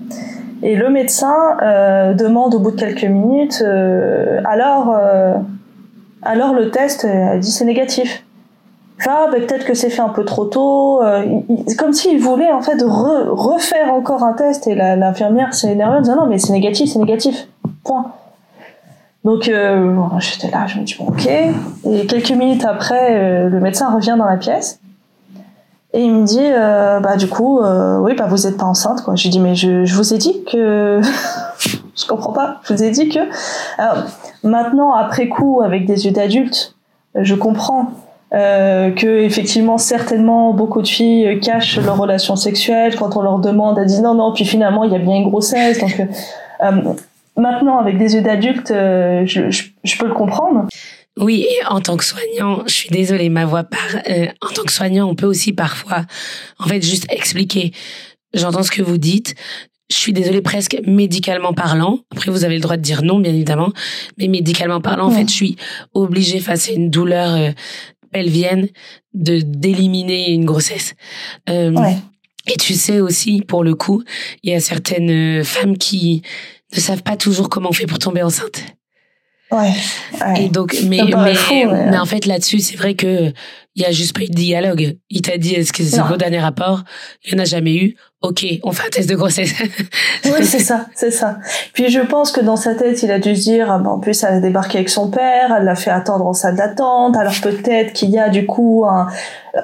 Et 0.62 0.76
le 0.76 0.90
médecin 0.90 1.34
euh, 1.62 2.14
demande 2.14 2.54
au 2.54 2.60
bout 2.60 2.70
de 2.70 2.76
quelques 2.76 3.04
minutes, 3.04 3.62
euh, 3.66 4.40
alors, 4.44 4.96
alors 6.22 6.54
le 6.54 6.70
test, 6.70 7.04
a 7.04 7.36
dit 7.38 7.50
c'est 7.50 7.64
négatif. 7.64 8.24
Ah 9.06 9.26
peut-être 9.30 9.64
que 9.64 9.74
c'est 9.74 9.90
fait 9.90 10.02
un 10.02 10.10
peu 10.10 10.24
trop 10.24 10.44
tôt 10.44 11.02
euh, 11.02 11.40
comme 11.78 11.92
s'il 11.92 12.20
voulait 12.20 12.52
en 12.52 12.62
fait 12.62 12.80
refaire 12.82 13.92
encore 13.92 14.22
un 14.22 14.32
test. 14.34 14.66
Et 14.66 14.74
l'infirmière 14.74 15.54
s'est 15.54 15.72
énervée 15.72 15.98
en 15.98 16.00
disant 16.00 16.16
non 16.16 16.26
mais 16.26 16.38
c'est 16.38 16.52
négatif 16.52 16.90
c'est 16.92 16.98
négatif. 16.98 17.48
Point 17.84 18.12
donc 19.24 19.48
euh, 19.48 19.96
j'étais 20.18 20.50
là 20.50 20.66
je 20.66 20.78
me 20.78 20.84
dis 20.84 20.96
bon 20.98 21.06
ok. 21.08 21.26
Et 21.26 22.06
quelques 22.06 22.30
minutes 22.30 22.64
après 22.64 23.16
euh, 23.16 23.48
le 23.48 23.60
médecin 23.60 23.92
revient 23.94 24.16
dans 24.18 24.26
la 24.26 24.36
pièce. 24.36 24.80
Et 25.94 26.00
il 26.00 26.10
me 26.10 26.24
dit 26.24 26.50
bah 27.02 27.16
du 27.16 27.28
coup 27.28 27.60
oui 27.60 28.14
bah 28.16 28.26
vous 28.26 28.46
êtes 28.46 28.56
pas 28.56 28.64
enceinte 28.64 29.02
quoi. 29.02 29.14
Je 29.14 29.28
dis 29.28 29.40
mais 29.40 29.54
je, 29.54 29.84
je 29.84 29.94
vous 29.94 30.14
ai 30.14 30.18
dit 30.18 30.42
que 30.50 31.02
je 31.96 32.06
comprends 32.06 32.32
pas. 32.32 32.60
Je 32.64 32.72
vous 32.72 32.82
ai 32.82 32.90
dit 32.90 33.10
que 33.10 33.20
alors 33.76 34.04
maintenant 34.42 34.94
après 34.94 35.28
coup 35.28 35.60
avec 35.62 35.84
des 35.84 36.06
yeux 36.06 36.12
d'adulte 36.12 36.74
je 37.14 37.34
comprends 37.34 37.90
euh, 38.34 38.90
que 38.92 39.06
effectivement 39.06 39.76
certainement 39.76 40.54
beaucoup 40.54 40.80
de 40.80 40.88
filles 40.88 41.38
cachent 41.40 41.78
leurs 41.78 41.98
relations 41.98 42.34
sexuelles 42.34 42.96
quand 42.96 43.14
on 43.14 43.20
leur 43.20 43.38
demande 43.40 43.76
elles 43.78 43.84
disent 43.84 44.00
non 44.00 44.14
non 44.14 44.32
puis 44.32 44.46
finalement 44.46 44.84
il 44.84 44.92
y 44.92 44.96
a 44.96 44.98
bien 44.98 45.16
une 45.16 45.28
grossesse 45.28 45.78
donc 45.78 46.00
euh, 46.00 46.06
euh 46.62 46.94
maintenant 47.36 47.78
avec 47.78 47.98
des 47.98 48.14
yeux 48.14 48.22
d'adulte 48.22 48.70
euh, 48.70 49.24
je, 49.26 49.50
je, 49.50 49.64
je, 49.84 49.96
peux 49.96 50.06
le 50.06 50.14
comprendre 50.14 50.66
oui, 51.18 51.46
et 51.46 51.66
en 51.66 51.80
tant 51.82 51.98
que 51.98 52.04
soignant, 52.04 52.62
je 52.66 52.72
suis 52.72 52.88
désolée, 52.88 53.28
ma 53.28 53.44
voix 53.44 53.64
part. 53.64 54.00
Euh, 54.08 54.28
en 54.40 54.48
tant 54.48 54.62
que 54.62 54.72
soignant, 54.72 55.10
on 55.10 55.14
peut 55.14 55.26
aussi 55.26 55.52
parfois, 55.52 56.06
en 56.58 56.66
fait, 56.66 56.80
juste 56.80 57.04
expliquer. 57.12 57.72
J'entends 58.32 58.62
ce 58.62 58.70
que 58.70 58.80
vous 58.80 58.96
dites. 58.96 59.34
Je 59.90 59.96
suis 59.96 60.14
désolée, 60.14 60.40
presque 60.40 60.80
médicalement 60.86 61.52
parlant. 61.52 61.98
Après, 62.12 62.30
vous 62.30 62.44
avez 62.44 62.54
le 62.54 62.62
droit 62.62 62.78
de 62.78 62.82
dire 62.82 63.02
non, 63.02 63.20
bien 63.20 63.34
évidemment. 63.34 63.74
Mais 64.16 64.26
médicalement 64.26 64.80
parlant, 64.80 65.08
en 65.08 65.10
fait, 65.10 65.28
je 65.28 65.34
suis 65.34 65.56
obligée 65.92 66.40
face 66.40 66.70
à 66.70 66.72
une 66.72 66.88
douleur 66.88 67.52
viennent 68.20 68.68
de 69.14 69.40
d'éliminer 69.40 70.30
une 70.30 70.44
grossesse. 70.44 70.94
Euh, 71.48 71.72
Et 72.48 72.56
tu 72.56 72.74
sais 72.74 73.00
aussi, 73.00 73.42
pour 73.42 73.62
le 73.62 73.74
coup, 73.74 74.02
il 74.42 74.50
y 74.50 74.54
a 74.54 74.60
certaines 74.60 75.44
femmes 75.44 75.78
qui 75.78 76.22
ne 76.74 76.80
savent 76.80 77.02
pas 77.02 77.16
toujours 77.16 77.48
comment 77.48 77.70
on 77.70 77.72
fait 77.72 77.86
pour 77.86 77.98
tomber 77.98 78.22
enceinte. 78.22 78.62
Ouais. 79.52 79.72
Et 80.40 80.48
donc, 80.48 80.74
mais, 80.88 81.02
mais, 81.04 81.34
mais, 81.66 81.98
en 81.98 82.06
fait, 82.06 82.24
là-dessus, 82.24 82.60
c'est 82.60 82.76
vrai 82.76 82.94
que 82.94 83.32
il 83.74 83.82
y 83.82 83.84
a 83.84 83.90
juste 83.90 84.14
pas 84.14 84.22
eu 84.22 84.28
de 84.28 84.34
dialogue. 84.34 84.96
Il 85.10 85.22
t'a 85.22 85.36
dit, 85.36 85.54
est-ce 85.54 85.72
que 85.72 85.82
c'est 85.82 86.00
vos 86.00 86.16
derniers 86.16 86.40
rapports? 86.40 86.82
Il 87.24 87.34
n'y 87.34 87.40
en 87.40 87.42
a 87.42 87.46
jamais 87.46 87.74
eu. 87.74 87.96
Ok, 88.22 88.46
on 88.62 88.72
fait 88.72 88.86
un 88.86 88.90
test 88.90 89.08
de 89.08 89.14
grossesse. 89.14 89.52
oui, 90.26 90.44
c'est 90.44 90.58
ça, 90.58 90.86
c'est 90.94 91.10
ça. 91.10 91.38
Puis 91.72 91.88
je 91.90 92.00
pense 92.00 92.32
que 92.32 92.40
dans 92.40 92.56
sa 92.56 92.74
tête, 92.74 93.02
il 93.02 93.10
a 93.10 93.18
dû 93.18 93.34
se 93.34 93.42
dire, 93.42 93.70
ah, 93.70 93.82
en 93.84 93.98
plus, 93.98 94.22
elle 94.22 94.34
a 94.34 94.40
débarqué 94.40 94.78
avec 94.78 94.90
son 94.90 95.10
père, 95.10 95.54
elle 95.56 95.64
l'a 95.64 95.74
fait 95.74 95.90
attendre 95.90 96.26
en 96.26 96.32
salle 96.32 96.56
d'attente, 96.56 97.16
alors 97.16 97.34
peut-être 97.42 97.92
qu'il 97.92 98.10
y 98.10 98.18
a 98.18 98.28
du 98.28 98.46
coup 98.46 98.84
un... 98.86 99.08
Euh, 99.56 99.60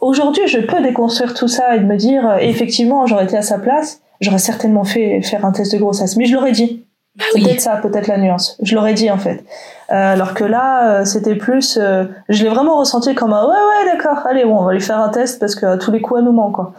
aujourd'hui, 0.00 0.46
je 0.48 0.58
peux 0.58 0.80
déconstruire 0.82 1.34
tout 1.34 1.48
ça 1.48 1.76
et 1.76 1.80
me 1.80 1.96
dire, 1.96 2.26
euh, 2.26 2.36
effectivement, 2.38 3.06
j'aurais 3.06 3.24
été 3.24 3.36
à 3.36 3.42
sa 3.42 3.58
place, 3.58 4.00
j'aurais 4.20 4.38
certainement 4.38 4.84
fait 4.84 5.22
faire 5.22 5.44
un 5.44 5.52
test 5.52 5.72
de 5.72 5.78
grossesse. 5.78 6.16
Mais 6.16 6.26
je 6.26 6.34
l'aurais 6.34 6.52
dit. 6.52 6.84
Bah 7.18 7.24
peut-être 7.34 7.60
ça, 7.60 7.76
peut-être 7.76 8.06
la 8.06 8.16
nuance. 8.16 8.56
Je 8.62 8.76
l'aurais 8.76 8.94
dit 8.94 9.10
en 9.10 9.18
fait. 9.18 9.44
Euh, 9.90 10.12
alors 10.12 10.34
que 10.34 10.44
là, 10.44 11.00
euh, 11.00 11.04
c'était 11.04 11.34
plus, 11.34 11.76
euh, 11.80 12.04
je 12.28 12.44
l'ai 12.44 12.48
vraiment 12.48 12.78
ressenti 12.78 13.14
comme 13.14 13.32
un 13.32 13.42
ouais 13.42 13.48
ouais 13.48 13.92
d'accord, 13.92 14.24
allez 14.28 14.44
bon, 14.44 14.58
on 14.58 14.64
va 14.64 14.72
lui 14.72 14.80
faire 14.80 15.00
un 15.00 15.08
test 15.08 15.40
parce 15.40 15.56
que 15.56 15.66
à 15.66 15.78
tous 15.78 15.90
les 15.90 16.00
coups 16.00 16.20
elle 16.20 16.26
nous 16.26 16.32
ment 16.32 16.52
quoi. 16.52 16.72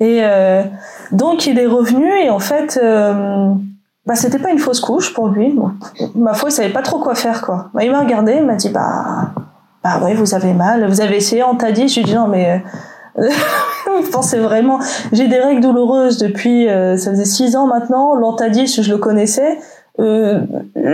Et 0.00 0.22
donc 1.10 1.46
il 1.46 1.58
est 1.58 1.66
revenu 1.66 2.08
et 2.22 2.30
en 2.30 2.38
fait, 2.38 2.80
bah 4.06 4.14
c'était 4.14 4.38
pas 4.38 4.50
une 4.50 4.60
fausse 4.60 4.78
couche 4.80 5.12
pour 5.12 5.28
lui. 5.28 5.58
ma 6.14 6.34
foi, 6.34 6.50
il 6.50 6.52
savait 6.52 6.72
pas 6.72 6.82
trop 6.82 7.00
quoi 7.00 7.16
faire 7.16 7.42
quoi. 7.42 7.70
Bah, 7.74 7.82
il 7.84 7.90
m'a 7.90 8.00
regardé, 8.00 8.34
il 8.36 8.44
m'a 8.44 8.54
dit 8.54 8.68
bah 8.68 9.32
bah 9.82 9.98
ouais 10.04 10.14
vous 10.14 10.34
avez 10.34 10.52
mal, 10.52 10.86
vous 10.86 11.00
avez 11.00 11.16
essayé, 11.16 11.42
on 11.42 11.56
t'a 11.56 11.72
dit. 11.72 11.88
Je 11.88 11.98
lui 11.98 12.04
dis 12.04 12.14
non 12.14 12.28
mais 12.28 12.62
vous 13.86 14.10
pensez 14.10 14.38
vraiment 14.38 14.78
J'ai 15.12 15.28
des 15.28 15.40
règles 15.40 15.60
douloureuses 15.60 16.18
depuis, 16.18 16.68
euh, 16.68 16.96
ça 16.96 17.10
faisait 17.10 17.24
six 17.24 17.56
ans 17.56 17.66
maintenant. 17.66 18.14
L'antadis, 18.14 18.82
je 18.82 18.90
le 18.90 18.98
connaissais. 18.98 19.58
Euh, 20.00 20.40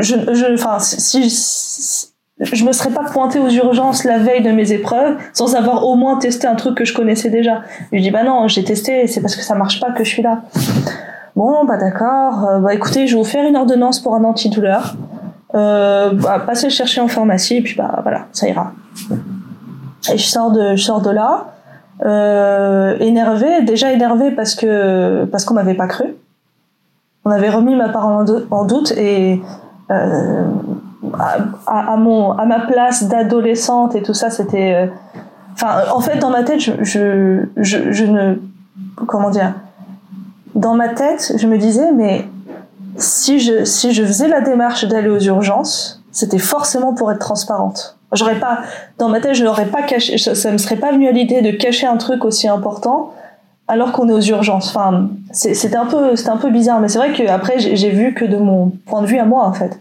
je, 0.01 0.15
je, 0.33 0.55
enfin, 0.55 0.79
si, 0.79 1.29
si, 1.29 2.15
je 2.41 2.65
me 2.65 2.73
serais 2.73 2.91
pas 2.91 3.05
pointé 3.05 3.39
aux 3.39 3.49
urgences 3.49 4.05
la 4.05 4.19
veille 4.19 4.43
de 4.43 4.51
mes 4.51 4.73
épreuves 4.73 5.17
sans 5.33 5.55
avoir 5.55 5.87
au 5.87 5.95
moins 5.95 6.19
testé 6.19 6.47
un 6.47 6.57
truc 6.57 6.77
que 6.77 6.85
je 6.85 6.95
connaissais 6.95 7.31
déjà. 7.31 7.63
Je 7.93 8.01
dis 8.01 8.11
bah 8.11 8.25
non, 8.25 8.49
j'ai 8.49 8.65
testé, 8.65 9.07
c'est 9.07 9.21
parce 9.21 9.37
que 9.37 9.43
ça 9.43 9.55
marche 9.55 9.81
pas 9.81 9.93
que 9.93 10.05
je 10.05 10.09
suis 10.09 10.23
là. 10.23 10.43
Bon, 11.37 11.65
bah 11.65 11.77
d'accord. 11.77 12.45
Euh, 12.45 12.59
bah 12.59 12.75
écoutez, 12.75 13.07
je 13.07 13.15
vais 13.15 13.23
vous 13.23 13.29
faire 13.29 13.45
une 13.45 13.57
ordonnance 13.57 14.01
pour 14.01 14.15
un 14.15 14.25
antidouleur. 14.25 14.97
Euh, 15.55 16.13
bah, 16.13 16.41
passez 16.45 16.71
chercher 16.71 17.01
en 17.01 17.09
pharmacie 17.09 17.57
et 17.57 17.63
puis 17.63 17.77
bah 17.77 18.01
voilà, 18.03 18.27
ça 18.33 18.49
ira. 18.49 18.73
Et 20.13 20.19
je 20.19 20.27
sors 20.27 20.51
de, 20.51 20.75
je 20.75 20.83
sors 20.83 21.01
de 21.01 21.11
là 21.11 21.54
euh, 22.03 22.97
énervé, 22.99 23.63
déjà 23.63 23.93
énervé 23.93 24.31
parce 24.33 24.55
que 24.55 25.25
parce 25.27 25.45
qu'on 25.45 25.55
m'avait 25.55 25.75
pas 25.75 25.87
cru. 25.87 26.15
On 27.25 27.31
avait 27.31 27.51
remis 27.51 27.75
ma 27.75 27.89
parole 27.89 28.27
en, 28.51 28.65
doute 28.65 28.93
et 28.93 29.41
euh, 29.91 30.45
à, 31.67 31.93
à, 31.93 31.97
mon 31.97 32.33
à 32.33 32.45
ma 32.45 32.61
place 32.61 33.05
d'adolescente 33.05 33.95
et 33.95 34.03
tout 34.03 34.13
ça, 34.13 34.29
c'était. 34.31 34.75
Euh, 34.75 34.87
enfin, 35.53 35.91
en 35.95 36.01
fait, 36.01 36.19
dans 36.19 36.31
ma 36.31 36.43
tête, 36.43 36.61
je, 36.61 36.73
je, 36.83 37.47
je, 37.57 37.93
je 37.93 38.05
ne 38.05 38.37
comment 39.07 39.31
dire. 39.31 39.55
Dans 40.55 40.75
ma 40.75 40.89
tête, 40.89 41.33
je 41.37 41.47
me 41.49 41.59
disais, 41.59 41.91
mais 41.93 42.29
si 42.97 43.41
je 43.41 43.65
si 43.65 43.93
je 43.93 44.05
faisais 44.05 44.29
la 44.29 44.41
démarche 44.41 44.85
d'aller 44.87 45.09
aux 45.09 45.21
urgences, 45.21 46.03
c'était 46.13 46.39
forcément 46.39 46.93
pour 46.93 47.11
être 47.11 47.19
transparente. 47.19 47.99
J'aurais 48.15 48.39
pas, 48.39 48.61
dans 48.99 49.09
ma 49.09 49.21
tête, 49.21 49.35
je 49.35 49.45
n'aurais 49.45 49.67
pas 49.67 49.83
caché, 49.83 50.19
ça, 50.19 50.51
me 50.51 50.59
serait 50.59 50.77
pas 50.77 50.93
venu 50.93 51.09
à 51.09 51.13
l'idée 51.13 51.43
de 51.43 51.51
cacher 51.51 51.87
un 51.87 51.97
truc 51.97 52.25
aussi 52.25 52.49
important 52.49 53.13
alors 53.67 53.93
qu'on 53.93 54.09
est 54.09 54.13
aux 54.13 54.21
urgences. 54.21 54.69
Enfin, 54.69 55.09
c'était 55.33 55.77
un 55.77 55.87
peu, 55.87 56.17
c'était 56.17 56.31
un 56.31 56.37
peu 56.37 56.51
bizarre, 56.51 56.81
mais 56.81 56.89
c'est 56.89 56.99
vrai 56.99 57.13
que 57.13 57.27
après 57.29 57.59
j'ai 57.59 57.91
vu 57.91 58.15
que 58.15 58.25
de 58.25 58.37
mon 58.37 58.73
point 58.87 59.03
de 59.03 59.07
vue 59.07 59.19
à 59.19 59.25
moi 59.25 59.45
en 59.45 59.53
fait. 59.53 59.79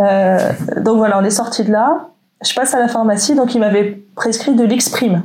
Euh, 0.00 0.38
donc 0.82 0.96
voilà, 0.96 1.18
on 1.18 1.24
est 1.24 1.30
sorti 1.30 1.64
de 1.64 1.72
là. 1.72 2.08
Je 2.42 2.54
passe 2.54 2.74
à 2.74 2.78
la 2.78 2.88
pharmacie, 2.88 3.34
donc 3.34 3.54
il 3.54 3.60
m'avait 3.60 4.00
prescrit 4.14 4.54
de 4.54 4.64
l'Xprime. 4.64 5.22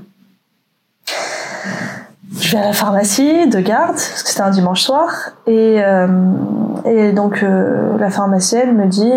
Je 2.39 2.51
vais 2.51 2.57
à 2.57 2.67
la 2.67 2.73
pharmacie 2.73 3.47
de 3.47 3.59
garde 3.59 3.93
parce 3.93 4.23
que 4.23 4.29
c'était 4.29 4.41
un 4.41 4.49
dimanche 4.49 4.81
soir 4.81 5.31
et 5.45 5.83
euh, 5.83 6.07
et 6.85 7.11
donc 7.11 7.43
euh, 7.43 7.97
la 7.99 8.09
pharmacienne 8.09 8.75
me 8.75 8.87
dit 8.87 9.11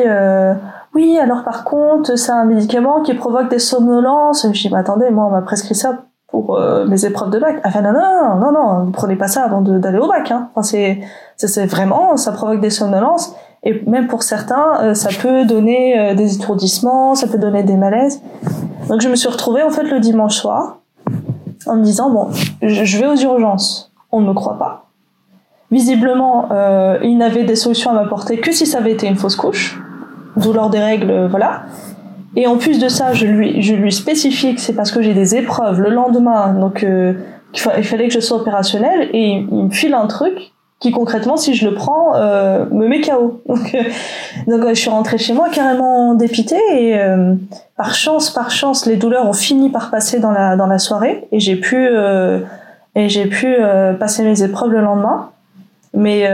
oui, 0.96 1.18
alors 1.18 1.44
par 1.44 1.64
contre, 1.64 2.16
c'est 2.16 2.32
un 2.32 2.46
médicament 2.46 3.02
qui 3.02 3.12
provoque 3.12 3.50
des 3.50 3.58
somnolences. 3.58 4.46
Je 4.50 4.62
dis, 4.62 4.70
mais 4.72 4.78
attendez, 4.78 5.10
moi, 5.10 5.26
on 5.26 5.30
m'a 5.30 5.42
prescrit 5.42 5.74
ça 5.74 6.04
pour 6.28 6.56
euh, 6.56 6.86
mes 6.86 7.04
épreuves 7.04 7.28
de 7.28 7.38
bac. 7.38 7.60
Enfin, 7.66 7.82
non, 7.82 7.92
non, 7.92 8.36
non, 8.36 8.50
non, 8.50 8.84
ne 8.86 8.92
prenez 8.92 9.14
pas 9.14 9.28
ça 9.28 9.44
avant 9.44 9.60
d'aller 9.60 9.98
au 9.98 10.08
bac. 10.08 10.30
Hein. 10.30 10.48
Enfin, 10.54 10.62
c'est, 10.62 11.00
c'est 11.36 11.66
vraiment, 11.66 12.16
ça 12.16 12.32
provoque 12.32 12.62
des 12.62 12.70
somnolences. 12.70 13.36
Et 13.62 13.82
même 13.86 14.06
pour 14.06 14.22
certains, 14.22 14.80
euh, 14.80 14.94
ça 14.94 15.10
peut 15.20 15.44
donner 15.44 15.98
euh, 15.98 16.14
des 16.14 16.36
étourdissements, 16.36 17.14
ça 17.14 17.26
peut 17.26 17.36
donner 17.36 17.62
des 17.62 17.76
malaises. 17.76 18.22
Donc, 18.88 19.02
je 19.02 19.10
me 19.10 19.16
suis 19.16 19.28
retrouvée, 19.28 19.62
en 19.62 19.70
fait, 19.70 19.82
le 19.82 20.00
dimanche 20.00 20.36
soir, 20.36 20.78
en 21.66 21.76
me 21.76 21.82
disant, 21.82 22.08
bon, 22.08 22.28
je 22.62 22.98
vais 22.98 23.06
aux 23.06 23.16
urgences. 23.16 23.92
On 24.12 24.22
ne 24.22 24.28
me 24.28 24.32
croit 24.32 24.56
pas. 24.58 24.86
Visiblement, 25.70 26.48
il 27.02 27.18
n'avait 27.18 27.44
des 27.44 27.56
solutions 27.56 27.90
à 27.90 27.94
m'apporter 27.94 28.40
que 28.40 28.50
si 28.50 28.64
ça 28.64 28.78
avait 28.78 28.92
été 28.92 29.06
une 29.06 29.16
fausse 29.16 29.36
couche 29.36 29.78
douleur 30.36 30.70
des 30.70 30.78
règles, 30.78 31.10
euh, 31.10 31.28
voilà. 31.28 31.62
Et 32.36 32.46
en 32.46 32.58
plus 32.58 32.78
de 32.78 32.88
ça, 32.88 33.14
je 33.14 33.26
lui, 33.26 33.62
je 33.62 33.74
lui 33.74 33.90
spécifie 33.90 34.54
que 34.54 34.60
c'est 34.60 34.74
parce 34.74 34.92
que 34.92 35.00
j'ai 35.00 35.14
des 35.14 35.34
épreuves 35.36 35.80
le 35.80 35.88
lendemain, 35.88 36.52
donc 36.52 36.84
euh, 36.84 37.14
il 37.54 37.84
fallait 37.84 38.08
que 38.08 38.14
je 38.14 38.20
sois 38.20 38.36
opérationnelle, 38.36 39.08
et 39.14 39.46
il, 39.50 39.64
me 39.64 39.70
file 39.70 39.94
un 39.94 40.06
truc 40.06 40.52
qui 40.78 40.90
concrètement, 40.90 41.38
si 41.38 41.54
je 41.54 41.66
le 41.66 41.74
prends, 41.74 42.14
euh, 42.14 42.66
me 42.70 42.86
met 42.86 43.00
KO. 43.00 43.40
Donc, 43.48 43.74
euh, 43.74 44.68
je 44.68 44.74
suis 44.74 44.90
rentrée 44.90 45.16
chez 45.16 45.32
moi 45.32 45.48
carrément 45.48 46.12
dépitée 46.12 46.60
et 46.70 47.00
par 47.78 47.94
chance, 47.94 48.28
par 48.28 48.50
chance, 48.50 48.84
les 48.84 48.96
douleurs 48.96 49.26
ont 49.26 49.32
fini 49.32 49.70
par 49.70 49.90
passer 49.90 50.20
dans 50.20 50.32
la 50.32 50.54
dans 50.54 50.66
la 50.66 50.78
soirée 50.78 51.26
et 51.32 51.40
j'ai 51.40 51.56
pu 51.56 51.88
et 52.94 53.08
j'ai 53.08 53.24
pu 53.24 53.56
passer 53.98 54.22
mes 54.22 54.42
épreuves 54.42 54.70
le 54.70 54.82
lendemain. 54.82 55.30
Mais 55.94 56.28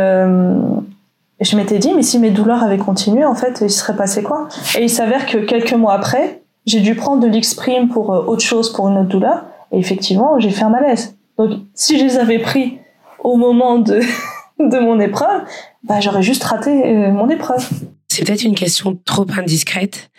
je 1.44 1.56
m'étais 1.56 1.78
dit, 1.78 1.92
mais 1.94 2.02
si 2.02 2.18
mes 2.18 2.30
douleurs 2.30 2.62
avaient 2.62 2.78
continué, 2.78 3.24
en 3.24 3.34
fait, 3.34 3.60
il 3.62 3.70
serait 3.70 3.96
passé 3.96 4.22
quoi? 4.22 4.48
Et 4.76 4.84
il 4.84 4.90
s'avère 4.90 5.26
que 5.26 5.38
quelques 5.38 5.72
mois 5.72 5.94
après, 5.94 6.42
j'ai 6.66 6.80
dû 6.80 6.94
prendre 6.94 7.22
de 7.22 7.28
l'Xprime 7.28 7.88
pour 7.88 8.10
autre 8.10 8.42
chose, 8.42 8.72
pour 8.72 8.88
une 8.88 8.98
autre 8.98 9.08
douleur. 9.08 9.44
Et 9.72 9.78
effectivement, 9.78 10.38
j'ai 10.38 10.50
fait 10.50 10.64
un 10.64 10.70
malaise. 10.70 11.16
Donc, 11.38 11.60
si 11.74 11.98
je 11.98 12.04
les 12.04 12.16
avais 12.16 12.38
pris 12.38 12.78
au 13.18 13.36
moment 13.36 13.78
de, 13.78 14.00
de 14.60 14.78
mon 14.78 15.00
épreuve, 15.00 15.42
bah, 15.82 16.00
j'aurais 16.00 16.22
juste 16.22 16.44
raté 16.44 16.70
euh, 16.70 17.10
mon 17.10 17.28
épreuve. 17.28 17.68
C'est 18.08 18.24
peut-être 18.24 18.44
une 18.44 18.54
question 18.54 18.98
trop 19.04 19.26
indiscrète. 19.36 20.10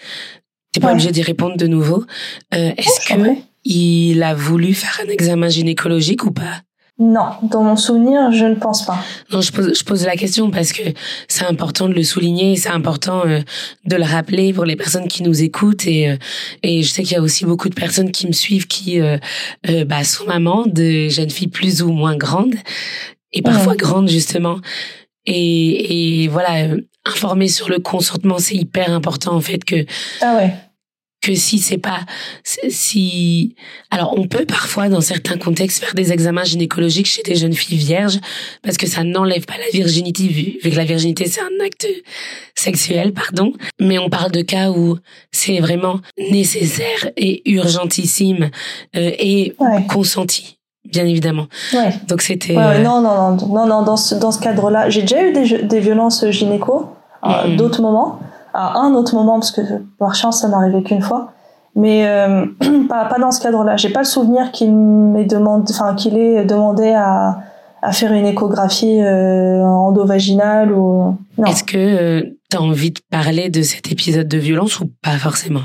T'es 0.73 0.79
pas 0.79 0.91
obligé 0.91 1.11
d'y 1.11 1.21
répondre 1.21 1.55
de 1.55 1.67
nouveau. 1.67 2.03
Euh, 2.55 2.71
Est-ce 2.75 3.07
que 3.07 3.37
il 3.63 4.23
a 4.23 4.33
voulu 4.33 4.73
faire 4.73 4.99
un 5.05 5.09
examen 5.09 5.47
gynécologique 5.47 6.25
ou 6.25 6.31
pas? 6.31 6.63
Non, 6.99 7.31
dans 7.41 7.63
mon 7.63 7.75
souvenir, 7.75 8.31
je 8.31 8.45
ne 8.45 8.53
pense 8.53 8.85
pas. 8.85 8.99
Non, 9.31 9.41
je 9.41 9.51
pose, 9.51 9.77
je 9.77 9.83
pose 9.83 10.05
la 10.05 10.15
question 10.15 10.51
parce 10.51 10.71
que 10.71 10.83
c'est 11.27 11.43
important 11.43 11.89
de 11.89 11.93
le 11.93 12.03
souligner, 12.03 12.55
c'est 12.55 12.69
important 12.69 13.25
euh, 13.25 13.39
de 13.85 13.95
le 13.95 14.03
rappeler 14.03 14.53
pour 14.53 14.63
les 14.63 14.75
personnes 14.75 15.07
qui 15.07 15.23
nous 15.23 15.41
écoutent 15.41 15.87
et 15.87 16.11
euh, 16.11 16.17
et 16.61 16.83
je 16.83 16.89
sais 16.91 17.01
qu'il 17.01 17.13
y 17.13 17.19
a 17.19 17.21
aussi 17.21 17.45
beaucoup 17.45 17.67
de 17.67 17.73
personnes 17.73 18.11
qui 18.11 18.27
me 18.27 18.31
suivent 18.31 18.67
qui 18.67 19.01
euh, 19.01 19.17
bah, 19.87 20.03
sont 20.03 20.25
mamans 20.25 20.67
de 20.67 21.09
jeunes 21.09 21.31
filles 21.31 21.47
plus 21.47 21.81
ou 21.81 21.91
moins 21.91 22.15
grandes 22.15 22.55
et 23.31 23.41
parfois 23.41 23.75
grandes 23.75 24.09
justement. 24.09 24.59
Et, 25.25 26.23
et 26.23 26.27
voilà, 26.27 26.75
informer 27.05 27.47
sur 27.47 27.69
le 27.69 27.79
consentement, 27.79 28.37
c'est 28.37 28.55
hyper 28.55 28.91
important 28.91 29.33
en 29.33 29.41
fait 29.41 29.65
que. 29.65 29.83
Ah 30.21 30.35
ouais 30.35 30.53
que 31.23 31.33
si 31.35 31.57
c'est 31.57 31.77
pas 31.77 32.01
si 32.43 33.55
alors 33.89 34.13
on 34.17 34.27
peut 34.27 34.45
parfois 34.45 34.89
dans 34.89 35.01
certains 35.01 35.37
contextes 35.37 35.83
faire 35.83 35.93
des 35.93 36.11
examens 36.11 36.43
gynécologiques 36.43 37.07
chez 37.07 37.23
des 37.23 37.35
jeunes 37.35 37.53
filles 37.53 37.77
vierges 37.77 38.19
parce 38.61 38.77
que 38.77 38.85
ça 38.85 39.03
n'enlève 39.03 39.45
pas 39.45 39.57
la 39.57 39.69
virginité 39.71 40.27
vu, 40.27 40.57
que 40.61 40.75
la 40.75 40.83
virginité 40.83 41.25
c'est 41.25 41.41
un 41.41 41.65
acte 41.65 41.87
sexuel 42.55 43.13
pardon 43.13 43.53
mais 43.79 43.97
on 43.97 44.09
parle 44.09 44.31
de 44.31 44.41
cas 44.41 44.69
où 44.69 44.97
c'est 45.31 45.59
vraiment 45.59 46.01
nécessaire 46.29 47.09
et 47.15 47.49
urgentissime 47.49 48.49
euh, 48.95 49.11
et 49.17 49.55
consenti 49.87 50.57
bien 50.85 51.05
évidemment. 51.05 51.47
Ouais. 51.73 51.93
Donc 52.09 52.21
c'était 52.21 52.57
ouais, 52.57 52.83
non 52.83 53.01
non 53.01 53.37
non 53.37 53.47
non 53.47 53.65
non 53.65 53.81
dans 53.83 53.95
ce 53.95 54.15
dans 54.15 54.33
ce 54.33 54.39
cadre-là, 54.39 54.89
j'ai 54.89 55.01
déjà 55.01 55.23
eu 55.23 55.31
des 55.31 55.63
des 55.63 55.79
violences 55.79 56.29
gynéco 56.29 56.89
à 57.21 57.47
mm-hmm. 57.47 57.55
d'autres 57.55 57.81
moments 57.81 58.19
à 58.53 58.79
un 58.79 58.93
autre 58.93 59.15
moment 59.15 59.39
parce 59.39 59.51
que 59.51 59.61
par 59.97 60.15
chance 60.15 60.41
ça 60.41 60.47
m'arrivait 60.47 60.83
qu'une 60.83 61.01
fois 61.01 61.31
mais 61.75 62.07
euh, 62.07 62.45
pas, 62.89 63.05
pas 63.05 63.19
dans 63.19 63.31
ce 63.31 63.41
cadre-là 63.41 63.77
j'ai 63.77 63.89
pas 63.89 64.01
le 64.01 64.05
souvenir 64.05 64.51
qu'il 64.51 64.73
m'ait 64.73 65.25
demandé 65.25 65.71
enfin 65.73 65.95
qu'il 65.95 66.17
ait 66.17 66.45
demandé 66.45 66.93
à 66.93 67.39
à 67.83 67.91
faire 67.91 68.13
une 68.13 68.25
échographie 68.25 69.01
euh, 69.01 69.61
endovaginale 69.61 70.71
ou 70.71 71.17
non. 71.37 71.45
Est-ce 71.45 71.65
que 71.65 71.77
euh, 71.77 72.21
tu 72.49 72.57
as 72.57 72.61
envie 72.61 72.91
de 72.91 73.01
parler 73.11 73.49
de 73.49 73.61
cet 73.61 73.91
épisode 73.91 74.27
de 74.27 74.37
violence 74.37 74.79
ou 74.79 74.89
pas 75.01 75.17
forcément? 75.17 75.63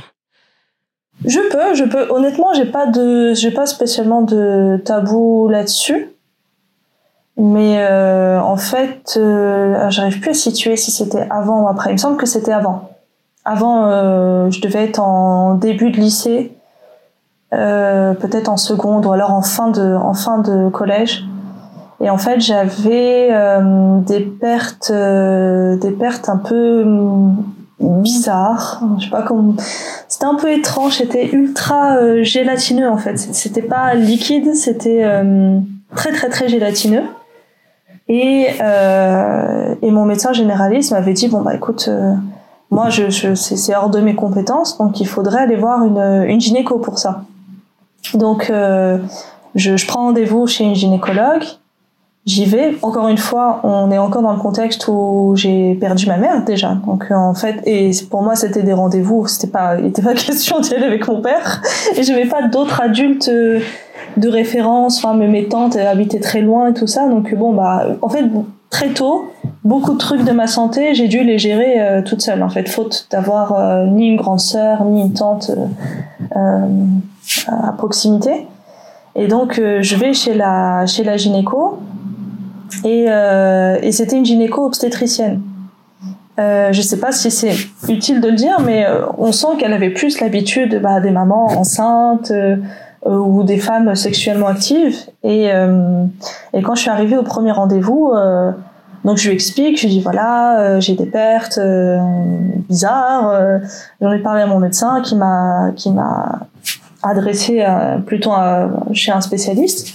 Je 1.24 1.39
peux, 1.51 1.74
je 1.74 1.84
peux. 1.84 2.11
Honnêtement, 2.11 2.53
j'ai 2.55 2.64
pas 2.64 2.86
de 2.86 3.34
j'ai 3.34 3.53
pas 3.53 3.66
spécialement 3.66 4.22
de 4.22 4.80
tabou 4.84 5.49
là-dessus. 5.49 6.09
Mais 7.39 7.76
euh, 7.78 8.41
en 8.41 8.57
fait, 8.57 9.14
euh, 9.16 9.89
j'arrive 9.91 10.18
plus 10.18 10.30
à 10.30 10.34
situer 10.34 10.76
si 10.76 10.91
c'était 10.91 11.26
avant 11.30 11.62
ou 11.62 11.68
après. 11.68 11.91
Il 11.91 11.93
me 11.93 11.99
semble 11.99 12.16
que 12.16 12.26
c'était 12.26 12.53
avant. 12.53 12.91
Avant, 13.45 13.86
euh, 13.86 14.51
je 14.51 14.61
devais 14.61 14.84
être 14.84 14.99
en 14.99 15.55
début 15.55 15.91
de 15.91 15.97
lycée, 15.97 16.53
euh, 17.55 18.12
peut-être 18.12 18.49
en 18.49 18.57
seconde 18.57 19.07
ou 19.07 19.12
alors 19.12 19.30
en 19.30 19.41
fin 19.41 19.70
de, 19.70 19.95
en 19.95 20.14
fin 20.14 20.39
de 20.39 20.68
collège. 20.68 21.24
Et 22.01 22.11
en 22.11 22.18
fait, 22.18 22.41
j'avais 22.41 23.28
euh, 23.30 24.01
des 24.01 24.20
pertes, 24.20 24.93
des 24.93 25.91
pertes 25.93 26.28
un 26.28 26.36
peu 26.36 26.84
bizarres. 27.80 28.82
Je 28.99 29.05
sais 29.05 29.11
pas 29.11 29.22
comment. 29.22 29.55
C'était 30.09 30.26
un 30.26 30.34
peu 30.34 30.51
étrange. 30.51 30.97
C'était 30.97 31.30
ultra 31.30 32.22
gélatineux 32.22 32.91
en 32.91 32.99
fait. 32.99 33.16
C'était 33.16 33.62
pas 33.62 33.95
liquide, 33.95 34.55
c'était 34.55 35.05
très 35.95 36.12
très 36.12 36.28
très 36.28 36.49
gélatineux. 36.49 37.05
Et, 38.09 38.49
euh, 38.61 39.75
et 39.83 39.91
mon 39.91 40.05
médecin 40.07 40.33
généraliste 40.33 40.93
m'avait 40.93 41.13
dit 41.13 41.29
bon 41.29 41.43
bah 41.43 41.55
écoute, 41.55 41.87
euh, 41.89 42.15
moi 42.71 42.89
je, 42.89 43.11
je 43.11 43.35
c'est 43.35 43.75
hors 43.77 43.91
de 43.91 44.01
mes 44.01 44.15
compétences, 44.15 44.79
donc 44.79 45.01
il 45.01 45.07
faudrait 45.07 45.41
aller 45.41 45.57
voir 45.57 45.85
une, 45.85 46.25
une 46.27 46.41
gynéco 46.41 46.79
pour 46.79 46.99
ça. 46.99 47.23
Donc 48.15 48.49
euh, 48.49 48.99
je, 49.55 49.77
je 49.77 49.87
prends 49.87 50.07
rendez-vous 50.07 50.47
chez 50.47 50.65
une 50.65 50.75
gynécologue. 50.75 51.45
J'y 52.25 52.45
vais. 52.45 52.77
Encore 52.83 53.09
une 53.09 53.17
fois, 53.17 53.61
on 53.63 53.91
est 53.91 53.97
encore 53.97 54.21
dans 54.21 54.35
le 54.35 54.39
contexte 54.39 54.87
où 54.87 55.33
j'ai 55.35 55.75
perdu 55.75 56.07
ma 56.07 56.19
mère 56.19 56.45
déjà. 56.45 56.75
Donc 56.87 57.11
en 57.11 57.33
fait, 57.33 57.63
et 57.65 57.91
pour 58.11 58.23
moi 58.23 58.37
c'était 58.37 58.63
des 58.63 58.75
rendez-vous. 58.75 59.27
C'était 59.27 59.47
pas, 59.47 59.77
il 59.79 59.87
était 59.87 60.03
pas 60.03 60.15
question 60.27 60.61
d'y 60.61 60.75
aller 60.75 60.85
avec 60.85 61.09
mon 61.09 61.23
père. 61.23 61.63
Et 61.97 62.03
je 62.03 62.13
n'avais 62.13 62.27
pas 62.27 62.43
d'autres 62.49 62.83
adultes 62.83 63.29
euh, 63.29 63.61
de 64.17 64.29
référence. 64.29 64.99
Enfin, 64.99 65.15
mes 65.15 65.49
tantes 65.49 65.77
habitaient 65.77 66.21
très 66.21 66.41
loin 66.41 66.69
et 66.69 66.75
tout 66.75 66.87
ça. 66.87 67.09
Donc 67.09 67.35
bon, 67.35 67.53
bah, 67.53 67.87
en 68.03 68.09
fait, 68.09 68.25
très 68.71 68.89
tôt, 68.89 69.31
beaucoup 69.65 69.93
de 69.93 69.99
trucs 69.99 70.25
de 70.25 70.33
ma 70.33 70.47
santé, 70.47 70.95
j'ai 70.95 71.09
dû 71.09 71.23
les 71.23 71.39
gérer 71.39 71.81
euh, 71.81 72.03
toute 72.03 72.21
seule. 72.21 72.43
En 72.43 72.49
fait, 72.49 72.69
faute 72.69 73.07
d'avoir 73.11 73.53
euh, 73.53 73.87
ni 73.87 74.09
une 74.09 74.17
grande 74.17 74.41
sœur 74.41 74.85
ni 74.85 75.03
une 75.03 75.13
tante 75.13 75.51
euh, 76.37 76.67
à 77.47 77.73
proximité. 77.73 78.47
Et 79.17 79.27
donc, 79.27 79.55
je 79.57 79.97
vais 79.97 80.13
chez 80.13 80.35
la 80.35 80.87
chez 80.87 81.03
la 81.03 81.17
gynéco 81.17 81.81
et, 82.85 83.07
et 83.07 83.91
c'était 83.91 84.17
une 84.17 84.25
gynéco 84.25 84.65
obstétricienne. 84.65 85.41
Euh, 86.39 86.73
je 86.73 86.83
sais 86.83 86.99
pas 86.99 87.11
si 87.11 87.31
c'est 87.31 87.55
utile 87.89 88.21
de 88.21 88.29
le 88.29 88.37
dire, 88.37 88.61
mais 88.65 88.87
on 89.17 89.33
sent 89.33 89.57
qu'elle 89.59 89.73
avait 89.73 89.91
plus 89.91 90.21
l'habitude 90.21 90.81
bah, 90.81 91.01
des 91.01 91.11
mamans 91.11 91.47
enceintes, 91.47 92.31
euh, 92.31 92.57
ou 93.05 93.43
des 93.43 93.59
femmes 93.59 93.95
sexuellement 93.95 94.49
actives. 94.49 94.97
Et, 95.23 95.51
euh, 95.53 96.05
et 96.53 96.63
quand 96.63 96.75
je 96.75 96.83
suis 96.83 96.91
arrivée 96.91 97.17
au 97.17 97.23
premier 97.23 97.53
rendez-vous, 97.53 98.13
euh, 98.15 98.51
donc 99.05 99.19
je 99.19 99.29
lui 99.29 99.35
explique, 99.35 99.79
je 99.79 99.87
lui 99.87 99.95
dis 99.95 100.01
voilà, 100.01 100.81
j'ai 100.81 100.95
des 100.95 101.07
pertes 101.07 101.59
bizarres. 102.69 103.61
J'en 104.01 104.13
ai 104.13 104.19
parlé 104.19 104.43
à 104.43 104.47
mon 104.47 104.59
médecin 104.59 105.01
qui 105.03 105.15
m'a 105.15 105.71
qui 105.77 105.91
m'a 105.93 106.41
adressé 107.03 107.65
plutôt 108.07 108.33
chez 108.93 109.13
un 109.13 109.21
spécialiste. 109.21 109.95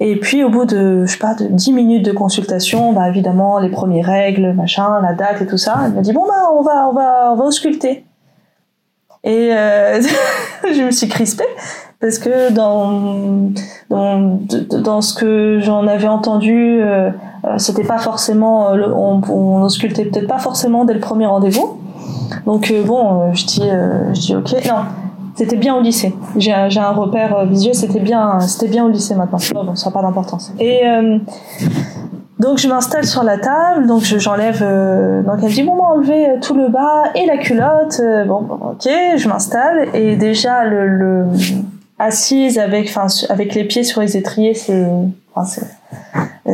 Et 0.00 0.16
puis 0.16 0.42
au 0.42 0.48
bout 0.48 0.64
de 0.64 1.04
je 1.04 1.12
sais 1.12 1.18
pas 1.18 1.34
de 1.34 1.46
10 1.46 1.72
minutes 1.74 2.04
de 2.04 2.12
consultation, 2.12 2.94
bah 2.94 3.08
évidemment 3.08 3.58
les 3.58 3.68
premières 3.68 4.06
règles, 4.06 4.54
machin, 4.54 5.00
la 5.02 5.12
date 5.12 5.42
et 5.42 5.46
tout 5.46 5.58
ça, 5.58 5.82
elle 5.84 5.92
m'a 5.92 6.00
dit 6.00 6.14
bon 6.14 6.26
bah 6.26 6.50
on 6.54 6.62
va 6.62 6.88
on 6.88 6.94
va 6.94 7.32
on 7.32 7.36
va 7.36 7.44
ausculter. 7.44 8.06
Et 9.22 9.50
je 10.64 10.82
me 10.82 10.90
suis 10.90 11.08
crispée 11.08 11.44
parce 12.04 12.18
que 12.18 12.52
dans 12.52 13.48
dans, 13.88 14.38
dans 14.82 15.00
ce 15.00 15.14
que 15.14 15.58
j'en 15.60 15.86
avais 15.86 16.06
entendu, 16.06 16.82
euh, 16.82 17.08
euh 17.44 17.56
c'était 17.56 17.82
pas 17.82 17.96
forcément, 17.96 18.74
euh, 18.74 18.88
on, 18.94 19.22
on 19.30 19.62
auscultait 19.62 20.04
peut-être 20.04 20.28
pas 20.28 20.38
forcément 20.38 20.84
dès 20.84 20.92
le 20.92 21.00
premier 21.00 21.24
rendez-vous. 21.24 21.78
Donc 22.44 22.70
euh, 22.70 22.84
bon, 22.84 23.32
je 23.32 23.46
dis, 23.46 23.62
je 24.12 24.20
dis 24.20 24.36
ok, 24.36 24.52
non, 24.66 24.82
c'était 25.34 25.56
bien 25.56 25.74
au 25.74 25.80
lycée. 25.80 26.14
J'ai 26.36 26.52
un, 26.52 26.90
repère 26.90 27.46
visuel, 27.46 27.74
c'était 27.74 28.00
bien, 28.00 28.38
c'était 28.40 28.68
bien 28.68 28.84
au 28.84 28.90
lycée 28.90 29.14
maintenant. 29.14 29.38
bon, 29.54 29.74
ça 29.74 29.88
n'a 29.88 29.94
pas 29.94 30.02
d'importance. 30.02 30.52
Et 30.60 30.82
donc 32.38 32.58
je 32.58 32.68
m'installe 32.68 33.06
sur 33.06 33.22
la 33.22 33.38
table, 33.38 33.86
donc 33.86 34.02
j'enlève. 34.02 34.60
donc 35.24 35.36
elle 35.42 35.50
dit 35.50 35.62
bon, 35.62 35.72
on 35.72 35.96
enlever 35.96 36.38
tout 36.42 36.54
le 36.54 36.68
bas 36.68 37.04
et 37.14 37.24
la 37.24 37.38
culotte. 37.38 37.98
bon, 38.26 38.46
ok, 38.72 38.90
je 39.16 39.26
m'installe 39.26 39.88
et 39.94 40.16
déjà 40.16 40.64
le 40.64 41.28
assise 41.98 42.58
avec, 42.58 42.88
enfin, 42.88 43.06
avec 43.28 43.54
les 43.54 43.64
pieds 43.64 43.84
sur 43.84 44.00
les 44.00 44.16
étriers, 44.16 44.54
c'est, 44.54 44.84
enfin, 45.34 45.62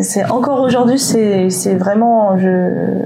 c'est, 0.02 0.24
encore 0.30 0.60
aujourd'hui, 0.60 0.98
c'est, 0.98 1.50
c'est 1.50 1.74
vraiment, 1.74 2.38
je, 2.38 3.02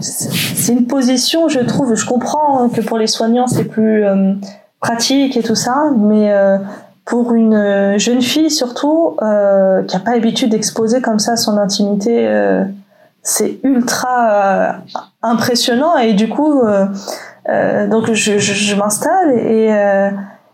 c'est 0.00 0.72
une 0.72 0.86
position, 0.86 1.48
je 1.48 1.60
trouve, 1.60 1.94
je 1.94 2.06
comprends 2.06 2.68
que 2.68 2.80
pour 2.80 2.98
les 2.98 3.06
soignants 3.06 3.46
c'est 3.46 3.64
plus 3.64 4.04
euh, 4.04 4.34
pratique 4.80 5.36
et 5.36 5.42
tout 5.42 5.54
ça, 5.54 5.90
mais 5.96 6.32
euh, 6.32 6.58
pour 7.04 7.34
une 7.34 7.98
jeune 7.98 8.20
fille 8.20 8.50
surtout 8.50 9.16
euh, 9.22 9.82
qui 9.84 9.96
a 9.96 10.00
pas 10.00 10.12
l'habitude 10.12 10.50
d'exposer 10.50 11.00
comme 11.00 11.18
ça 11.18 11.36
son 11.36 11.56
intimité, 11.56 12.26
euh, 12.28 12.64
c'est 13.22 13.58
ultra 13.64 14.76
impressionnant 15.22 15.96
et 15.96 16.12
du 16.12 16.28
coup, 16.28 16.60
donc 16.60 18.12
je, 18.12 18.38
je, 18.38 18.52
je 18.52 18.76
m'installe 18.76 19.32
et 19.32 19.68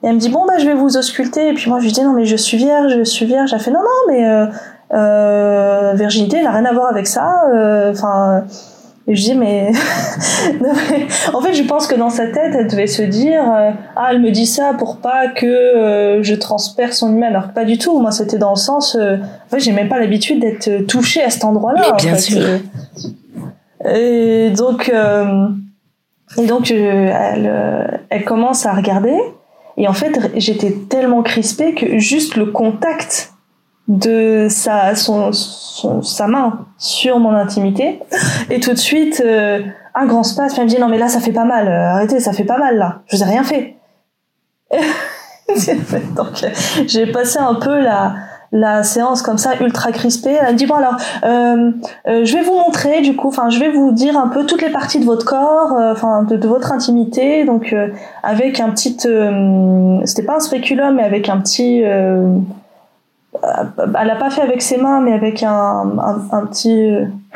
Et 0.03 0.09
elle 0.09 0.15
me 0.15 0.19
dit 0.19 0.31
bon 0.31 0.47
bah 0.47 0.59
je 0.59 0.67
vais 0.67 0.75
vous 0.75 0.97
ausculter. 0.97 1.49
Et 1.49 1.55
puis 1.55 1.71
moi 1.71 1.79
je 1.79 1.85
lui 1.85 1.93
dis 1.93 2.03
non 2.03 2.13
mais 2.13 2.25
je 2.25 2.37
suis 2.37 2.57
vierge, 2.57 2.93
je 2.97 3.05
suis 3.05 3.27
vierge. 3.27 3.53
Elle 3.53 3.61
fait 3.61 3.71
non 3.71 3.81
non 3.81 4.13
mais 4.13 4.27
euh, 4.27 4.47
euh, 4.93 5.93
virginité 5.95 6.43
n'a 6.43 6.51
rien 6.51 6.65
à 6.65 6.73
voir 6.73 6.89
avec 6.89 7.07
ça. 7.07 7.33
Euh, 7.55 7.93
enfin. 7.93 8.45
et 9.07 9.15
je 9.15 9.23
dis 9.23 9.35
mais... 9.37 9.71
en 11.33 11.41
fait 11.41 11.55
je 11.55 11.63
pense 11.63 11.87
que 11.87 11.95
dans 11.95 12.11
sa 12.11 12.27
tête 12.27 12.53
elle 12.55 12.67
devait 12.67 12.89
se 12.89 13.03
dire 13.03 13.43
ah 13.97 14.09
elle 14.11 14.21
me 14.21 14.31
dit 14.31 14.47
ça 14.47 14.75
pour 14.77 14.97
pas 14.97 15.29
que 15.29 16.21
je 16.23 16.35
transperce 16.35 16.99
son 16.99 17.13
humain 17.13 17.29
alors 17.29 17.49
pas 17.49 17.65
du 17.65 17.79
tout 17.79 18.01
moi 18.01 18.11
c'était 18.11 18.39
dans 18.39 18.51
le 18.51 18.57
sens 18.57 18.97
en 18.97 19.49
fait 19.49 19.61
j'ai 19.61 19.73
même 19.73 19.89
pas 19.89 19.99
l'habitude 19.99 20.41
d'être 20.41 20.87
touchée 20.87 21.23
à 21.23 21.31
cet 21.31 21.45
endroit 21.45 21.73
là 21.73 21.93
bien 21.97 22.17
sûr 22.17 22.43
et 23.85 24.51
donc 24.51 24.93
et 26.39 26.47
donc 26.47 26.71
elle 26.71 28.01
elle 28.09 28.25
commence 28.25 28.67
à 28.67 28.73
regarder 28.73 29.17
et 29.77 29.89
en 29.89 29.93
fait, 29.93 30.33
j'étais 30.37 30.73
tellement 30.89 31.23
crispée 31.23 31.75
que 31.75 31.99
juste 31.99 32.37
le 32.37 32.47
contact 32.47 33.33
de 33.89 34.47
sa, 34.49 34.95
son, 34.95 35.33
sa 35.33 36.27
main 36.27 36.67
sur 36.79 37.19
mon 37.19 37.35
intimité, 37.35 37.99
et 38.51 38.61
tout 38.61 38.73
de 38.73 38.79
suite, 38.79 39.23
euh, 39.25 39.63
un 39.95 40.07
grand 40.07 40.23
space, 40.23 40.57
elle 40.57 40.65
me 40.65 40.69
dit 40.69 40.79
non 40.79 40.89
mais 40.89 40.99
là 40.99 41.09
ça 41.09 41.21
fait 41.21 41.33
pas 41.33 41.45
mal, 41.45 41.69
euh, 41.69 41.95
arrêtez, 41.95 42.21
ça 42.21 42.33
fait 42.33 42.45
pas 42.45 42.59
mal 42.59 42.77
là, 42.77 43.03
je 43.07 43.17
vous 43.17 43.23
ai 43.23 43.27
rien 43.27 43.45
fait. 43.45 43.77
Donc 46.17 46.45
j'ai 46.87 47.07
passé 47.13 47.39
un 47.39 47.55
peu 47.57 47.81
la, 47.81 48.15
la 48.53 48.83
séance 48.83 49.23
comme 49.23 49.39
ça 49.39 49.57
ultra 49.61 49.93
crispée. 49.93 50.37
Elle 50.41 50.53
me 50.53 50.59
dit 50.59 50.67
bon 50.67 50.75
alors 50.75 50.97
euh, 51.25 51.73
euh, 52.07 52.25
je 52.25 52.37
vais 52.37 52.43
vous 52.43 52.55
montrer 52.55 53.01
du 53.01 53.17
coup, 53.17 53.29
enfin 53.29 53.49
je 53.49 53.59
vais 53.59 53.71
vous 53.71 53.93
dire 53.93 54.17
un 54.19 54.29
peu 54.29 54.45
toutes 54.45 54.63
les 54.63 54.69
parties 54.71 55.01
de 55.01 55.07
votre 55.07 55.25
corps, 55.25 55.73
euh, 55.73 55.93
enfin 55.93 56.23
de, 56.23 56.47
votre 56.47 56.71
intimité, 56.71 57.45
donc 57.45 57.75
avec 58.23 58.61
un 58.61 58.71
petit, 58.71 58.91
c'était 60.05 60.27
pas 60.27 60.37
un 60.37 60.41
spéculum 60.41 60.97
mais 60.97 61.03
avec 61.03 61.31
un 61.31 61.39
petit, 61.39 61.79
elle 61.81 62.45
a 63.43 64.17
pas 64.17 64.31
fait 64.31 64.43
avec 64.43 64.61
ses 64.61 64.77
mains 64.77 65.01
mais 65.01 65.13
avec 65.13 65.43
un, 65.43 65.93
un, 66.31 66.47
petit. 66.47 66.91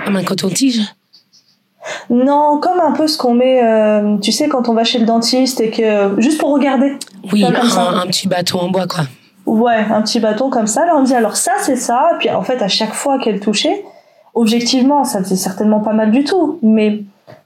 Comme 0.05 0.17
un 0.17 0.25
coton-tige. 0.25 0.83
Non, 2.11 2.59
comme 2.61 2.81
un 2.81 2.91
peu 2.93 3.07
ce 3.07 3.17
qu'on 3.17 3.33
met, 3.33 3.63
tu 4.21 4.33
sais, 4.33 4.49
quand 4.49 4.69
on 4.69 4.75
va 4.75 4.85
chez 4.85 4.99
le 4.99 5.07
dentiste 5.07 5.61
et 5.61 5.71
que 5.71 6.21
juste 6.21 6.39
pour 6.39 6.53
regarder. 6.53 6.99
Oui, 7.33 7.45
un, 7.45 7.55
un, 7.55 8.07
petit 8.07 8.29
bâton 8.29 8.59
en 8.59 8.69
bois, 8.71 8.87
quoi. 8.87 9.05
Ouais, 9.47 9.87
un 9.91 10.03
petit 10.03 10.21
bâton 10.21 10.51
comme 10.51 10.67
ça. 10.67 10.85
Là, 10.85 10.97
on 10.97 11.03
dit 11.03 11.15
alors 11.15 11.37
ça, 11.37 11.53
c'est 11.61 11.77
ça. 11.77 12.11
Puis 12.19 12.31
en 12.31 12.43
fait, 12.43 12.63
à 12.63 12.69
chaque 12.69 12.93
fois 12.93 13.19
qu'elle 13.19 13.41
touchait, 13.41 13.85
objectivement, 14.35 15.05
ça 15.05 15.21
faisait 15.21 15.37
certainement 15.37 15.81
pas 15.81 15.93
mal 15.93 16.11
du 16.11 16.25
tout. 16.25 16.59
Mais 16.63 17.03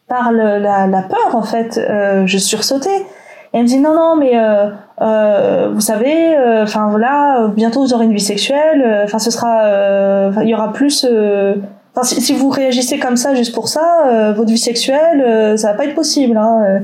par 0.09 0.33
la, 0.33 0.59
la, 0.59 1.03
peur, 1.03 1.35
en 1.35 1.43
fait, 1.43 1.79
euh, 1.79 2.27
je 2.27 2.39
sursautais. 2.39 3.05
Et 3.53 3.59
elle 3.59 3.63
me 3.63 3.67
dit 3.67 3.79
non, 3.81 3.95
non, 3.95 4.17
mais 4.17 4.33
euh, 4.35 4.71
euh, 5.01 5.71
vous 5.75 5.81
savez, 5.81 6.37
euh, 6.37 6.63
enfin 6.63 6.89
voilà, 6.89 7.49
bientôt 7.55 7.81
vous 7.83 7.93
aurez 7.93 8.05
une 8.05 8.13
vie 8.13 8.21
sexuelle. 8.21 9.03
Enfin, 9.05 9.19
ce 9.19 9.31
sera, 9.31 10.31
il 10.43 10.49
y 10.49 10.55
aura 10.55 10.73
plus. 10.73 11.05
Enfin, 11.05 12.05
si, 12.05 12.21
si, 12.21 12.33
vous 12.33 12.49
réagissez 12.49 12.99
comme 12.99 13.17
ça 13.17 13.35
juste 13.35 13.55
pour 13.55 13.69
ça, 13.69 14.33
votre 14.37 14.51
vie 14.51 14.59
sexuelle, 14.59 15.59
ça 15.59 15.73
va 15.73 15.75
pas 15.75 15.85
être 15.85 15.95
possible. 15.95 16.37
Hein. 16.37 16.81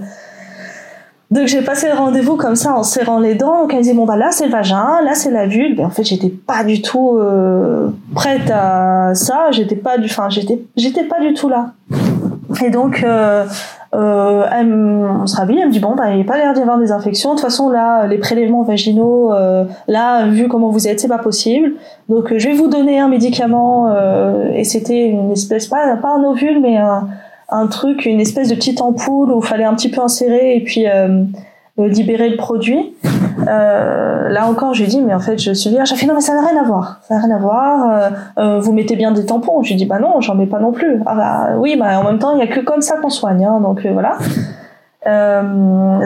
Donc 1.31 1.49
j'ai 1.49 1.63
passé 1.63 1.89
le 1.89 1.95
rendez-vous 1.95 2.37
comme 2.37 2.55
ça 2.55 2.75
en 2.75 2.85
serrant 2.85 3.19
les 3.19 3.35
dents. 3.35 3.67
Elle 3.69 3.79
disait 3.79 3.95
bon 3.95 4.05
bah 4.05 4.17
là 4.17 4.31
c'est 4.31 4.47
le 4.47 4.53
vagin, 4.53 5.01
là 5.03 5.15
c'est 5.15 5.31
la 5.31 5.47
vulve. 5.47 5.81
Et 5.81 5.85
en 5.85 5.91
fait 5.91 6.05
j'étais 6.05 6.29
pas 6.29 6.63
du 6.63 6.83
tout 6.83 7.19
euh, 7.19 7.89
prête 8.15 8.51
à 8.51 9.13
ça. 9.15 9.51
J'étais 9.51 9.75
pas 9.75 9.99
du, 9.99 10.07
enfin 10.07 10.29
j'étais 10.29 10.61
j'étais 10.77 11.05
pas 11.05 11.21
du 11.21 11.35
tout 11.35 11.49
là. 11.49 11.73
Et 12.65 12.71
donc 12.71 13.03
euh, 13.03 13.45
euh, 13.95 14.45
elle, 14.53 14.73
on 14.73 15.27
se 15.27 15.37
rhabille, 15.37 15.59
elle 15.59 15.67
me 15.67 15.73
dit 15.73 15.81
bon 15.81 15.97
bah 15.97 16.11
il 16.11 16.17
n'y 16.17 16.23
a 16.23 16.25
pas 16.25 16.37
l'air 16.37 16.53
d'y 16.55 16.61
avoir 16.61 16.79
des 16.79 16.93
infections. 16.93 17.31
De 17.31 17.35
toute 17.35 17.45
façon 17.45 17.71
là 17.71 18.07
les 18.07 18.19
prélèvements 18.19 18.63
vaginaux, 18.63 19.33
euh, 19.33 19.65
là 19.89 20.29
vu 20.29 20.47
comment 20.47 20.69
vous 20.69 20.87
êtes 20.87 21.01
c'est 21.01 21.09
pas 21.09 21.19
possible. 21.19 21.73
Donc 22.09 22.33
je 22.37 22.49
vais 22.49 22.55
vous 22.55 22.69
donner 22.69 23.01
un 23.01 23.09
médicament 23.09 23.93
et 24.55 24.63
c'était 24.63 25.09
une 25.09 25.33
espèce 25.33 25.67
pas 25.67 25.97
pas 25.97 26.11
un 26.11 26.23
ovule 26.23 26.61
mais 26.61 26.77
un 26.77 27.09
un 27.49 27.67
truc, 27.67 28.05
une 28.07 28.21
espèce 28.21 28.49
de 28.49 28.55
petite 28.55 28.81
ampoule 28.81 29.33
où 29.33 29.41
il 29.41 29.47
fallait 29.47 29.65
un 29.65 29.75
petit 29.75 29.91
peu 29.91 30.01
insérer 30.01 30.57
et 30.57 30.65
puis 30.65 30.89
euh, 30.89 31.25
euh, 31.79 31.89
libérer 31.89 32.31
le 32.31 32.37
produit. 32.37 32.95
Euh, 33.47 34.31
là 34.31 34.47
encore, 34.49 34.73
je 34.73 34.83
lui 34.83 34.89
dis 34.89 35.03
mais 35.03 35.13
en 35.13 35.21
fait 35.21 35.39
je 35.39 35.53
suis 35.53 35.69
vierge. 35.69 35.91
J'ai 35.91 35.97
fait 35.97 36.07
non 36.07 36.15
mais 36.15 36.23
ça 36.23 36.35
n'a 36.35 36.41
rien 36.41 36.59
à 36.59 36.65
voir, 36.65 37.01
ça 37.07 37.15
n'a 37.15 37.21
rien 37.21 37.37
à 37.37 37.39
voir. 37.39 38.13
Euh, 38.39 38.59
vous 38.61 38.73
mettez 38.73 38.97
bien 38.97 39.13
des 39.13 39.27
tampons. 39.27 39.63
Je 39.63 39.69
lui 39.69 39.77
dis 39.77 39.85
bah 39.85 39.99
non, 39.99 40.23
j'en 40.23 40.35
mets 40.35 40.47
pas 40.47 40.59
non 40.59 40.73
plus. 40.73 41.03
Ah 41.05 41.15
bah 41.15 41.49
oui, 41.59 41.77
bah 41.79 42.01
en 42.01 42.05
même 42.05 42.19
temps 42.19 42.33
il 42.35 42.39
y 42.39 42.43
a 42.43 42.47
que 42.47 42.61
comme 42.61 42.81
ça 42.81 42.97
qu'on 42.97 43.11
soigne, 43.11 43.45
hein, 43.45 43.61
donc 43.61 43.87
voilà. 43.87 44.17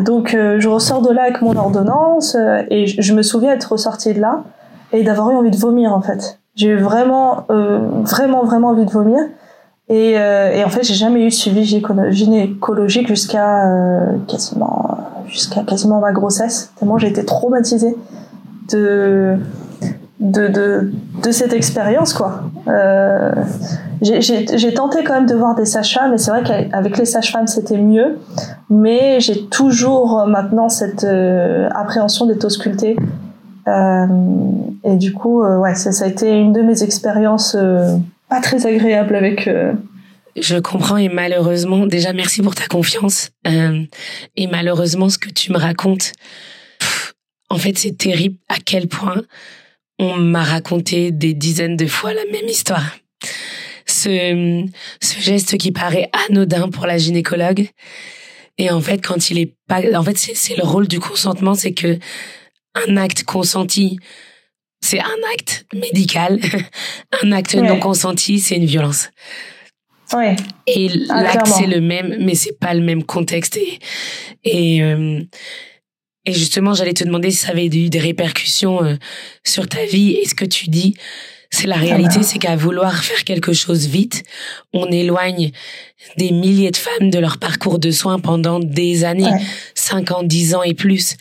donc 0.00 0.36
je 0.36 0.68
ressors 0.68 1.02
de 1.02 1.12
là 1.12 1.22
avec 1.22 1.40
mon 1.40 1.54
ordonnance 1.54 2.36
et 2.68 2.86
je, 2.86 3.14
me 3.14 3.22
souviens 3.22 3.52
être 3.52 3.70
ressortie 3.70 4.12
de 4.12 4.20
là 4.20 4.42
et 4.92 5.04
d'avoir 5.04 5.30
eu 5.30 5.36
envie 5.36 5.52
de 5.52 5.56
vomir 5.56 5.94
en 5.94 6.00
fait. 6.00 6.40
J'ai 6.56 6.70
eu 6.70 6.78
vraiment, 6.78 7.44
vraiment, 7.48 8.44
vraiment 8.44 8.70
envie 8.70 8.86
de 8.86 8.90
vomir. 8.90 9.20
Et, 9.90 10.16
euh, 10.16 10.52
et 10.52 10.64
en 10.64 10.68
fait, 10.68 10.84
j'ai 10.84 10.94
jamais 10.94 11.20
eu 11.22 11.28
de 11.28 11.34
suivi 11.34 11.64
gynécologique 11.64 13.08
jusqu'à 13.08 13.66
euh, 13.66 14.12
quasiment 14.28 14.96
jusqu'à 15.26 15.62
quasiment 15.64 15.98
ma 15.98 16.12
grossesse. 16.12 16.72
Tellement 16.78 16.96
j'ai 16.96 17.08
été 17.08 17.24
traumatisée 17.24 17.96
de 18.70 19.36
de, 20.20 20.48
de, 20.48 20.92
de 21.24 21.30
cette 21.32 21.52
expérience 21.52 22.12
quoi. 22.12 22.42
Euh, 22.68 23.32
j'ai 24.02 24.74
tenté 24.74 25.02
quand 25.02 25.14
même 25.14 25.26
de 25.26 25.34
voir 25.34 25.56
des 25.56 25.64
sages-femmes 25.64 26.14
et 26.14 26.18
c'est 26.18 26.30
vrai 26.30 26.42
qu'avec 26.44 26.96
les 26.96 27.04
sages-femmes 27.04 27.48
c'était 27.48 27.78
mieux, 27.78 28.18
mais 28.68 29.18
j'ai 29.18 29.46
toujours 29.46 30.24
maintenant 30.28 30.68
cette 30.68 31.04
euh, 31.04 31.68
appréhension 31.74 32.26
d'être 32.26 32.44
auscultée. 32.44 32.96
Euh, 33.66 34.06
et 34.84 34.96
du 34.96 35.12
coup, 35.12 35.42
euh, 35.42 35.58
ouais, 35.58 35.74
ça, 35.74 35.92
ça, 35.92 36.04
a 36.06 36.08
été 36.08 36.30
une 36.30 36.52
de 36.52 36.62
mes 36.62 36.82
expériences 36.82 37.56
pas 38.30 38.40
très 38.40 38.64
agréable 38.66 39.14
avec. 39.14 39.46
Euh, 39.48 39.72
je 40.36 40.56
comprends 40.56 40.96
et 40.96 41.08
malheureusement, 41.08 41.86
déjà 41.86 42.12
merci 42.12 42.40
pour 42.40 42.54
ta 42.54 42.66
confiance. 42.66 43.30
Euh, 43.46 43.82
et 44.36 44.46
malheureusement, 44.46 45.08
ce 45.08 45.18
que 45.18 45.28
tu 45.28 45.52
me 45.52 45.58
racontes, 45.58 46.12
en 47.50 47.58
fait, 47.58 47.76
c'est 47.76 47.98
terrible 47.98 48.38
à 48.48 48.56
quel 48.64 48.86
point 48.86 49.22
on 49.98 50.16
m'a 50.16 50.44
raconté 50.44 51.10
des 51.10 51.34
dizaines 51.34 51.76
de 51.76 51.86
fois 51.86 52.14
la 52.14 52.24
même 52.32 52.48
histoire. 52.48 52.96
Ce, 53.86 54.64
ce 55.02 55.20
geste 55.20 55.58
qui 55.58 55.72
paraît 55.72 56.08
anodin 56.28 56.70
pour 56.70 56.86
la 56.86 56.96
gynécologue. 56.96 57.68
Et 58.56 58.70
en 58.70 58.80
fait, 58.80 59.04
quand 59.04 59.30
il 59.30 59.38
est 59.38 59.54
pas, 59.66 59.80
en 59.94 60.02
fait, 60.04 60.16
c'est 60.16 60.56
le 60.56 60.62
rôle 60.62 60.86
du 60.86 61.00
consentement, 61.00 61.54
c'est 61.54 61.72
que 61.72 61.98
un 62.74 62.96
acte 62.96 63.24
consenti 63.24 63.98
c'est 64.80 65.00
un 65.00 65.18
acte 65.34 65.66
médical. 65.74 66.40
un 67.22 67.32
acte 67.32 67.54
non 67.54 67.78
consenti, 67.78 68.40
c'est 68.40 68.56
une 68.56 68.66
violence. 68.66 69.10
Ouais. 70.12 70.36
Et 70.66 70.90
ah, 71.08 71.22
l'acte, 71.22 71.46
c'est 71.46 71.66
le 71.66 71.80
même, 71.80 72.16
mais 72.20 72.34
c'est 72.34 72.58
pas 72.58 72.74
le 72.74 72.80
même 72.80 73.04
contexte. 73.04 73.56
Et, 73.56 73.78
et, 74.44 74.82
euh, 74.82 75.20
et 76.24 76.32
justement, 76.32 76.74
j'allais 76.74 76.94
te 76.94 77.04
demander 77.04 77.30
si 77.30 77.38
ça 77.38 77.50
avait 77.50 77.66
eu 77.66 77.88
des 77.88 77.98
répercussions 77.98 78.84
euh, 78.84 78.96
sur 79.44 79.68
ta 79.68 79.84
vie. 79.84 80.12
Et 80.12 80.26
ce 80.26 80.34
que 80.34 80.44
tu 80.44 80.68
dis, 80.68 80.96
c'est 81.50 81.66
la 81.66 81.76
réalité, 81.76 82.14
ah 82.16 82.18
bah. 82.18 82.24
c'est 82.24 82.38
qu'à 82.38 82.56
vouloir 82.56 83.02
faire 83.02 83.24
quelque 83.24 83.52
chose 83.52 83.86
vite, 83.86 84.22
on 84.72 84.86
éloigne 84.86 85.50
des 86.16 86.30
milliers 86.30 86.70
de 86.70 86.76
femmes 86.76 87.10
de 87.10 87.18
leur 87.18 87.38
parcours 87.38 87.78
de 87.78 87.90
soins 87.90 88.20
pendant 88.20 88.60
des 88.60 89.04
années, 89.04 89.32
5 89.74 90.10
ans, 90.12 90.22
10 90.22 90.54
ans 90.54 90.62
et 90.62 90.74
plus. 90.74 91.16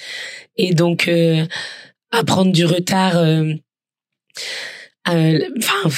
Et 0.57 0.73
donc, 0.73 1.07
euh, 1.07 1.45
à 2.11 2.23
prendre 2.23 2.51
du 2.51 2.65
retard. 2.65 3.17
Euh, 3.17 3.53
euh, 5.07 5.39
enfin, 5.57 5.89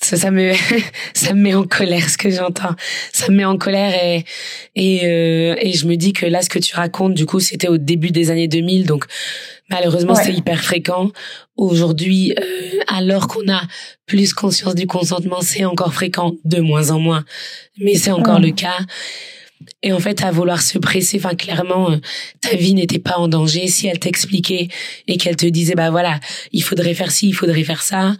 ça, 0.00 0.16
ça 0.16 0.30
me 0.30 0.52
ça 1.14 1.34
me 1.34 1.40
met 1.40 1.54
en 1.54 1.64
colère 1.64 2.08
ce 2.08 2.18
que 2.18 2.30
j'entends. 2.30 2.74
Ça 3.12 3.30
me 3.30 3.36
met 3.36 3.44
en 3.44 3.58
colère 3.58 3.94
et 3.94 4.24
et 4.74 5.00
euh, 5.04 5.56
et 5.60 5.72
je 5.72 5.86
me 5.86 5.96
dis 5.96 6.12
que 6.12 6.26
là 6.26 6.42
ce 6.42 6.48
que 6.48 6.58
tu 6.58 6.74
racontes 6.74 7.14
du 7.14 7.26
coup 7.26 7.40
c'était 7.40 7.68
au 7.68 7.78
début 7.78 8.10
des 8.10 8.30
années 8.30 8.48
2000 8.48 8.86
donc 8.86 9.04
malheureusement 9.70 10.14
c'est 10.14 10.32
hyper 10.32 10.62
fréquent. 10.62 11.10
Aujourd'hui 11.56 12.34
alors 12.86 13.26
qu'on 13.26 13.52
a 13.52 13.62
plus 14.06 14.32
conscience 14.32 14.74
du 14.74 14.86
consentement 14.86 15.40
c'est 15.40 15.64
encore 15.64 15.92
fréquent 15.92 16.34
de 16.44 16.60
moins 16.60 16.90
en 16.90 17.00
moins 17.00 17.24
mais 17.78 17.94
c'est 17.94 18.12
encore 18.12 18.38
le 18.38 18.52
cas 18.52 18.78
et 19.82 19.92
en 19.92 19.98
fait, 19.98 20.22
à 20.22 20.30
vouloir 20.30 20.62
se 20.62 20.78
presser, 20.78 21.18
enfin 21.18 21.34
clairement, 21.34 21.90
euh, 21.90 21.96
ta 22.40 22.56
vie 22.56 22.74
n'était 22.74 22.98
pas 22.98 23.16
en 23.16 23.28
danger. 23.28 23.66
Si 23.66 23.86
elle 23.86 23.98
t'expliquait 23.98 24.68
et 25.06 25.16
qu'elle 25.16 25.36
te 25.36 25.46
disait, 25.46 25.74
bah 25.74 25.90
voilà, 25.90 26.20
il 26.52 26.62
faudrait 26.62 26.94
faire 26.94 27.10
ci, 27.10 27.28
il 27.28 27.32
faudrait 27.32 27.64
faire 27.64 27.82
ça. 27.82 28.16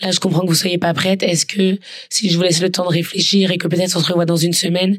Là, 0.00 0.10
je 0.10 0.20
comprends 0.20 0.42
que 0.42 0.48
vous 0.48 0.54
soyez 0.54 0.78
pas 0.78 0.94
prête. 0.94 1.22
Est-ce 1.22 1.46
que 1.46 1.78
si 2.08 2.30
je 2.30 2.36
vous 2.36 2.42
laisse 2.42 2.60
le 2.60 2.70
temps 2.70 2.84
de 2.84 2.90
réfléchir 2.90 3.50
et 3.50 3.58
que 3.58 3.68
peut-être 3.68 3.96
on 3.96 4.00
se 4.00 4.08
revoit 4.08 4.26
dans 4.26 4.36
une 4.36 4.52
semaine, 4.52 4.94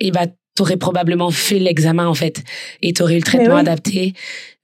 et 0.00 0.08
eh 0.08 0.10
bah 0.10 0.26
t'aurais 0.54 0.76
probablement 0.76 1.30
fait 1.30 1.60
l'examen 1.60 2.08
en 2.08 2.14
fait 2.14 2.42
et 2.82 2.92
t'aurais 2.92 3.14
eu 3.14 3.18
le 3.18 3.22
traitement 3.22 3.56
adapté. 3.56 4.14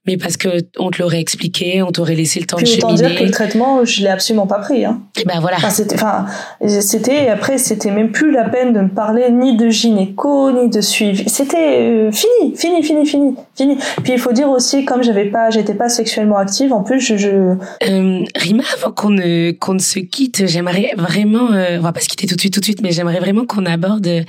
Mais 0.05 0.17
parce 0.17 0.37
que 0.37 0.49
on 0.77 0.91
te 0.91 1.01
l'aurait 1.01 1.19
expliqué, 1.19 1.81
on 1.81 1.91
t'aurait 1.91 2.15
laissé 2.15 2.39
le 2.39 2.45
temps 2.45 2.57
Puis 2.57 2.65
de 2.65 2.71
autant 2.77 2.89
cheminer. 2.95 3.09
dire 3.09 3.19
que 3.19 3.23
le 3.25 3.31
traitement, 3.31 3.83
je 3.85 4.01
l'ai 4.01 4.09
absolument 4.09 4.47
pas 4.47 4.59
pris. 4.59 4.85
Hein. 4.85 5.01
Et 5.19 5.23
ben 5.25 5.39
voilà. 5.39 5.57
Enfin, 5.57 5.69
c'était, 5.69 5.95
enfin, 5.95 6.25
c'était 6.67 7.29
après, 7.29 7.57
c'était 7.57 7.91
même 7.91 8.11
plus 8.11 8.31
la 8.31 8.47
peine 8.49 8.73
de 8.73 8.81
me 8.81 8.89
parler 8.89 9.31
ni 9.31 9.57
de 9.57 9.69
gynéco 9.69 10.51
ni 10.51 10.69
de 10.69 10.81
suivi. 10.81 11.27
C'était 11.27 11.79
euh, 11.79 12.11
fini, 12.11 12.55
fini, 12.55 12.83
fini, 12.83 13.05
fini, 13.05 13.35
fini. 13.55 13.77
Puis 14.03 14.13
il 14.13 14.19
faut 14.19 14.31
dire 14.31 14.49
aussi, 14.49 14.85
comme 14.85 15.03
j'avais 15.03 15.25
pas, 15.25 15.49
j'étais 15.49 15.73
pas 15.73 15.89
sexuellement 15.89 16.37
active. 16.37 16.71
En 16.73 16.83
plus, 16.83 16.99
je, 16.99 17.17
je... 17.17 17.29
Euh, 17.29 18.23
Rima, 18.35 18.63
avant 18.77 18.91
qu'on 18.91 19.09
ne 19.09 19.51
qu'on 19.51 19.73
ne 19.73 19.79
se 19.79 19.99
quitte, 19.99 20.45
j'aimerais 20.45 20.91
vraiment, 20.97 21.51
euh, 21.51 21.77
on 21.77 21.81
va 21.81 21.93
pas 21.93 22.01
se 22.01 22.09
quitter 22.09 22.27
tout 22.27 22.35
de 22.35 22.39
suite, 22.41 22.53
tout 22.53 22.59
de 22.59 22.65
suite, 22.65 22.81
mais 22.81 22.91
j'aimerais 22.91 23.19
vraiment 23.19 23.45
qu'on 23.45 23.65
aborde 23.65 24.07
euh, 24.07 24.23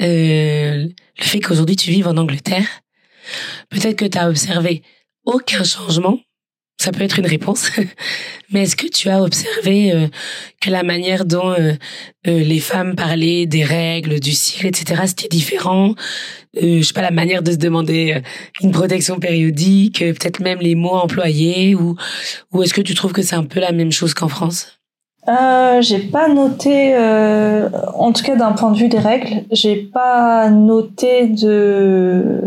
le 0.00 1.24
fait 1.24 1.40
qu'aujourd'hui 1.40 1.76
tu 1.76 1.90
vives 1.90 2.08
en 2.08 2.16
Angleterre. 2.16 2.66
Peut-être 3.70 3.96
que 3.96 4.04
tu 4.04 4.18
as 4.18 4.28
observé 4.28 4.82
aucun 5.26 5.64
changement. 5.64 6.18
Ça 6.78 6.92
peut 6.92 7.02
être 7.02 7.18
une 7.18 7.26
réponse. 7.26 7.70
Mais 8.52 8.62
est-ce 8.62 8.76
que 8.76 8.86
tu 8.86 9.08
as 9.08 9.22
observé 9.22 9.92
euh, 9.92 10.08
que 10.60 10.70
la 10.70 10.82
manière 10.82 11.24
dont 11.24 11.50
euh, 11.50 11.72
euh, 12.26 12.40
les 12.40 12.60
femmes 12.60 12.94
parlaient 12.94 13.46
des 13.46 13.64
règles, 13.64 14.20
du 14.20 14.32
cycle, 14.32 14.66
etc., 14.66 15.02
c'était 15.06 15.28
différent? 15.28 15.94
Je 16.54 16.82
sais 16.82 16.92
pas, 16.92 17.02
la 17.02 17.10
manière 17.10 17.42
de 17.42 17.52
se 17.52 17.56
demander 17.56 18.22
une 18.62 18.70
protection 18.70 19.18
périodique, 19.18 19.98
peut-être 19.98 20.40
même 20.40 20.58
les 20.60 20.74
mots 20.74 20.94
employés, 20.94 21.74
ou, 21.74 21.96
ou 22.52 22.62
est-ce 22.62 22.72
que 22.72 22.80
tu 22.80 22.94
trouves 22.94 23.12
que 23.12 23.20
c'est 23.20 23.36
un 23.36 23.44
peu 23.44 23.60
la 23.60 23.72
même 23.72 23.92
chose 23.92 24.14
qu'en 24.14 24.28
France? 24.28 24.78
Euh, 25.28 25.82
j'ai 25.82 25.98
pas 25.98 26.28
noté, 26.28 26.96
en 26.96 28.12
tout 28.12 28.24
cas 28.24 28.36
d'un 28.36 28.52
point 28.52 28.70
de 28.70 28.78
vue 28.78 28.88
des 28.88 28.98
règles, 28.98 29.44
j'ai 29.50 29.76
pas 29.76 30.48
noté 30.48 31.26
de, 31.26 32.40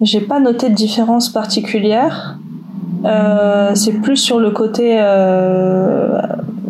j'ai 0.00 0.20
pas 0.20 0.40
noté 0.40 0.68
de 0.70 0.74
différence 0.74 1.28
particulière. 1.28 2.38
Euh, 3.04 3.74
c'est 3.74 3.92
plus 3.92 4.16
sur 4.16 4.38
le 4.38 4.50
côté 4.50 4.98
euh, 5.00 6.20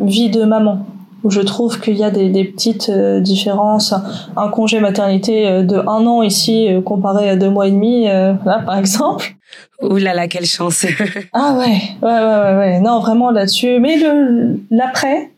vie 0.03 0.31
de 0.31 0.45
maman 0.45 0.87
où 1.25 1.31
je 1.31 1.41
trouve 1.41 1.81
qu'il 1.81 1.97
y 1.97 2.05
a 2.05 2.11
des, 2.11 2.29
des 2.29 2.45
petites 2.45 2.91
euh, 2.91 3.21
différences. 3.21 3.95
Un 4.37 4.49
congé 4.49 4.79
maternité 4.81 5.49
euh, 5.49 5.63
de 5.63 5.77
un 5.77 6.07
an 6.07 6.23
ici 6.23 6.73
euh, 6.73 6.81
comparé 6.81 7.29
à 7.29 7.37
deux 7.37 7.51
mois 7.51 7.67
et 7.67 7.71
demi, 7.73 8.09
euh, 8.09 8.35
là 8.45 8.61
par 8.65 8.79
exemple. 8.79 9.35
Ouh 9.83 9.97
là 9.97 10.15
là, 10.15 10.29
quelle 10.29 10.45
chance 10.47 10.87
Ah 11.33 11.57
ouais, 11.59 11.81
ouais, 12.03 12.09
ouais, 12.09 12.19
ouais, 12.21 12.57
ouais. 12.57 12.81
Non, 12.81 13.01
vraiment 13.01 13.31
là-dessus. 13.31 13.79
Mais 13.81 13.97
le 13.97 14.61
l'après, 14.71 15.33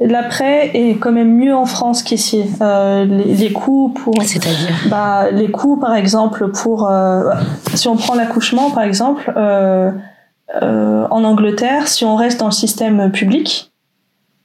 l'après 0.00 0.70
est 0.74 0.96
quand 0.98 1.12
même 1.12 1.36
mieux 1.36 1.54
en 1.54 1.66
France 1.66 2.02
qu'ici. 2.02 2.44
Euh, 2.60 3.04
les, 3.04 3.34
les 3.34 3.52
coûts 3.52 3.90
pour, 3.90 4.14
C'est-à-dire? 4.22 4.74
bah, 4.88 5.30
les 5.30 5.50
coûts 5.50 5.76
par 5.76 5.94
exemple 5.94 6.50
pour, 6.50 6.88
euh, 6.90 7.32
si 7.74 7.88
on 7.88 7.96
prend 7.96 8.14
l'accouchement 8.14 8.70
par 8.70 8.82
exemple, 8.84 9.32
euh, 9.36 9.90
euh, 10.60 11.06
en 11.10 11.24
Angleterre, 11.24 11.88
si 11.88 12.04
on 12.04 12.16
reste 12.16 12.40
dans 12.40 12.46
le 12.46 12.52
système 12.52 13.10
public, 13.12 13.72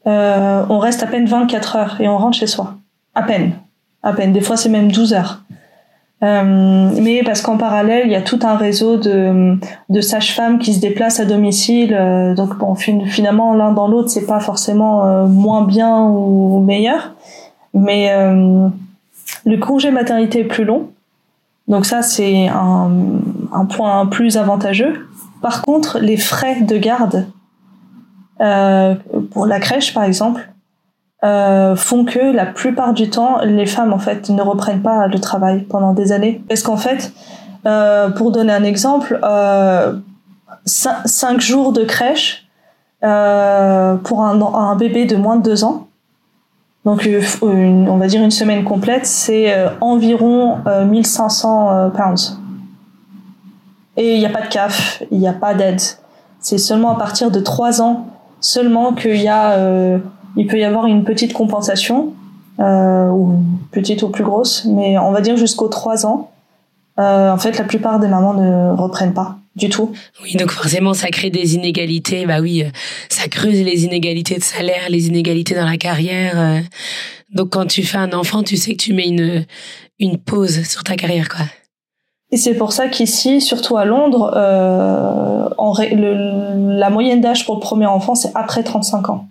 euh, 0.05 0.63
on 0.69 0.79
reste 0.79 1.03
à 1.03 1.07
peine 1.07 1.25
24 1.25 1.75
heures 1.75 1.97
et 1.99 2.07
on 2.07 2.17
rentre 2.17 2.37
chez 2.37 2.47
soi. 2.47 2.75
À 3.15 3.23
peine, 3.23 3.53
à 4.03 4.13
peine. 4.13 4.31
Des 4.31 4.41
fois 4.41 4.57
c'est 4.57 4.69
même 4.69 4.91
12 4.91 5.13
heures. 5.13 5.41
Euh, 6.23 6.89
mais 6.99 7.21
parce 7.23 7.41
qu'en 7.41 7.57
parallèle, 7.57 8.07
il 8.07 8.11
y 8.11 8.15
a 8.15 8.23
tout 8.23 8.39
un 8.41 8.55
réseau 8.55 8.97
de, 8.97 9.55
de 9.89 10.01
sages-femmes 10.01 10.57
qui 10.57 10.73
se 10.73 10.79
déplacent 10.79 11.19
à 11.19 11.25
domicile. 11.25 11.93
euh, 11.93 12.33
donc 12.33 12.57
bon, 12.57 12.73
fin- 12.73 13.05
finalement, 13.05 13.53
l'un 13.53 13.71
dans 13.71 13.87
l'autre, 13.87 14.09
c'est 14.09 14.25
pas 14.25 14.39
forcément 14.39 15.05
euh, 15.05 15.25
moins 15.27 15.63
bien 15.63 16.05
ou 16.05 16.59
meilleur. 16.61 17.13
Mais 17.75 18.09
euh, 18.11 18.67
le 19.45 19.57
congé 19.57 19.91
maternité 19.91 20.39
est 20.39 20.45
plus 20.45 20.65
long. 20.65 20.89
Donc 21.67 21.85
ça, 21.85 22.01
c'est 22.01 22.47
un, 22.47 22.89
un 23.53 23.65
point 23.65 24.07
plus 24.07 24.37
avantageux. 24.37 25.07
Par 25.41 25.61
contre, 25.61 25.99
les 25.99 26.17
frais 26.17 26.61
de 26.61 26.77
garde 26.77 27.27
euh, 28.41 28.95
pour 29.31 29.45
la 29.45 29.59
crèche, 29.59 29.93
par 29.93 30.03
exemple, 30.03 30.49
euh, 31.23 31.75
font 31.75 32.05
que 32.05 32.19
la 32.19 32.45
plupart 32.45 32.93
du 32.93 33.09
temps, 33.09 33.39
les 33.43 33.65
femmes 33.65 33.93
en 33.93 33.99
fait 33.99 34.29
ne 34.29 34.41
reprennent 34.41 34.81
pas 34.81 35.07
le 35.07 35.19
travail 35.19 35.61
pendant 35.61 35.93
des 35.93 36.11
années. 36.11 36.41
Parce 36.47 36.61
qu'en 36.61 36.77
fait, 36.77 37.11
euh, 37.65 38.09
pour 38.09 38.31
donner 38.31 38.53
un 38.53 38.63
exemple, 38.63 39.19
euh, 39.23 39.93
cin- 40.67 41.05
cinq 41.05 41.39
jours 41.41 41.73
de 41.73 41.83
crèche 41.83 42.47
euh, 43.03 43.95
pour 43.95 44.23
un, 44.23 44.75
bébé 44.75 45.05
de 45.05 45.15
moins 45.15 45.35
de 45.37 45.43
deux 45.43 45.63
ans. 45.63 45.87
Donc, 46.85 47.05
euh, 47.05 47.21
une- 47.43 47.89
on 47.89 47.97
va 47.97 48.07
dire 48.07 48.21
une 48.23 48.31
semaine 48.31 48.63
complète, 48.63 49.05
c'est 49.05 49.53
euh, 49.53 49.69
environ 49.81 50.59
euh, 50.67 50.85
1500 50.85 51.69
euh, 51.69 51.89
pounds. 51.89 52.39
Et 53.97 54.13
il 54.15 54.19
n'y 54.19 54.25
a 54.25 54.29
pas 54.29 54.41
de 54.41 54.47
CAF, 54.47 55.03
il 55.11 55.19
n'y 55.19 55.27
a 55.27 55.33
pas 55.33 55.53
d'aide. 55.55 55.81
C'est 56.39 56.59
seulement 56.59 56.91
à 56.91 56.99
partir 56.99 57.31
de 57.31 57.39
trois 57.39 57.81
ans 57.81 58.07
seulement 58.39 58.93
qu'il 58.93 59.17
y 59.19 59.27
a, 59.27 59.53
euh, 59.53 59.97
il 60.37 60.47
peut 60.47 60.57
y 60.59 60.63
avoir 60.63 60.85
une 60.87 61.03
petite 61.03 61.33
compensation, 61.33 62.13
euh, 62.59 63.09
ou 63.09 63.39
petite 63.71 64.01
ou 64.03 64.09
plus 64.09 64.23
grosse, 64.23 64.65
mais 64.65 64.97
on 64.97 65.11
va 65.11 65.19
dire 65.21 65.35
jusqu'aux 65.37 65.67
trois 65.67 66.05
ans. 66.05 66.31
Euh, 66.99 67.31
en 67.31 67.37
fait, 67.37 67.57
la 67.57 67.63
plupart 67.65 67.99
des 67.99 68.07
mamans 68.07 68.33
ne 68.33 68.71
reprennent 68.75 69.13
pas 69.13 69.35
du 69.55 69.69
tout. 69.69 69.91
Oui, 70.23 70.35
donc 70.35 70.51
forcément, 70.51 70.93
ça 70.93 71.09
crée 71.09 71.29
des 71.29 71.55
inégalités. 71.55 72.25
Bah 72.25 72.39
oui, 72.41 72.63
euh, 72.63 72.69
ça 73.09 73.27
creuse 73.27 73.61
les 73.61 73.85
inégalités 73.85 74.35
de 74.37 74.43
salaire, 74.43 74.89
les 74.89 75.07
inégalités 75.07 75.53
dans 75.55 75.65
la 75.65 75.77
carrière. 75.77 76.33
euh. 76.39 76.59
Donc 77.33 77.49
quand 77.49 77.65
tu 77.65 77.83
fais 77.83 77.97
un 77.97 78.13
enfant, 78.13 78.41
tu 78.43 78.55
sais 78.57 78.71
que 78.71 78.77
tu 78.81 78.93
mets 78.93 79.07
une 79.07 79.45
une 79.99 80.17
pause 80.19 80.63
sur 80.67 80.83
ta 80.83 80.95
carrière, 80.95 81.27
quoi. 81.27 81.45
Et 82.31 82.37
c'est 82.37 82.53
pour 82.55 82.71
ça 82.71 82.87
qu'ici, 82.87 83.41
surtout 83.41 83.77
à 83.77 83.85
Londres, 83.85 84.31
euh, 84.35 85.47
en 85.57 85.71
ré- 85.71 85.95
le- 85.95 86.77
la 86.77 86.89
moyenne 86.89 87.21
d'âge 87.21 87.45
pour 87.45 87.55
le 87.55 87.59
premier 87.61 87.85
enfant, 87.87 88.13
c'est 88.15 88.31
après 88.35 88.63
35 88.63 89.09
ans. 89.09 89.27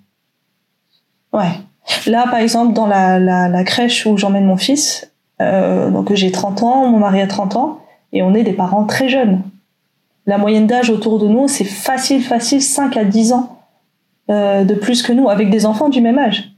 Ouais. 1.36 1.60
Là, 2.06 2.24
par 2.30 2.40
exemple, 2.40 2.72
dans 2.72 2.86
la, 2.86 3.18
la, 3.18 3.64
crèche 3.64 4.06
où 4.06 4.16
j'emmène 4.16 4.46
mon 4.46 4.56
fils, 4.56 5.12
euh, 5.42 5.90
donc 5.90 6.12
j'ai 6.14 6.32
30 6.32 6.62
ans, 6.62 6.86
mon 6.86 6.98
mari 6.98 7.20
a 7.20 7.26
30 7.26 7.56
ans, 7.56 7.78
et 8.12 8.22
on 8.22 8.34
est 8.34 8.42
des 8.42 8.54
parents 8.54 8.84
très 8.84 9.08
jeunes. 9.08 9.42
La 10.26 10.38
moyenne 10.38 10.66
d'âge 10.66 10.88
autour 10.88 11.18
de 11.18 11.28
nous, 11.28 11.46
c'est 11.46 11.64
facile, 11.64 12.22
facile, 12.22 12.62
5 12.62 12.96
à 12.96 13.04
10 13.04 13.34
ans 13.34 13.58
euh, 14.30 14.64
de 14.64 14.74
plus 14.74 15.02
que 15.02 15.12
nous, 15.12 15.28
avec 15.28 15.50
des 15.50 15.66
enfants 15.66 15.90
du 15.90 16.00
même 16.00 16.18
âge. 16.18 16.50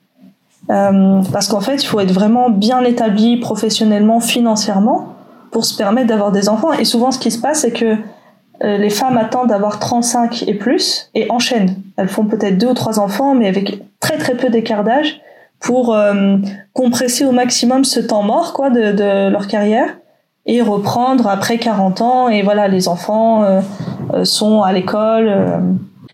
Euh, 0.70 1.22
parce 1.32 1.48
qu'en 1.48 1.60
fait, 1.60 1.82
il 1.82 1.86
faut 1.86 1.98
être 1.98 2.12
vraiment 2.12 2.48
bien 2.48 2.82
établi 2.84 3.36
professionnellement, 3.38 4.20
financièrement, 4.20 5.14
pour 5.50 5.64
se 5.64 5.76
permettre 5.76 6.06
d'avoir 6.06 6.30
des 6.30 6.48
enfants. 6.48 6.72
Et 6.72 6.84
souvent, 6.84 7.10
ce 7.10 7.18
qui 7.18 7.32
se 7.32 7.40
passe, 7.40 7.62
c'est 7.62 7.72
que 7.72 7.96
les 8.60 8.90
femmes 8.90 9.16
attendent 9.16 9.48
d'avoir 9.48 9.78
35 9.78 10.44
et 10.48 10.54
plus 10.54 11.10
et 11.14 11.30
enchaînent. 11.30 11.76
Elles 11.96 12.08
font 12.08 12.24
peut-être 12.24 12.58
deux 12.58 12.68
ou 12.68 12.74
trois 12.74 12.98
enfants, 12.98 13.34
mais 13.34 13.46
avec 13.46 13.82
très 14.00 14.18
très 14.18 14.36
peu 14.36 14.50
d'écart 14.50 14.84
d'âge 14.84 15.20
pour 15.60 15.94
euh, 15.94 16.36
compresser 16.72 17.24
au 17.24 17.32
maximum 17.32 17.84
ce 17.84 18.00
temps 18.00 18.22
mort 18.22 18.52
quoi 18.52 18.70
de, 18.70 19.28
leur 19.28 19.46
carrière 19.46 19.96
et 20.46 20.62
reprendre 20.62 21.26
après 21.26 21.58
40 21.58 22.00
ans. 22.00 22.28
Et 22.28 22.42
voilà, 22.42 22.68
les 22.68 22.88
enfants 22.88 23.42
euh, 23.42 23.60
euh, 24.14 24.24
sont 24.24 24.62
à 24.62 24.72
l'école. 24.72 25.28
euh. 25.28 25.60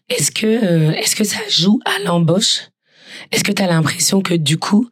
Est-ce 0.09 0.31
que 0.31 0.47
euh, 0.47 0.93
est-ce 0.93 1.17
que 1.17 1.25
ça 1.25 1.39
joue 1.49 1.79
à 1.85 2.03
l'embauche? 2.05 2.69
Est-ce 3.33 3.45
que 3.45 3.53
tu 3.53 3.63
as 3.63 3.67
l'impression 3.67 4.21
que 4.21 4.35
du 4.35 4.59
coup 4.59 4.89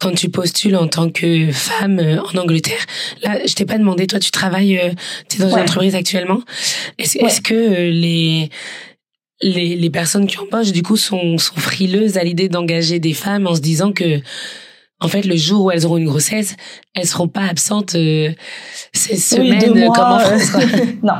quand 0.00 0.14
tu 0.14 0.28
postules 0.28 0.76
en 0.76 0.86
tant 0.86 1.10
que 1.10 1.50
femme 1.50 1.98
euh, 1.98 2.20
en 2.22 2.36
Angleterre, 2.38 2.84
là, 3.22 3.38
je 3.46 3.52
t'ai 3.54 3.64
pas 3.64 3.78
demandé, 3.78 4.06
toi, 4.06 4.20
tu 4.20 4.30
travailles, 4.30 4.78
euh, 4.78 4.90
tu 5.28 5.36
es 5.40 5.44
dans 5.44 5.50
une 5.50 5.62
entreprise 5.62 5.94
actuellement. 5.94 6.40
Est-ce 6.98 7.18
Ouais. 7.18 7.24
est-ce 7.26 7.40
que 7.40 7.54
euh, 7.54 7.90
les, 7.90 8.48
les 9.42 9.76
les 9.76 9.90
personnes 9.90 10.26
qui 10.26 10.38
embauchent, 10.38 10.72
du 10.72 10.82
coup, 10.82 10.96
sont, 10.96 11.38
sont 11.38 11.56
frileuses 11.56 12.16
à 12.16 12.24
l'idée 12.24 12.48
d'engager 12.48 12.98
des 13.00 13.12
femmes 13.14 13.46
en 13.46 13.54
se 13.54 13.60
disant 13.60 13.92
que, 13.92 14.20
en 15.00 15.08
fait, 15.08 15.22
le 15.24 15.36
jour 15.36 15.64
où 15.66 15.70
elles 15.70 15.84
auront 15.86 15.96
une 15.96 16.06
grossesse, 16.08 16.54
elles 16.94 17.06
seront 17.06 17.28
pas 17.28 17.42
absentes 17.48 17.94
euh, 17.94 18.30
ces 18.92 19.14
Oui, 19.14 19.48
semaines 19.48 19.72
deux 19.74 19.80
euh, 19.82 19.88
comme 19.90 20.12
en 20.12 20.18
France. 20.20 20.50
quoi? 20.50 20.60
non. 21.02 21.14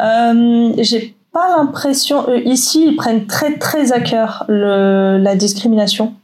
Euh, 0.00 0.72
J'ai 0.82 1.14
pas 1.32 1.56
l'impression. 1.56 2.26
ici, 2.44 2.86
ils 2.88 2.96
prennent 2.96 3.26
très 3.26 3.58
très 3.58 3.92
à 3.92 4.00
cœur 4.00 4.44
le, 4.48 5.18
la 5.18 5.34
discrimination. 5.34 6.14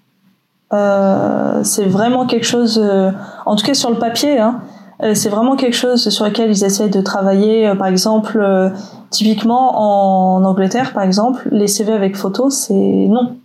Euh, 0.73 1.61
c'est 1.65 1.85
vraiment 1.85 2.27
quelque 2.27 2.47
chose, 2.47 2.81
euh, 2.83 3.11
en 3.45 3.57
tout 3.57 3.67
cas 3.67 3.75
sur 3.75 3.91
le 3.91 3.99
papier, 3.99 4.39
hein, 4.39 4.61
euh, 5.03 5.15
c'est 5.15 5.29
vraiment 5.29 5.57
quelque 5.57 5.77
chose 5.77 6.09
sur 6.09 6.25
lequel 6.25 6.51
ils 6.51 6.65
essaient 6.65 6.89
de 6.89 7.01
travailler. 7.01 7.73
Par 7.77 7.89
exemple, 7.89 8.73
typiquement 9.11 10.37
en 10.37 10.45
Angleterre, 10.45 10.93
par 10.93 11.03
exemple, 11.03 11.49
les 11.51 11.67
CV 11.67 11.93
avec 11.93 12.17
photo, 12.17 12.51
c'est 12.51 12.75
non, 12.75 13.37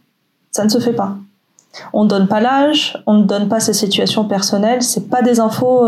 ça 0.51 0.63
ne 0.63 0.69
se 0.69 0.80
fait 0.80 0.93
pas. 0.93 1.15
On 1.93 2.05
ne 2.05 2.09
donne 2.09 2.28
pas 2.28 2.39
l'âge, 2.39 2.97
on 3.05 3.15
ne 3.15 3.23
donne 3.23 3.49
pas 3.49 3.59
ses 3.59 3.73
situations 3.73 4.23
personnelles, 4.23 4.82
c'est 4.82 5.09
pas 5.09 5.21
des 5.21 5.39
infos. 5.39 5.86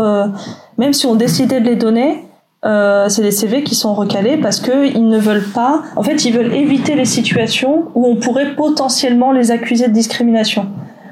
même 0.76 0.92
si 0.92 1.06
on 1.06 1.14
décidait 1.14 1.60
de 1.60 1.66
les 1.66 1.76
donner, 1.76 2.26
c'est 2.62 3.22
des 3.22 3.30
CV 3.30 3.64
qui 3.64 3.74
sont 3.74 3.94
recalés 3.94 4.36
parce 4.36 4.60
que 4.60 4.86
ils 4.86 5.08
ne 5.08 5.18
veulent 5.18 5.50
pas. 5.54 5.82
En 5.96 6.02
fait, 6.02 6.24
ils 6.24 6.32
veulent 6.32 6.52
éviter 6.52 6.94
les 6.94 7.06
situations 7.06 7.86
où 7.94 8.06
on 8.06 8.16
pourrait 8.16 8.54
potentiellement 8.54 9.32
les 9.32 9.50
accuser 9.50 9.88
de 9.88 9.92
discrimination. 9.92 10.66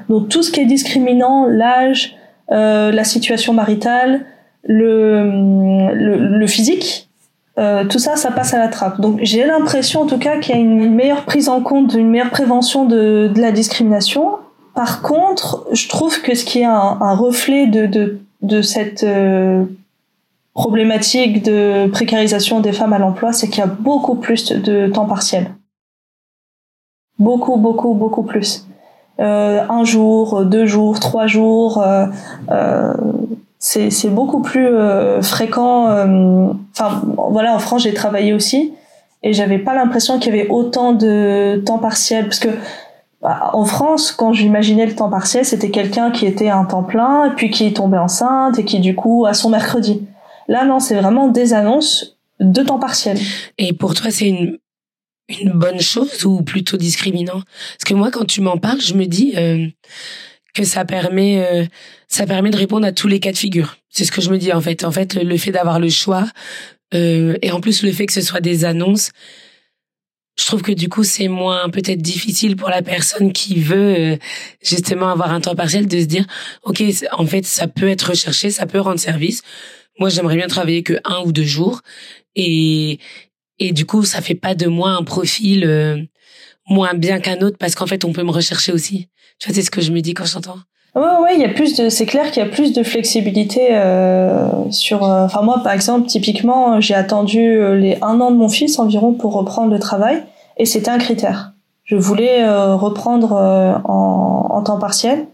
Donc 0.09 0.27
tout 0.27 0.43
ce 0.43 0.51
qui 0.51 0.59
est 0.59 0.65
discriminant, 0.65 1.45
l'âge, 1.45 2.17
euh, 2.51 2.91
la 2.91 3.03
situation 3.03 3.53
maritale, 3.53 4.25
le, 4.63 6.45
physique, 6.47 7.09
euh, 7.59 7.85
tout 7.85 7.99
ça, 7.99 8.15
ça 8.15 8.31
passe 8.31 8.53
à 8.53 8.59
la 8.59 8.67
trappe. 8.67 8.99
Donc 8.99 9.19
j'ai 9.21 9.45
l'impression 9.45 10.01
en 10.01 10.07
tout 10.07 10.17
cas 10.17 10.39
qu'il 10.39 10.55
y 10.55 10.57
a 10.57 10.61
une 10.61 10.93
meilleure 10.93 11.25
prise 11.25 11.47
en 11.47 11.61
compte, 11.61 11.93
une 11.93 12.09
meilleure 12.09 12.31
prévention 12.31 12.85
de, 12.85 13.31
la 13.35 13.51
discrimination. 13.51 14.37
Par 14.73 15.01
contre, 15.01 15.67
je 15.73 15.87
trouve 15.87 16.21
que 16.21 16.33
ce 16.33 16.43
qui 16.43 16.59
est 16.59 16.65
un, 16.65 16.97
un 17.01 17.15
reflet 17.15 17.67
de, 17.67 17.85
de, 17.85 18.19
de 18.41 18.61
cette 18.61 19.03
euh, 19.03 19.63
problématique 20.53 21.43
de 21.43 21.87
précarisation 21.87 22.61
des 22.61 22.71
femmes 22.71 22.93
à 22.93 22.99
l'emploi, 22.99 23.31
c'est 23.31 23.47
qu'il 23.47 23.59
y 23.59 23.63
a 23.63 23.67
beaucoup 23.67 24.15
plus 24.15 24.51
de 24.51 24.87
temps 24.87 25.05
partiel. 25.05 25.51
Beaucoup, 27.19 27.57
beaucoup, 27.57 27.93
beaucoup 27.93 28.23
plus. 28.23 28.68
Euh, 29.19 29.61
un 29.69 29.83
jour, 29.83 30.45
deux 30.45 30.65
jours, 30.65 30.99
trois 30.99 31.27
jours. 31.27 31.81
Euh, 31.81 32.05
euh 32.51 32.93
c'est 33.61 34.09
beaucoup 34.09 34.41
plus 34.41 34.69
fréquent. 35.21 35.87
Enfin, 36.71 37.01
voilà, 37.29 37.53
en 37.53 37.59
France, 37.59 37.83
j'ai 37.83 37.93
travaillé 37.93 38.31
aussi 38.31 38.73
et 39.21 39.33
j'avais 39.33 39.59
pas 39.59 39.75
l'impression 39.75 40.17
qu'il 40.17 40.33
y 40.33 40.39
avait 40.39 40.49
autant 40.49 40.93
de 40.93 41.61
temps 41.65 41.77
partiel 41.77 42.23
parce 42.23 42.39
que 42.39 42.47
bah, 43.21 43.49
en 43.51 43.65
France, 43.65 44.13
quand 44.13 44.31
j'imaginais 44.31 44.85
le 44.85 44.95
temps 44.95 45.09
partiel, 45.09 45.43
c'était 45.43 45.71
quelqu'un 45.71 46.09
qui 46.09 46.25
était 46.25 46.49
un 46.49 46.63
temps 46.63 46.83
plein 46.83 47.25
et 47.25 47.35
puis 47.35 47.49
qui 47.49 47.73
tombait 47.73 47.97
enceinte 47.97 48.57
et 48.59 48.63
qui 48.63 48.79
du 48.79 48.95
coup 48.95 49.25
a 49.25 49.33
son 49.33 49.49
mercredi. 49.49 50.07
Là, 50.47 50.63
non, 50.63 50.79
c'est 50.79 50.95
vraiment 50.95 51.27
des 51.27 51.53
annonces 51.53 52.17
de 52.39 52.63
temps 52.63 52.79
partiel. 52.79 53.17
Et 53.57 53.73
pour 53.73 53.93
toi, 53.93 54.09
c'est 54.09 54.29
une 54.29 54.57
une 55.29 55.51
bonne 55.51 55.81
chose 55.81 56.25
ou 56.25 56.41
plutôt 56.41 56.77
discriminant? 56.77 57.41
Parce 57.77 57.85
que 57.85 57.93
moi, 57.93 58.11
quand 58.11 58.25
tu 58.25 58.41
m'en 58.41 58.57
parles, 58.57 58.81
je 58.81 58.93
me 58.93 59.05
dis 59.05 59.33
euh, 59.37 59.67
que 60.53 60.63
ça 60.63 60.85
permet 60.85 61.45
euh, 61.45 61.65
ça 62.07 62.25
permet 62.25 62.49
de 62.49 62.57
répondre 62.57 62.85
à 62.85 62.91
tous 62.91 63.07
les 63.07 63.19
cas 63.19 63.31
de 63.31 63.37
figure. 63.37 63.77
C'est 63.89 64.05
ce 64.05 64.11
que 64.11 64.21
je 64.21 64.29
me 64.29 64.37
dis 64.37 64.51
en 64.51 64.61
fait. 64.61 64.83
En 64.83 64.91
fait, 64.91 65.13
le, 65.13 65.37
fait 65.37 65.51
d'avoir 65.51 65.79
le 65.79 65.89
choix 65.89 66.27
euh, 66.93 67.37
et 67.41 67.51
en 67.51 67.61
plus 67.61 67.83
le 67.83 67.91
fait 67.91 68.05
que 68.05 68.13
ce 68.13 68.21
soit 68.21 68.41
des 68.41 68.65
annonces, 68.65 69.11
je 70.39 70.45
trouve 70.45 70.61
que 70.61 70.71
du 70.71 70.89
coup 70.89 71.03
c'est 71.03 71.27
moins 71.27 71.69
peut-être 71.69 72.01
difficile 72.01 72.55
pour 72.55 72.69
la 72.69 72.81
personne 72.81 73.31
qui 73.33 73.59
veut 73.59 73.95
euh, 73.97 74.17
justement 74.63 75.09
avoir 75.09 75.31
un 75.31 75.41
temps 75.41 75.55
partiel 75.55 75.87
de 75.87 75.99
se 75.99 76.05
dire 76.05 76.25
ok 76.63 76.81
en 77.11 77.25
fait 77.25 77.45
ça 77.45 77.67
peut 77.67 77.87
être 77.87 78.09
recherché, 78.09 78.49
ça 78.49 78.65
peut 78.65 78.79
rendre 78.79 78.99
service. 78.99 79.41
Moi 79.99 80.09
j'aimerais 80.09 80.37
bien 80.37 80.47
travailler 80.47 80.81
que 80.81 80.99
un 81.03 81.21
ou 81.25 81.31
deux 81.31 81.43
jours 81.43 81.81
et 82.35 82.99
et 83.59 83.71
du 83.71 83.85
coup 83.85 84.03
ça 84.03 84.21
fait 84.21 84.35
pas 84.35 84.55
de 84.55 84.67
moi 84.67 84.91
un 84.91 85.03
profil 85.03 85.63
euh, 85.65 85.97
moins 86.67 86.93
bien 86.93 87.19
qu'un 87.19 87.41
autre 87.41 87.57
parce 87.57 87.75
qu'en 87.75 87.87
fait 87.87 88.05
on 88.05 88.13
peut 88.13 88.23
me 88.23 88.31
rechercher 88.31 88.71
aussi. 88.71 89.07
Tu 89.39 89.47
vois 89.47 89.55
c'est 89.55 89.61
ce 89.61 89.71
que 89.71 89.81
je 89.81 89.91
me 89.91 90.01
dis 90.01 90.13
quand 90.13 90.25
j'entends. 90.25 90.59
Ouais, 90.95 91.03
ouais, 91.21 91.35
il 91.35 91.41
y 91.41 91.45
a 91.45 91.49
plus 91.49 91.75
de, 91.77 91.89
c'est 91.89 92.07
clair 92.07 92.31
qu'il 92.31 92.43
y 92.43 92.45
a 92.45 92.49
plus 92.49 92.73
de 92.73 92.81
flexibilité 92.81 93.67
euh, 93.71 94.71
sur. 94.71 95.03
Euh, 95.03 95.25
enfin 95.25 95.43
moi, 95.43 95.61
par 95.63 95.73
exemple, 95.73 96.07
typiquement, 96.07 96.81
j'ai 96.81 96.95
attendu 96.95 97.39
euh, 97.39 97.75
les 97.75 97.97
un 98.01 98.19
an 98.19 98.31
de 98.31 98.35
mon 98.35 98.49
fils 98.49 98.79
environ 98.79 99.13
pour 99.13 99.33
reprendre 99.33 99.71
le 99.71 99.77
travail, 99.77 100.23
et 100.57 100.65
c'était 100.65 100.89
un 100.89 100.97
critère. 100.97 101.53
Je 101.83 101.95
voulais 101.95 102.43
euh, 102.43 102.75
reprendre 102.75 103.33
en, 103.33 104.47
en, 104.49 104.63
temps 104.63 104.79
partiel, 104.79 105.27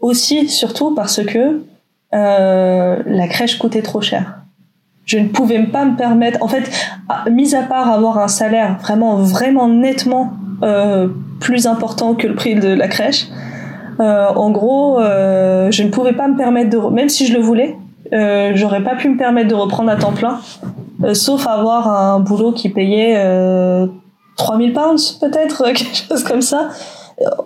aussi 0.00 0.48
surtout 0.48 0.94
parce 0.94 1.22
que 1.22 1.62
la 2.12 3.28
crèche 3.28 3.58
coûtait 3.58 3.82
trop 3.82 4.00
cher. 4.00 4.40
Je 5.06 5.18
ne 5.18 5.28
pouvais 5.28 5.62
pas 5.62 5.86
me 5.86 5.96
permettre. 5.96 6.42
En 6.42 6.48
fait, 6.48 6.70
mis 7.30 7.54
à 7.54 7.62
part 7.62 7.90
avoir 7.90 8.18
un 8.18 8.28
salaire 8.28 8.76
vraiment, 8.82 9.16
vraiment 9.16 9.68
nettement 9.68 10.32
plus 11.40 11.66
important 11.66 12.14
que 12.14 12.26
le 12.26 12.34
prix 12.34 12.54
de 12.54 12.68
la 12.68 12.88
crèche 12.88 13.28
euh, 14.00 14.26
en 14.28 14.50
gros, 14.50 15.00
euh, 15.00 15.70
je 15.70 15.82
ne 15.82 15.90
pouvais 15.90 16.12
pas 16.12 16.28
me 16.28 16.36
permettre 16.36 16.70
de, 16.70 16.78
même 16.92 17.08
si 17.08 17.26
je 17.26 17.34
le 17.34 17.40
voulais, 17.40 17.76
euh, 18.12 18.52
j'aurais 18.54 18.82
pas 18.82 18.94
pu 18.94 19.08
me 19.08 19.16
permettre 19.16 19.48
de 19.48 19.54
reprendre 19.54 19.90
à 19.90 19.96
temps 19.96 20.12
plein, 20.12 20.40
sauf 21.14 21.46
avoir 21.46 21.88
un 21.88 22.20
boulot 22.20 22.52
qui 22.52 22.68
payait 22.68 23.16
3000 24.36 24.72
pounds 24.72 25.12
peut-être, 25.12 25.64
quelque 25.72 25.96
chose 26.08 26.24
comme 26.24 26.42
ça. 26.42 26.68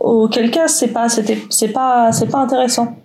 Auquel 0.00 0.50
cas, 0.50 0.66
c'est 0.66 0.88
pas, 0.88 1.08
c'était, 1.08 1.38
c'est 1.48 1.68
pas, 1.68 2.11
c'est 2.11 2.26
pas 2.26 2.38
intéressant. 2.38 2.96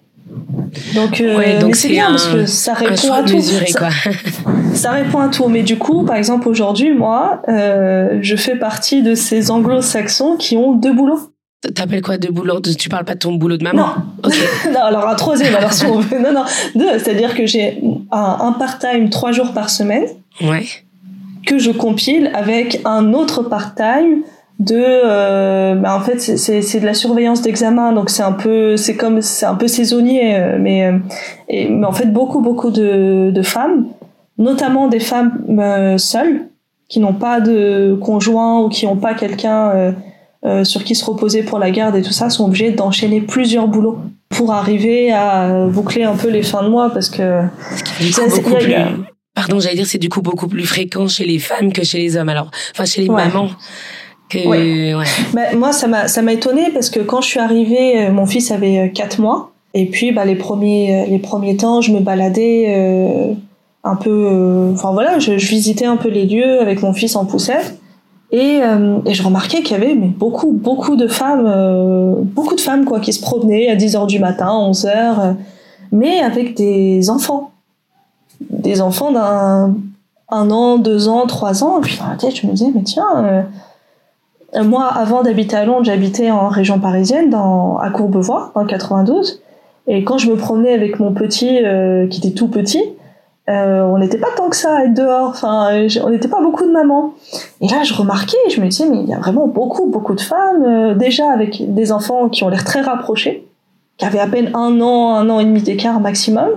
Donc, 0.95 1.23
donc 1.61 1.75
c'est 1.75 1.89
bien 1.89 2.07
parce 2.07 2.27
que 2.27 2.45
ça 2.45 2.73
répond 2.73 3.13
à 3.13 3.23
tout. 3.23 3.39
ça, 3.39 3.89
ça, 4.73 4.91
répond 4.91 5.19
à 5.19 5.29
tout. 5.29 5.47
Mais 5.47 5.61
du 5.61 5.77
coup, 5.77 6.03
par 6.03 6.15
exemple, 6.15 6.47
aujourd'hui, 6.47 6.93
moi, 6.93 7.41
euh, 7.47 8.17
je 8.21 8.35
fais 8.35 8.55
partie 8.55 9.03
de 9.03 9.13
ces 9.13 9.51
anglo-saxons 9.51 10.35
qui 10.37 10.57
ont 10.57 10.73
deux 10.73 10.93
boulots. 10.93 11.31
T'appelles 11.73 12.01
quoi 12.01 12.17
de 12.17 12.27
boulot 12.29 12.59
Tu 12.59 12.89
parles 12.89 13.05
pas 13.05 13.13
de 13.13 13.19
ton 13.19 13.33
boulot 13.33 13.57
de 13.57 13.63
maman? 13.63 13.87
Non. 14.23 14.31
non, 14.71 14.81
alors 14.81 15.07
un 15.07 15.15
troisième, 15.15 15.55
alors 15.55 15.73
si 15.73 15.85
on 15.85 15.99
veut. 15.99 16.19
Non, 16.19 16.33
non, 16.33 16.43
deux. 16.75 16.99
C'est-à-dire 16.99 17.35
que 17.35 17.45
j'ai 17.45 17.81
un, 18.11 18.37
un 18.41 18.51
part-time 18.53 19.09
trois 19.09 19.31
jours 19.31 19.53
par 19.53 19.69
semaine. 19.69 20.05
Ouais. 20.41 20.65
Que 21.45 21.59
je 21.59 21.71
compile 21.71 22.31
avec 22.33 22.81
un 22.85 23.13
autre 23.13 23.43
part-time 23.43 24.23
de 24.59 24.77
euh, 24.77 25.75
bah 25.75 25.97
en 25.97 25.99
fait 25.99 26.19
c'est 26.19 26.61
c'est 26.61 26.79
de 26.79 26.85
la 26.85 26.93
surveillance 26.93 27.41
d'examen 27.41 27.91
donc 27.91 28.09
c'est 28.09 28.23
un 28.23 28.31
peu 28.31 28.77
c'est 28.77 28.95
comme 28.95 29.21
c'est 29.21 29.45
un 29.45 29.55
peu 29.55 29.67
saisonnier 29.67 30.37
euh, 30.37 30.57
mais 30.59 30.85
euh, 30.85 30.97
et, 31.49 31.67
mais 31.67 31.85
en 31.85 31.91
fait 31.91 32.05
beaucoup 32.05 32.39
beaucoup 32.39 32.71
de 32.71 33.31
de 33.31 33.41
femmes 33.41 33.87
notamment 34.37 34.87
des 34.87 35.01
femmes 35.01 35.43
euh, 35.59 35.97
seules 35.97 36.47
qui 36.87 36.99
n'ont 37.01 37.13
pas 37.13 37.41
de 37.41 37.97
conjoint 38.01 38.61
ou 38.61 38.69
qui 38.69 38.85
n'ont 38.85 38.95
pas 38.95 39.13
quelqu'un 39.13 39.93
euh, 40.45 40.63
sur 40.63 40.83
qui 40.83 40.95
se 40.95 41.03
reposer 41.03 41.43
pour 41.43 41.59
la 41.59 41.71
garde 41.71 41.95
et 41.97 42.01
tout 42.01 42.13
ça 42.13 42.29
sont 42.29 42.45
obligés 42.45 42.71
d'enchaîner 42.71 43.19
plusieurs 43.19 43.67
boulots 43.67 43.97
pour 44.29 44.53
arriver 44.53 45.11
à 45.11 45.67
boucler 45.67 46.03
un 46.03 46.15
peu 46.15 46.29
les 46.29 46.43
fins 46.43 46.63
de 46.63 46.69
mois 46.69 46.91
parce 46.91 47.09
que 47.09 47.41
pardon 49.33 49.59
j'allais 49.59 49.75
dire 49.75 49.87
c'est 49.87 49.97
du 49.97 50.09
coup 50.09 50.21
beaucoup 50.21 50.47
plus 50.47 50.65
fréquent 50.65 51.07
chez 51.07 51.25
les 51.25 51.39
femmes 51.39 51.73
que 51.73 51.83
chez 51.83 51.97
les 51.97 52.15
hommes 52.15 52.29
alors 52.29 52.51
enfin 52.73 52.85
chez 52.85 53.01
les 53.01 53.09
mamans 53.09 53.49
que 54.29 54.47
ouais. 54.47 55.05
Bah, 55.33 55.55
moi 55.55 55.71
ça 55.71 55.87
m'a 55.87 56.07
ça 56.07 56.21
m'a 56.21 56.33
étonné 56.33 56.71
parce 56.73 56.89
que 56.89 56.99
quand 56.99 57.21
je 57.21 57.27
suis 57.27 57.39
arrivée 57.39 58.05
euh, 58.05 58.11
mon 58.11 58.25
fils 58.25 58.51
avait 58.51 58.91
4 58.93 59.19
euh, 59.19 59.23
mois 59.23 59.51
et 59.73 59.85
puis 59.85 60.11
bah 60.11 60.25
les 60.25 60.35
premiers 60.35 61.05
les 61.07 61.19
premiers 61.19 61.57
temps 61.57 61.81
je 61.81 61.91
me 61.91 61.99
baladais 61.99 63.35
un 63.83 63.95
peu 63.95 64.71
enfin 64.73 64.91
voilà 64.93 65.19
je, 65.19 65.37
je, 65.37 65.47
visitais 65.47 65.85
un 65.85 65.97
peu 65.97 66.09
les 66.09 66.25
lieux 66.25 66.59
avec 66.59 66.81
mon 66.81 66.93
fils 66.93 67.15
en 67.15 67.25
poussette 67.25 67.77
et, 68.31 68.59
euh, 68.61 68.99
et 69.05 69.13
je 69.13 69.23
remarquais 69.23 69.61
qu'il 69.61 69.77
y 69.77 69.81
avait 69.81 69.95
mais 69.95 70.07
beaucoup, 70.07 70.51
beaucoup 70.51 70.95
de 70.95 71.07
femmes, 71.07 71.45
euh, 71.45 72.15
beaucoup 72.17 72.55
de 72.55 72.61
femmes 72.61 72.85
quoi, 72.85 72.99
qui 72.99 73.13
se 73.13 73.21
promenaient 73.21 73.69
à 73.69 73.75
10h 73.75 74.07
du 74.07 74.19
matin, 74.19 74.47
11h, 74.47 74.87
euh, 74.89 75.33
mais 75.91 76.19
avec 76.19 76.55
des 76.55 77.09
enfants. 77.09 77.51
Des 78.49 78.81
enfants 78.81 79.11
d'un 79.11 79.75
un 80.29 80.49
an, 80.49 80.79
deux 80.79 81.07
ans, 81.07 81.27
trois 81.27 81.63
ans. 81.63 81.77
Et 81.77 81.81
puis 81.81 81.97
dans 81.97 82.09
la 82.09 82.15
tête, 82.15 82.35
je 82.35 82.47
me 82.47 82.51
disais, 82.51 82.71
mais 82.73 82.81
tiens, 82.81 83.45
moi, 84.63 84.85
avant 84.85 85.23
d'habiter 85.23 85.55
à 85.55 85.65
Londres, 85.65 85.85
j'habitais 85.85 86.31
en 86.31 86.47
région 86.47 86.79
parisienne, 86.79 87.29
dans, 87.29 87.77
à 87.77 87.89
Courbevoie, 87.89 88.51
en 88.55 88.65
92. 88.65 89.41
Et 89.87 90.03
quand 90.03 90.17
je 90.17 90.29
me 90.29 90.35
promenais 90.35 90.73
avec 90.73 90.99
mon 90.99 91.13
petit, 91.13 91.59
qui 92.09 92.19
était 92.19 92.33
tout 92.33 92.47
petit, 92.47 92.81
euh, 93.47 93.83
on 93.83 93.99
n'était 93.99 94.17
pas 94.17 94.29
tant 94.35 94.49
que 94.49 94.55
ça 94.55 94.77
à 94.77 94.83
être 94.85 94.93
dehors. 94.93 95.29
Enfin, 95.29 95.69
on 96.03 96.09
n'était 96.09 96.27
pas 96.27 96.41
beaucoup 96.41 96.65
de 96.65 96.71
mamans. 96.71 97.13
Et 97.61 97.67
là, 97.67 97.83
je 97.83 97.93
remarquais, 97.93 98.37
je 98.49 98.59
me 98.59 98.67
disais, 98.67 98.87
mais 98.89 98.97
il 98.97 99.07
y 99.07 99.13
a 99.13 99.19
vraiment 99.19 99.47
beaucoup, 99.47 99.85
beaucoup 99.87 100.15
de 100.15 100.21
femmes, 100.21 100.63
euh, 100.63 100.95
déjà 100.95 101.31
avec 101.31 101.73
des 101.73 101.91
enfants 101.91 102.29
qui 102.29 102.43
ont 102.43 102.49
l'air 102.49 102.63
très 102.63 102.81
rapprochés, 102.81 103.47
qui 103.97 104.05
avaient 104.05 104.19
à 104.19 104.27
peine 104.27 104.51
un 104.55 104.81
an, 104.81 105.15
un 105.15 105.29
an 105.29 105.39
et 105.39 105.45
demi 105.45 105.61
d'écart 105.61 105.99
maximum, 105.99 106.49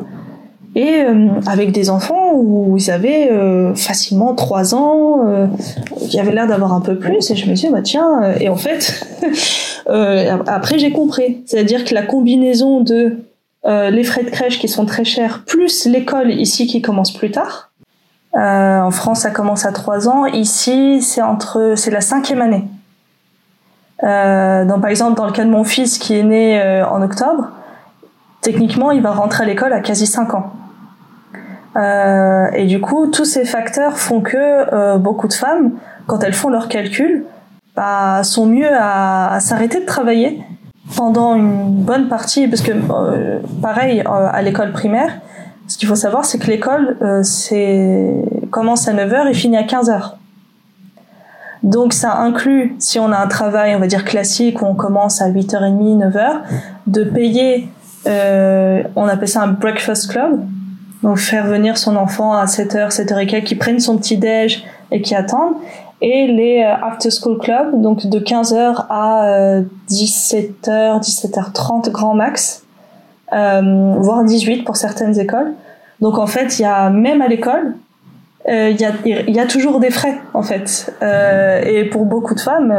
et 0.78 1.02
euh, 1.02 1.28
avec 1.46 1.72
des 1.72 1.90
enfants 1.90 2.32
où 2.34 2.76
ils 2.76 2.90
avaient 2.90 3.30
facilement 3.74 4.34
trois 4.34 4.74
ans, 4.74 5.48
qui 6.08 6.18
avaient 6.18 6.32
l'air 6.32 6.46
d'avoir 6.46 6.72
un 6.72 6.80
peu 6.80 6.98
plus. 6.98 7.30
Et 7.30 7.36
je 7.36 7.46
me 7.48 7.54
disais, 7.54 7.70
bah 7.70 7.82
tiens, 7.82 8.34
et 8.40 8.48
en 8.48 8.56
fait, 8.56 9.06
après 10.46 10.78
j'ai 10.78 10.92
compris, 10.92 11.42
c'est-à-dire 11.46 11.84
que 11.84 11.94
la 11.94 12.02
combinaison 12.02 12.80
de 12.80 13.18
euh, 13.66 13.90
les 13.90 14.04
frais 14.04 14.22
de 14.22 14.30
crèche 14.30 14.58
qui 14.58 14.68
sont 14.68 14.86
très 14.86 15.04
chers, 15.04 15.44
plus 15.44 15.86
l'école 15.86 16.30
ici 16.30 16.66
qui 16.66 16.80
commence 16.80 17.12
plus 17.12 17.30
tard. 17.30 17.70
Euh, 18.34 18.80
en 18.80 18.90
France, 18.90 19.20
ça 19.20 19.30
commence 19.30 19.66
à 19.66 19.72
3 19.72 20.08
ans. 20.08 20.26
Ici, 20.26 21.02
c'est 21.02 21.22
entre, 21.22 21.74
c'est 21.76 21.90
la 21.90 22.00
cinquième 22.00 22.40
année. 22.40 22.64
Euh, 24.04 24.64
donc, 24.64 24.80
par 24.80 24.90
exemple, 24.90 25.16
dans 25.16 25.26
le 25.26 25.32
cas 25.32 25.44
de 25.44 25.50
mon 25.50 25.64
fils 25.64 25.98
qui 25.98 26.14
est 26.14 26.22
né 26.22 26.60
euh, 26.60 26.86
en 26.86 27.02
octobre, 27.02 27.50
techniquement, 28.42 28.92
il 28.92 29.02
va 29.02 29.10
rentrer 29.10 29.42
à 29.42 29.46
l'école 29.46 29.72
à 29.72 29.80
quasi 29.80 30.06
5 30.06 30.34
ans. 30.34 30.52
Euh, 31.76 32.46
et 32.54 32.66
du 32.66 32.80
coup, 32.80 33.06
tous 33.06 33.24
ces 33.24 33.44
facteurs 33.44 33.98
font 33.98 34.20
que 34.20 34.96
beaucoup 34.96 35.28
de 35.28 35.34
femmes, 35.34 35.72
quand 36.06 36.22
elles 36.24 36.34
font 36.34 36.48
leurs 36.48 36.68
calculs, 36.68 37.24
bah, 37.78 38.24
sont 38.24 38.46
mieux 38.46 38.70
à, 38.76 39.38
s'arrêter 39.38 39.78
de 39.78 39.84
travailler 39.86 40.42
pendant 40.96 41.36
une 41.36 41.84
bonne 41.84 42.08
partie, 42.08 42.48
parce 42.48 42.60
que 42.60 42.72
euh, 42.72 43.38
pareil 43.62 44.00
euh, 44.00 44.28
à 44.32 44.42
l'école 44.42 44.72
primaire, 44.72 45.20
ce 45.68 45.78
qu'il 45.78 45.86
faut 45.86 45.94
savoir, 45.94 46.24
c'est 46.24 46.40
que 46.40 46.48
l'école 46.48 46.96
euh, 47.02 47.22
c'est 47.22 48.12
commence 48.50 48.88
à 48.88 48.94
9h 48.94 49.28
et 49.28 49.32
finit 49.32 49.56
à 49.56 49.62
15h. 49.62 50.14
Donc 51.62 51.92
ça 51.92 52.16
inclut, 52.16 52.74
si 52.80 52.98
on 52.98 53.12
a 53.12 53.16
un 53.16 53.28
travail, 53.28 53.76
on 53.76 53.78
va 53.78 53.86
dire 53.86 54.04
classique, 54.04 54.60
où 54.60 54.66
on 54.66 54.74
commence 54.74 55.22
à 55.22 55.30
8h30, 55.30 56.10
9h, 56.10 56.40
de 56.88 57.04
payer, 57.04 57.68
on 58.06 59.06
appelle 59.06 59.28
ça 59.28 59.42
un 59.42 59.52
breakfast 59.52 60.10
club, 60.10 60.40
donc 61.02 61.18
faire 61.18 61.46
venir 61.46 61.78
son 61.78 61.96
enfant 61.96 62.32
à 62.32 62.46
7h, 62.46 62.90
7h 62.90 63.22
et 63.22 63.26
quelques, 63.26 63.46
qui 63.46 63.54
prennent 63.54 63.80
son 63.80 63.98
petit 63.98 64.16
déj 64.16 64.64
et 64.90 65.00
qui 65.00 65.14
attendent. 65.14 65.54
Et 66.00 66.26
les 66.28 66.62
euh, 66.62 66.86
after 66.86 67.10
school 67.10 67.38
club, 67.38 67.80
donc 67.80 68.06
de 68.06 68.18
15h 68.20 68.86
à 68.88 69.60
17h, 69.90 71.00
17h30 71.00 71.90
grand 71.90 72.14
max, 72.14 72.64
euh, 73.32 73.94
voire 73.98 74.24
18 74.24 74.64
pour 74.64 74.76
certaines 74.76 75.18
écoles. 75.18 75.52
Donc 76.00 76.18
en 76.18 76.26
fait, 76.26 76.58
il 76.58 76.62
y 76.62 76.64
a 76.64 76.90
même 76.90 77.20
à 77.20 77.28
l'école, 77.28 77.74
euh, 78.48 78.70
il 78.70 78.80
y, 78.80 78.84
a, 78.84 78.92
y 79.04 79.40
a 79.40 79.46
toujours 79.46 79.80
des 79.80 79.90
frais 79.90 80.18
en 80.32 80.42
fait. 80.42 80.94
Euh, 81.02 81.62
et 81.64 81.84
pour 81.84 82.06
beaucoup 82.06 82.34
de 82.34 82.40
femmes, 82.40 82.74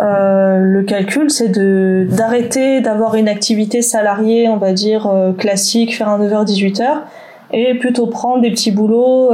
euh, 0.00 0.04
euh 0.04 0.58
le 0.60 0.82
calcul, 0.82 1.30
c'est 1.30 1.48
de 1.48 2.06
d'arrêter 2.10 2.80
d'avoir 2.80 3.14
une 3.14 3.28
activité 3.28 3.82
salariée, 3.82 4.48
on 4.48 4.56
va 4.56 4.72
dire 4.72 5.10
classique, 5.38 5.96
faire 5.96 6.08
un 6.08 6.18
9h 6.18 6.46
18h, 6.46 6.86
et 7.52 7.74
plutôt 7.74 8.06
prendre 8.06 8.42
des 8.42 8.50
petits 8.50 8.70
boulots 8.70 9.30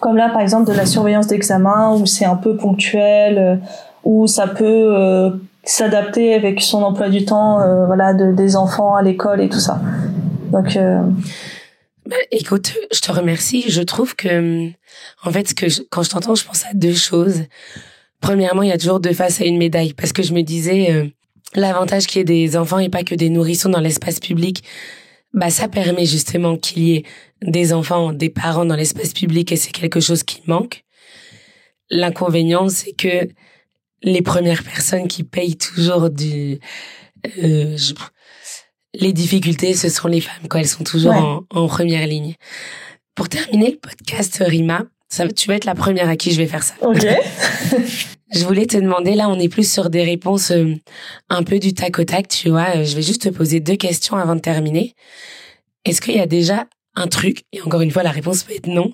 comme 0.00 0.16
là 0.16 0.30
par 0.30 0.40
exemple 0.40 0.70
de 0.70 0.76
la 0.76 0.86
surveillance 0.86 1.26
d'examen 1.26 1.94
où 1.94 2.06
c'est 2.06 2.24
un 2.24 2.36
peu 2.36 2.56
ponctuel, 2.56 3.60
où 4.04 4.26
ça 4.26 4.46
peut 4.46 5.32
s'adapter 5.64 6.34
avec 6.34 6.60
son 6.60 6.82
emploi 6.82 7.08
du 7.08 7.24
temps, 7.24 7.58
voilà, 7.86 8.14
de, 8.14 8.32
des 8.32 8.56
enfants 8.56 8.94
à 8.94 9.02
l'école 9.02 9.40
et 9.40 9.48
tout 9.48 9.60
ça. 9.60 9.80
Donc 10.50 10.76
bah, 12.06 12.16
écoute, 12.30 12.74
je 12.92 13.00
te 13.00 13.12
remercie. 13.12 13.64
Je 13.68 13.82
trouve 13.82 14.16
que, 14.16 14.68
en 15.24 15.30
fait, 15.30 15.54
que 15.54 15.66
quand 15.90 16.02
je 16.02 16.10
t'entends, 16.10 16.34
je 16.34 16.44
pense 16.44 16.64
à 16.64 16.74
deux 16.74 16.94
choses. 16.94 17.42
Premièrement, 18.22 18.62
il 18.62 18.70
y 18.70 18.72
a 18.72 18.78
toujours 18.78 19.00
deux 19.00 19.12
faces 19.12 19.40
à 19.40 19.44
une 19.44 19.58
médaille, 19.58 19.92
parce 19.92 20.12
que 20.12 20.22
je 20.22 20.32
me 20.32 20.42
disais, 20.42 20.92
euh, 20.92 21.06
l'avantage 21.54 22.06
qu'il 22.06 22.20
y 22.20 22.22
ait 22.22 22.24
des 22.24 22.56
enfants 22.56 22.78
et 22.78 22.88
pas 22.88 23.02
que 23.02 23.14
des 23.14 23.28
nourrissons 23.28 23.68
dans 23.68 23.80
l'espace 23.80 24.20
public, 24.20 24.62
bah 25.34 25.50
ça 25.50 25.68
permet 25.68 26.06
justement 26.06 26.56
qu'il 26.56 26.82
y 26.84 26.94
ait 26.96 27.04
des 27.42 27.72
enfants, 27.72 28.12
des 28.12 28.30
parents 28.30 28.64
dans 28.64 28.76
l'espace 28.76 29.12
public, 29.12 29.52
et 29.52 29.56
c'est 29.56 29.72
quelque 29.72 30.00
chose 30.00 30.22
qui 30.22 30.40
manque. 30.46 30.84
L'inconvénient, 31.90 32.68
c'est 32.68 32.92
que 32.92 33.28
les 34.02 34.22
premières 34.22 34.62
personnes 34.62 35.08
qui 35.08 35.24
payent 35.24 35.56
toujours 35.56 36.08
du, 36.08 36.58
euh, 37.42 37.76
les 38.94 39.12
difficultés, 39.12 39.74
ce 39.74 39.88
sont 39.88 40.08
les 40.08 40.20
femmes, 40.20 40.48
quoi. 40.48 40.60
Elles 40.60 40.68
sont 40.68 40.84
toujours 40.84 41.44
en, 41.50 41.66
première 41.66 42.06
ligne. 42.06 42.34
Pour 43.14 43.28
terminer 43.28 43.72
le 43.72 43.78
podcast, 43.78 44.42
Rima, 44.46 44.84
ça, 45.12 45.28
tu 45.28 45.48
vas 45.48 45.56
être 45.56 45.66
la 45.66 45.74
première 45.74 46.08
à 46.08 46.16
qui 46.16 46.32
je 46.32 46.38
vais 46.38 46.46
faire 46.46 46.62
ça. 46.62 46.74
Ok. 46.80 47.04
je 48.34 48.44
voulais 48.44 48.66
te 48.66 48.76
demander, 48.76 49.14
là, 49.14 49.28
on 49.28 49.38
est 49.38 49.48
plus 49.48 49.70
sur 49.70 49.90
des 49.90 50.02
réponses 50.02 50.50
euh, 50.50 50.74
un 51.28 51.42
peu 51.42 51.58
du 51.58 51.74
tac 51.74 51.98
au 51.98 52.04
tac, 52.04 52.28
tu 52.28 52.48
vois. 52.48 52.76
Euh, 52.76 52.84
je 52.84 52.96
vais 52.96 53.02
juste 53.02 53.22
te 53.22 53.28
poser 53.28 53.60
deux 53.60 53.76
questions 53.76 54.16
avant 54.16 54.34
de 54.34 54.40
terminer. 54.40 54.94
Est-ce 55.84 56.00
qu'il 56.00 56.16
y 56.16 56.20
a 56.20 56.26
déjà 56.26 56.66
un 56.94 57.08
truc, 57.08 57.44
et 57.52 57.60
encore 57.60 57.82
une 57.82 57.90
fois, 57.90 58.02
la 58.02 58.10
réponse 58.10 58.42
peut 58.42 58.54
être 58.54 58.68
non, 58.68 58.92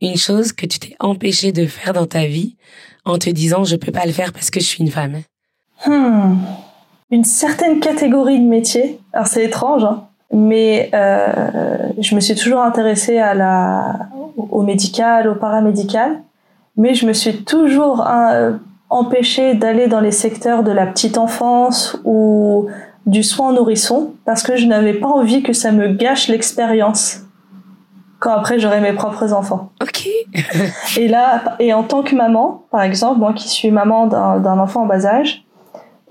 une 0.00 0.16
chose 0.16 0.52
que 0.52 0.66
tu 0.66 0.78
t'es 0.78 0.94
empêché 1.00 1.50
de 1.50 1.66
faire 1.66 1.92
dans 1.92 2.06
ta 2.06 2.26
vie 2.26 2.56
en 3.04 3.18
te 3.18 3.30
disant 3.30 3.64
je 3.64 3.76
peux 3.76 3.92
pas 3.92 4.06
le 4.06 4.12
faire 4.12 4.32
parce 4.32 4.50
que 4.50 4.60
je 4.60 4.66
suis 4.66 4.82
une 4.84 4.90
femme? 4.90 5.22
Hmm 5.84 6.36
une 7.10 7.24
certaine 7.24 7.80
catégorie 7.80 8.38
de 8.38 8.46
métiers. 8.46 9.00
Alors 9.12 9.26
c'est 9.26 9.44
étrange, 9.44 9.84
hein, 9.84 10.04
mais 10.32 10.90
euh, 10.94 11.88
je 11.98 12.14
me 12.14 12.20
suis 12.20 12.34
toujours 12.34 12.60
intéressée 12.60 13.18
à 13.18 13.34
la, 13.34 14.08
au 14.36 14.62
médical, 14.62 15.28
au 15.28 15.34
paramédical, 15.34 16.22
mais 16.76 16.94
je 16.94 17.06
me 17.06 17.12
suis 17.12 17.44
toujours 17.44 18.06
euh, 18.06 18.52
empêchée 18.88 19.54
d'aller 19.54 19.86
dans 19.86 20.00
les 20.00 20.12
secteurs 20.12 20.62
de 20.62 20.72
la 20.72 20.86
petite 20.86 21.18
enfance 21.18 21.98
ou 22.04 22.68
du 23.06 23.22
soin 23.22 23.52
nourrisson 23.52 24.12
parce 24.24 24.42
que 24.42 24.56
je 24.56 24.66
n'avais 24.66 24.94
pas 24.94 25.08
envie 25.08 25.42
que 25.42 25.52
ça 25.52 25.72
me 25.72 25.88
gâche 25.88 26.28
l'expérience 26.28 27.20
quand 28.18 28.32
après 28.32 28.58
j'aurai 28.58 28.80
mes 28.80 28.92
propres 28.92 29.32
enfants. 29.32 29.70
Ok. 29.82 30.06
et 30.98 31.08
là, 31.08 31.56
et 31.58 31.72
en 31.72 31.82
tant 31.82 32.02
que 32.02 32.14
maman, 32.14 32.64
par 32.70 32.82
exemple, 32.82 33.18
moi 33.18 33.32
qui 33.32 33.48
suis 33.48 33.70
maman 33.70 34.06
d'un 34.06 34.58
enfant 34.58 34.82
en 34.82 34.86
bas 34.86 35.06
âge, 35.06 35.44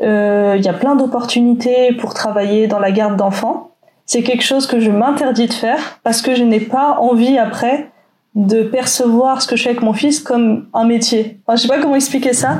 euh, 0.01 0.55
il 0.57 0.65
y 0.65 0.69
a 0.69 0.73
plein 0.73 0.95
d'opportunités 0.95 1.93
pour 1.93 2.13
travailler 2.13 2.67
dans 2.67 2.79
la 2.79 2.91
garde 2.91 3.15
d'enfants. 3.15 3.71
C'est 4.05 4.23
quelque 4.23 4.43
chose 4.43 4.65
que 4.65 4.79
je 4.79 4.89
m'interdis 4.89 5.47
de 5.47 5.53
faire 5.53 5.99
parce 6.03 6.21
que 6.21 6.33
je 6.33 6.43
n'ai 6.43 6.59
pas 6.59 6.97
envie 6.99 7.37
après 7.37 7.91
de 8.35 8.63
percevoir 8.63 9.41
ce 9.41 9.47
que 9.47 9.55
je 9.55 9.63
fais 9.63 9.69
avec 9.69 9.81
mon 9.81 9.93
fils 9.93 10.19
comme 10.19 10.67
un 10.73 10.85
métier. 10.85 11.39
Enfin, 11.45 11.55
je 11.55 11.63
sais 11.63 11.67
pas 11.67 11.79
comment 11.79 11.95
expliquer 11.95 12.33
ça. 12.33 12.59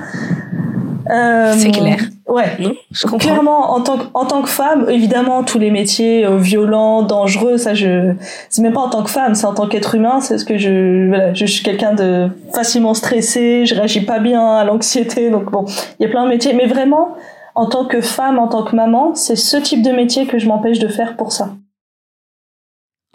Euh, 1.10 1.54
c'est 1.58 1.72
clair. 1.72 1.98
Ouais. 2.28 2.58
Non, 2.60 2.74
je 2.92 3.04
comprends. 3.04 3.18
Clairement, 3.18 3.72
en 3.72 3.82
tant 3.82 3.98
que, 3.98 4.06
en 4.14 4.26
tant 4.26 4.42
que 4.44 4.50
femme, 4.50 4.88
évidemment, 4.90 5.44
tous 5.44 5.58
les 5.58 5.72
métiers 5.72 6.26
euh, 6.26 6.38
violents, 6.38 7.02
dangereux, 7.02 7.58
ça, 7.58 7.74
je, 7.74 8.14
c'est 8.50 8.62
même 8.62 8.74
pas 8.74 8.82
en 8.82 8.90
tant 8.90 9.02
que 9.04 9.10
femme, 9.10 9.34
c'est 9.34 9.48
en 9.48 9.54
tant 9.56 9.68
qu'être 9.68 9.96
humain, 9.96 10.22
c'est 10.22 10.38
ce 10.38 10.46
que 10.46 10.58
je, 10.58 11.08
voilà, 11.08 11.34
je 11.34 11.46
suis 11.46 11.64
quelqu'un 11.64 11.94
de 11.94 12.30
facilement 12.54 12.94
stressé, 12.94 13.66
je 13.66 13.74
réagis 13.74 14.02
pas 14.02 14.20
bien 14.20 14.46
à 14.46 14.64
l'anxiété, 14.64 15.32
donc 15.32 15.50
bon, 15.52 15.66
il 16.00 16.04
y 16.04 16.06
a 16.06 16.10
plein 16.10 16.26
de 16.26 16.30
métiers, 16.30 16.54
mais 16.54 16.68
vraiment, 16.68 17.16
en 17.56 17.68
tant 17.68 17.86
que 17.86 18.02
femme, 18.02 18.38
en 18.38 18.48
tant 18.48 18.64
que 18.64 18.76
maman, 18.76 19.16
c'est 19.16 19.36
ce 19.36 19.58
type 19.58 19.82
de 19.82 19.92
métier 19.92 20.28
que 20.28 20.38
je 20.38 20.48
m'empêche 20.48 20.78
de 20.78 20.88
faire 20.88 21.18
pour 21.18 21.32
ça. 21.32 21.50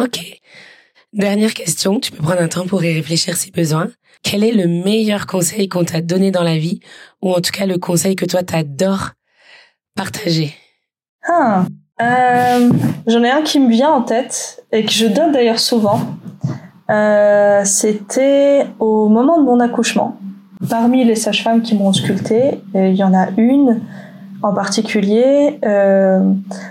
Ok. 0.02 0.40
Dernière 1.14 1.54
question, 1.54 2.00
tu 2.00 2.10
peux 2.10 2.24
prendre 2.24 2.42
un 2.42 2.48
temps 2.48 2.66
pour 2.66 2.82
y 2.84 2.92
réfléchir 2.92 3.36
si 3.36 3.52
besoin. 3.52 3.86
Quel 4.24 4.42
est 4.42 4.50
le 4.50 4.66
meilleur 4.66 5.26
conseil 5.26 5.68
qu'on 5.68 5.84
t'a 5.84 6.00
donné 6.00 6.32
dans 6.32 6.42
la 6.42 6.58
vie, 6.58 6.80
ou 7.22 7.30
en 7.30 7.40
tout 7.40 7.52
cas 7.52 7.66
le 7.66 7.78
conseil 7.78 8.16
que 8.16 8.24
toi 8.24 8.42
t'adores 8.42 9.10
partager? 9.94 10.52
Ah, 11.22 11.66
euh, 12.02 12.68
J'en 13.06 13.22
ai 13.22 13.30
un 13.30 13.42
qui 13.42 13.60
me 13.60 13.70
vient 13.70 13.90
en 13.90 14.02
tête 14.02 14.64
et 14.72 14.84
que 14.84 14.90
je 14.90 15.06
donne 15.06 15.30
d'ailleurs 15.30 15.60
souvent. 15.60 16.00
Euh, 16.90 17.62
C'était 17.64 18.66
au 18.80 19.08
moment 19.08 19.38
de 19.38 19.44
mon 19.44 19.60
accouchement. 19.60 20.18
Parmi 20.68 21.04
les 21.04 21.14
sages-femmes 21.14 21.62
qui 21.62 21.76
m'ont 21.76 21.92
sculpté, 21.92 22.60
il 22.74 22.96
y 22.96 23.04
en 23.04 23.14
a 23.14 23.28
une 23.36 23.82
en 24.42 24.52
particulier. 24.52 25.58
Euh, 25.64 26.20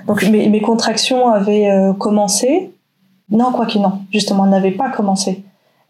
donc 0.07 0.23
mes, 0.23 0.49
mes, 0.49 0.61
contractions 0.61 1.29
avaient 1.29 1.69
euh, 1.69 1.93
commencé. 1.93 2.72
Non, 3.33 3.51
quoi 3.51 3.65
que 3.65 3.77
non, 3.77 3.99
justement, 4.11 4.45
n'avaient 4.45 4.71
pas 4.71 4.89
commencé 4.89 5.43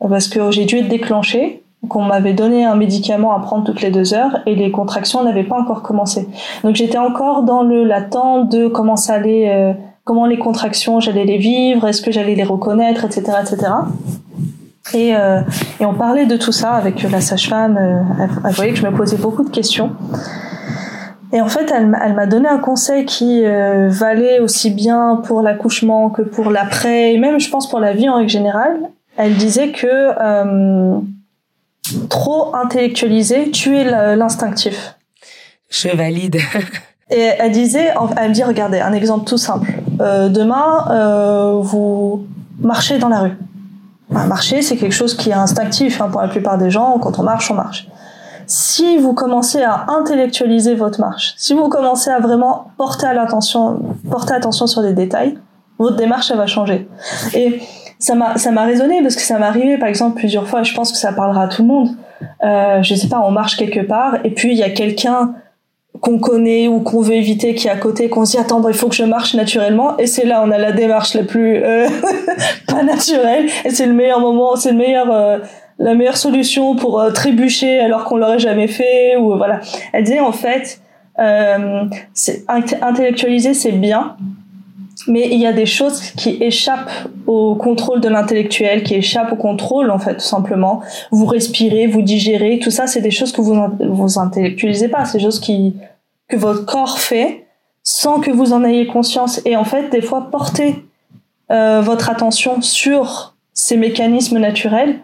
parce 0.09 0.27
que 0.27 0.51
j'ai 0.51 0.65
dû 0.65 0.77
être 0.77 0.89
déclenchée 0.89 1.63
qu'on 1.89 2.03
m'avait 2.03 2.33
donné 2.33 2.63
un 2.63 2.75
médicament 2.75 3.35
à 3.35 3.39
prendre 3.39 3.65
toutes 3.65 3.81
les 3.81 3.91
deux 3.91 4.13
heures 4.13 4.39
et 4.45 4.55
les 4.55 4.71
contractions 4.71 5.23
n'avaient 5.23 5.43
pas 5.43 5.59
encore 5.59 5.81
commencé. 5.81 6.27
Donc 6.63 6.75
j'étais 6.75 6.97
encore 6.97 7.43
dans 7.43 7.61
le 7.61 7.83
l'attente 7.83 8.49
de 8.49 8.67
comment 8.67 8.95
ça 8.95 9.15
allait, 9.15 9.51
euh, 9.53 9.73
comment 10.05 10.25
les 10.25 10.37
contractions 10.37 11.01
j'allais 11.01 11.25
les 11.25 11.37
vivre, 11.37 11.85
est-ce 11.85 12.01
que 12.01 12.11
j'allais 12.11 12.35
les 12.35 12.43
reconnaître, 12.43 13.03
etc., 13.03 13.33
etc. 13.41 13.71
Et, 14.93 15.15
euh, 15.15 15.41
et 15.79 15.85
on 15.85 15.93
parlait 15.93 16.25
de 16.25 16.37
tout 16.37 16.51
ça 16.51 16.71
avec 16.71 17.03
la 17.03 17.19
sage-femme. 17.19 17.77
Euh, 17.77 18.01
elle, 18.45 18.53
voyait 18.53 18.71
que 18.71 18.79
je 18.79 18.85
me 18.85 18.95
posais 18.95 19.17
beaucoup 19.17 19.43
de 19.43 19.49
questions. 19.49 19.91
Et 21.33 21.41
en 21.41 21.49
fait, 21.49 21.71
elle, 21.75 21.97
elle 22.01 22.13
m'a 22.13 22.27
donné 22.27 22.47
un 22.47 22.59
conseil 22.59 23.05
qui 23.05 23.43
euh, 23.43 23.89
valait 23.89 24.39
aussi 24.39 24.69
bien 24.69 25.21
pour 25.25 25.41
l'accouchement 25.41 26.09
que 26.09 26.21
pour 26.21 26.51
l'après, 26.51 27.13
et 27.13 27.17
même, 27.17 27.39
je 27.39 27.49
pense, 27.49 27.67
pour 27.67 27.79
la 27.79 27.93
vie 27.93 28.07
en 28.07 28.15
règle 28.15 28.29
générale. 28.29 28.77
Elle 29.17 29.35
disait 29.35 29.71
que 29.71 29.87
euh, 29.87 30.99
trop 32.09 32.55
intellectualisé 32.55 33.51
tuer 33.51 33.83
l'instinctif. 33.83 34.95
Je 35.69 35.89
valide. 35.89 36.37
Et 37.09 37.29
elle 37.39 37.51
disait, 37.51 37.93
elle 38.17 38.29
me 38.29 38.33
dit, 38.33 38.43
regardez, 38.43 38.79
un 38.79 38.93
exemple 38.93 39.25
tout 39.25 39.37
simple. 39.37 39.71
Euh, 40.01 40.29
demain, 40.29 40.87
euh, 40.89 41.59
vous 41.61 42.25
marchez 42.59 42.97
dans 42.97 43.09
la 43.09 43.19
rue. 43.19 43.37
marcher, 44.09 44.61
c'est 44.61 44.77
quelque 44.77 44.93
chose 44.93 45.15
qui 45.15 45.29
est 45.29 45.33
instinctif 45.33 46.01
hein, 46.01 46.09
pour 46.09 46.21
la 46.21 46.27
plupart 46.27 46.57
des 46.57 46.71
gens. 46.71 46.97
Quand 46.99 47.19
on 47.19 47.23
marche, 47.23 47.51
on 47.51 47.55
marche. 47.55 47.87
Si 48.55 48.97
vous 48.97 49.13
commencez 49.13 49.63
à 49.63 49.87
intellectualiser 49.87 50.75
votre 50.75 50.99
marche, 50.99 51.33
si 51.37 51.55
vous 51.55 51.69
commencez 51.69 52.11
à 52.11 52.19
vraiment 52.19 52.67
porter 52.77 53.07
à 53.07 53.13
l'attention, 53.15 53.79
porter 54.11 54.35
attention 54.35 54.67
sur 54.67 54.83
des 54.83 54.93
détails, 54.93 55.39
votre 55.79 55.95
démarche 55.95 56.29
elle 56.29 56.37
va 56.37 56.45
changer. 56.45 56.87
Et 57.33 57.63
ça 57.97 58.13
m'a 58.13 58.37
ça 58.37 58.51
m'a 58.51 58.65
résonné 58.65 59.01
parce 59.01 59.15
que 59.15 59.23
ça 59.23 59.39
m'est 59.39 59.45
arrivé 59.47 59.79
par 59.79 59.89
exemple 59.89 60.19
plusieurs 60.19 60.47
fois. 60.47 60.61
Je 60.61 60.75
pense 60.75 60.91
que 60.91 60.99
ça 60.99 61.13
parlera 61.13 61.45
à 61.45 61.47
tout 61.47 61.63
le 61.63 61.67
monde. 61.67 61.89
Euh, 62.43 62.83
je 62.83 62.93
sais 62.93 63.07
pas, 63.07 63.23
on 63.25 63.31
marche 63.31 63.57
quelque 63.57 63.79
part 63.79 64.17
et 64.23 64.29
puis 64.29 64.51
il 64.51 64.57
y 64.59 64.63
a 64.63 64.69
quelqu'un 64.69 65.33
qu'on 65.99 66.19
connaît 66.19 66.67
ou 66.67 66.79
qu'on 66.81 67.01
veut 67.01 67.15
éviter 67.15 67.55
qui 67.55 67.67
est 67.67 67.71
à 67.71 67.75
côté, 67.77 68.07
qu'on 68.07 68.23
se 68.23 68.31
dit 68.33 68.37
attends, 68.37 68.61
il 68.67 68.75
faut 68.75 68.87
que 68.87 68.95
je 68.95 69.03
marche 69.03 69.33
naturellement 69.33 69.97
et 69.97 70.05
c'est 70.05 70.25
là 70.25 70.43
on 70.45 70.51
a 70.51 70.59
la 70.59 70.73
démarche 70.73 71.15
la 71.15 71.23
plus 71.23 71.55
euh, 71.55 71.87
pas 72.67 72.83
naturelle 72.83 73.47
et 73.65 73.71
c'est 73.71 73.87
le 73.87 73.93
meilleur 73.93 74.19
moment, 74.19 74.55
c'est 74.55 74.73
le 74.73 74.77
meilleur 74.77 75.11
euh, 75.11 75.39
la 75.83 75.95
meilleure 75.95 76.17
solution 76.17 76.75
pour 76.75 76.99
euh, 76.99 77.11
trébucher 77.11 77.79
alors 77.79 78.05
qu'on 78.05 78.17
l'aurait 78.17 78.39
jamais 78.39 78.67
fait 78.67 79.17
ou 79.17 79.35
voilà. 79.35 79.59
Elle 79.91 80.05
disait 80.05 80.21
en 80.21 80.31
fait 80.31 80.81
euh, 81.19 81.85
intellectualiser 82.81 83.53
c'est 83.53 83.73
bien 83.73 84.15
mais 85.07 85.27
il 85.29 85.39
y 85.39 85.45
a 85.45 85.51
des 85.51 85.65
choses 85.65 86.01
qui 86.11 86.37
échappent 86.41 86.89
au 87.27 87.55
contrôle 87.55 87.99
de 87.99 88.07
l'intellectuel, 88.07 88.83
qui 88.83 88.95
échappent 88.95 89.33
au 89.33 89.35
contrôle 89.35 89.91
en 89.91 89.99
fait 89.99 90.13
tout 90.13 90.21
simplement. 90.21 90.81
Vous 91.11 91.25
respirez, 91.25 91.87
vous 91.87 92.01
digérez, 92.01 92.59
tout 92.59 92.71
ça 92.71 92.87
c'est 92.87 93.01
des 93.01 93.11
choses 93.11 93.33
que 93.33 93.41
vous 93.41 93.55
vous 93.79 94.19
intellectualisez 94.19 94.87
pas, 94.87 95.03
c'est 95.03 95.17
des 95.17 95.23
choses 95.25 95.41
qui 95.41 95.75
que 96.29 96.37
votre 96.37 96.65
corps 96.65 96.99
fait 96.99 97.45
sans 97.83 98.21
que 98.21 98.31
vous 98.31 98.53
en 98.53 98.63
ayez 98.63 98.87
conscience. 98.87 99.41
Et 99.43 99.57
en 99.57 99.65
fait 99.65 99.89
des 99.89 100.01
fois 100.01 100.29
porter 100.31 100.85
votre 101.49 102.09
attention 102.09 102.61
sur 102.61 103.35
ces 103.53 103.77
mécanismes 103.77 104.39
naturels, 104.39 105.01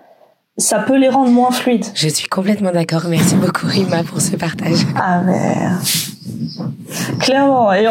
ça 0.60 0.80
peut 0.80 0.98
les 0.98 1.10
rendre 1.10 1.32
moins 1.32 1.52
fluides. 1.52 1.86
Je 1.96 2.08
suis 2.08 2.28
complètement 2.28 2.72
d'accord. 2.72 3.04
Merci 3.10 3.36
beaucoup 3.36 3.66
Rima 3.66 4.04
pour 4.04 4.22
ce 4.22 4.36
partage. 4.36 4.86
Ah 4.96 5.22
mais 5.26 5.56
clairement. 7.20 7.72
Et 7.74 7.88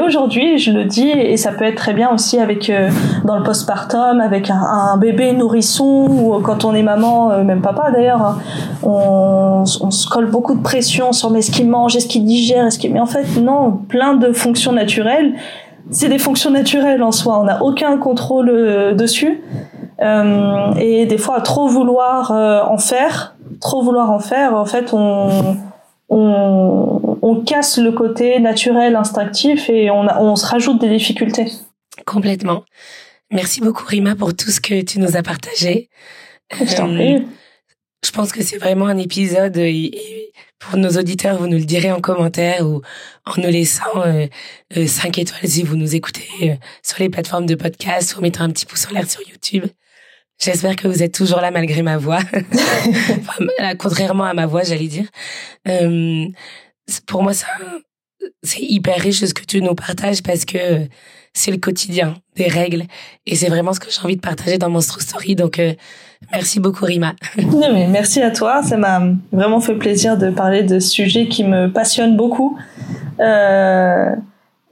aujourd'hui, 0.00 0.58
je 0.58 0.72
le 0.72 0.84
dis, 0.84 1.08
et 1.08 1.36
ça 1.36 1.52
peut 1.52 1.64
être 1.64 1.76
très 1.76 1.92
bien 1.92 2.10
aussi 2.10 2.38
avec 2.38 2.70
euh, 2.70 2.90
dans 3.24 3.36
le 3.36 3.42
postpartum, 3.42 4.20
avec 4.20 4.50
un, 4.50 4.96
bébé 4.96 5.32
nourrisson 5.32 6.06
ou 6.08 6.40
quand 6.40 6.64
on 6.64 6.74
est 6.74 6.82
maman, 6.82 7.30
euh, 7.30 7.44
même 7.44 7.62
papa 7.62 7.90
d'ailleurs, 7.90 8.22
hein, 8.22 8.38
on, 8.82 9.64
on, 9.80 9.90
se 9.90 10.08
colle 10.08 10.30
beaucoup 10.30 10.54
de 10.54 10.62
pression 10.62 11.12
sur 11.12 11.30
mais 11.30 11.42
ce 11.42 11.50
qu'il 11.50 11.68
mange, 11.68 11.96
est-ce 11.96 12.06
qu'il 12.06 12.24
digère, 12.24 12.66
est-ce 12.66 12.78
qu'il. 12.78 12.92
Mais 12.92 13.00
en 13.00 13.06
fait, 13.06 13.40
non, 13.40 13.72
plein 13.72 14.14
de 14.14 14.32
fonctions 14.32 14.72
naturelles. 14.72 15.34
C'est 15.90 16.08
des 16.08 16.18
fonctions 16.18 16.50
naturelles 16.50 17.02
en 17.02 17.10
soi. 17.10 17.40
On 17.40 17.44
n'a 17.44 17.62
aucun 17.62 17.96
contrôle 17.98 18.48
euh, 18.50 18.94
dessus. 18.94 19.40
Euh, 20.00 20.72
et 20.78 21.06
des 21.06 21.18
fois, 21.18 21.36
à 21.36 21.40
trop 21.40 21.68
vouloir 21.68 22.32
euh, 22.32 22.62
en 22.62 22.78
faire, 22.78 23.36
trop 23.60 23.82
vouloir 23.82 24.10
en 24.10 24.18
faire, 24.18 24.54
en 24.54 24.64
fait, 24.64 24.94
on, 24.94 25.56
on, 26.08 27.18
on 27.20 27.40
casse 27.42 27.78
le 27.78 27.92
côté 27.92 28.40
naturel, 28.40 28.96
instinctif, 28.96 29.68
et 29.68 29.90
on, 29.90 30.06
on 30.18 30.36
se 30.36 30.46
rajoute 30.46 30.80
des 30.80 30.88
difficultés. 30.88 31.52
Complètement. 32.06 32.64
Merci 33.30 33.60
beaucoup, 33.60 33.84
Rima, 33.86 34.16
pour 34.16 34.34
tout 34.34 34.50
ce 34.50 34.60
que 34.60 34.80
tu 34.82 34.98
nous 35.00 35.16
as 35.16 35.22
partagé. 35.22 35.90
Je 36.52 36.76
t'en 36.76 36.88
prie. 36.88 37.16
Euh, 37.16 37.20
je 38.02 38.10
pense 38.12 38.32
que 38.32 38.42
c'est 38.42 38.56
vraiment 38.56 38.86
un 38.86 38.96
épisode, 38.96 39.58
et 39.58 40.32
pour 40.58 40.78
nos 40.78 40.88
auditeurs, 40.88 41.36
vous 41.36 41.46
nous 41.46 41.58
le 41.58 41.64
direz 41.64 41.92
en 41.92 42.00
commentaire 42.00 42.66
ou 42.66 42.80
en 43.26 43.32
nous 43.36 43.50
laissant 43.50 44.02
euh, 44.06 44.26
5 44.86 45.18
étoiles 45.18 45.46
si 45.46 45.62
vous 45.62 45.76
nous 45.76 45.94
écoutez 45.94 46.58
sur 46.82 46.98
les 46.98 47.10
plateformes 47.10 47.44
de 47.44 47.54
podcast 47.54 48.14
ou 48.14 48.20
en 48.20 48.22
mettant 48.22 48.44
un 48.44 48.50
petit 48.50 48.64
pouce 48.64 48.86
en 48.86 48.94
l'air 48.94 49.08
sur 49.08 49.20
YouTube. 49.28 49.66
J'espère 50.40 50.74
que 50.76 50.88
vous 50.88 51.02
êtes 51.02 51.12
toujours 51.12 51.40
là 51.40 51.50
malgré 51.50 51.82
ma 51.82 51.98
voix. 51.98 52.20
enfin, 52.32 53.74
contrairement 53.78 54.24
à 54.24 54.32
ma 54.32 54.46
voix, 54.46 54.62
j'allais 54.62 54.86
dire. 54.86 55.06
Euh, 55.68 56.24
pour 57.06 57.22
moi, 57.22 57.32
c'est 58.42 58.62
hyper 58.62 58.96
riche 58.96 59.24
ce 59.24 59.34
que 59.34 59.44
tu 59.44 59.60
nous 59.60 59.74
partages 59.74 60.22
parce 60.22 60.46
que 60.46 60.86
c'est 61.34 61.50
le 61.50 61.58
quotidien 61.58 62.14
des 62.36 62.48
règles 62.48 62.84
et 63.26 63.36
c'est 63.36 63.48
vraiment 63.48 63.72
ce 63.72 63.80
que 63.80 63.90
j'ai 63.90 64.00
envie 64.02 64.16
de 64.16 64.20
partager 64.20 64.56
dans 64.56 64.70
mon 64.70 64.80
Story. 64.80 65.36
Donc, 65.36 65.58
euh, 65.58 65.74
merci 66.32 66.58
beaucoup, 66.58 66.86
Rima. 66.86 67.14
non, 67.36 67.72
mais 67.72 67.86
merci 67.86 68.22
à 68.22 68.30
toi. 68.30 68.62
Ça 68.62 68.78
m'a 68.78 69.02
vraiment 69.32 69.60
fait 69.60 69.74
plaisir 69.74 70.16
de 70.16 70.30
parler 70.30 70.62
de 70.62 70.78
ce 70.78 70.88
sujet 70.88 71.28
qui 71.28 71.44
me 71.44 71.70
passionne 71.70 72.16
beaucoup. 72.16 72.58
Euh, 73.20 74.10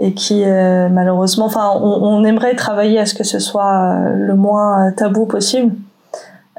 et 0.01 0.13
qui 0.13 0.45
euh, 0.45 0.89
malheureusement, 0.89 1.47
enfin, 1.47 1.73
on, 1.75 2.03
on, 2.03 2.25
aimerait 2.25 2.55
travailler 2.55 2.99
à 2.99 3.07
ce 3.07 3.15
que 3.15 3.25
ce 3.25 3.39
soit 3.39 3.95
euh, 3.95 4.15
le 4.15 4.35
moins 4.35 4.93
tabou 4.93 5.27
possible, 5.27 5.73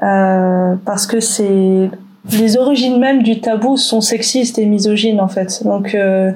euh, 0.02 0.74
parce 0.84 1.06
que 1.06 1.20
c'est 1.20 1.90
les 2.32 2.56
origines 2.58 2.98
même 2.98 3.22
du 3.22 3.40
tabou 3.40 3.76
sont 3.76 4.00
sexistes 4.02 4.58
et 4.58 4.66
misogynes 4.66 5.20
en 5.20 5.28
fait. 5.28 5.62
Donc, 5.64 5.94
euh, 5.94 6.32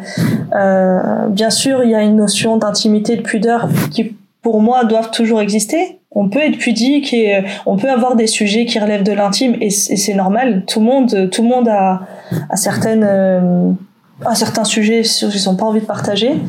euh, 0.55 1.28
bien 1.28 1.50
sûr, 1.50 1.84
il 1.84 1.90
y 1.90 1.94
a 1.94 2.02
une 2.02 2.16
notion 2.16 2.57
d'intimité, 2.57 3.16
de 3.16 3.22
pudeur 3.22 3.68
qui, 3.90 4.16
pour 4.42 4.61
moi, 4.61 4.84
doivent 4.84 5.11
toujours 5.11 5.40
exister. 5.40 5.98
On 6.11 6.28
peut 6.28 6.40
être 6.40 6.59
pudique 6.59 7.12
et 7.12 7.42
on 7.66 7.76
peut 7.76 7.90
avoir 7.90 8.16
des 8.16 8.28
sujets 8.28 8.66
qui 8.66 8.78
relèvent 8.78 9.02
de 9.02 9.12
l'intime 9.12 9.57
et 9.61 9.70
c'est 9.70 10.14
normal. 10.14 10.62
Tout 10.66 10.78
le 10.78 10.86
monde, 10.86 11.30
tout 11.30 11.42
le 11.42 11.48
monde 11.48 11.68
a, 11.68 12.02
a 12.48 12.57
certaines, 12.57 13.76
a 14.24 14.34
certains 14.36 14.64
sujets 14.64 15.02
qu'ils 15.02 15.44
n'ont 15.46 15.57
pas 15.57 15.66
envie 15.66 15.80
de 15.80 15.86
partager 15.86 16.40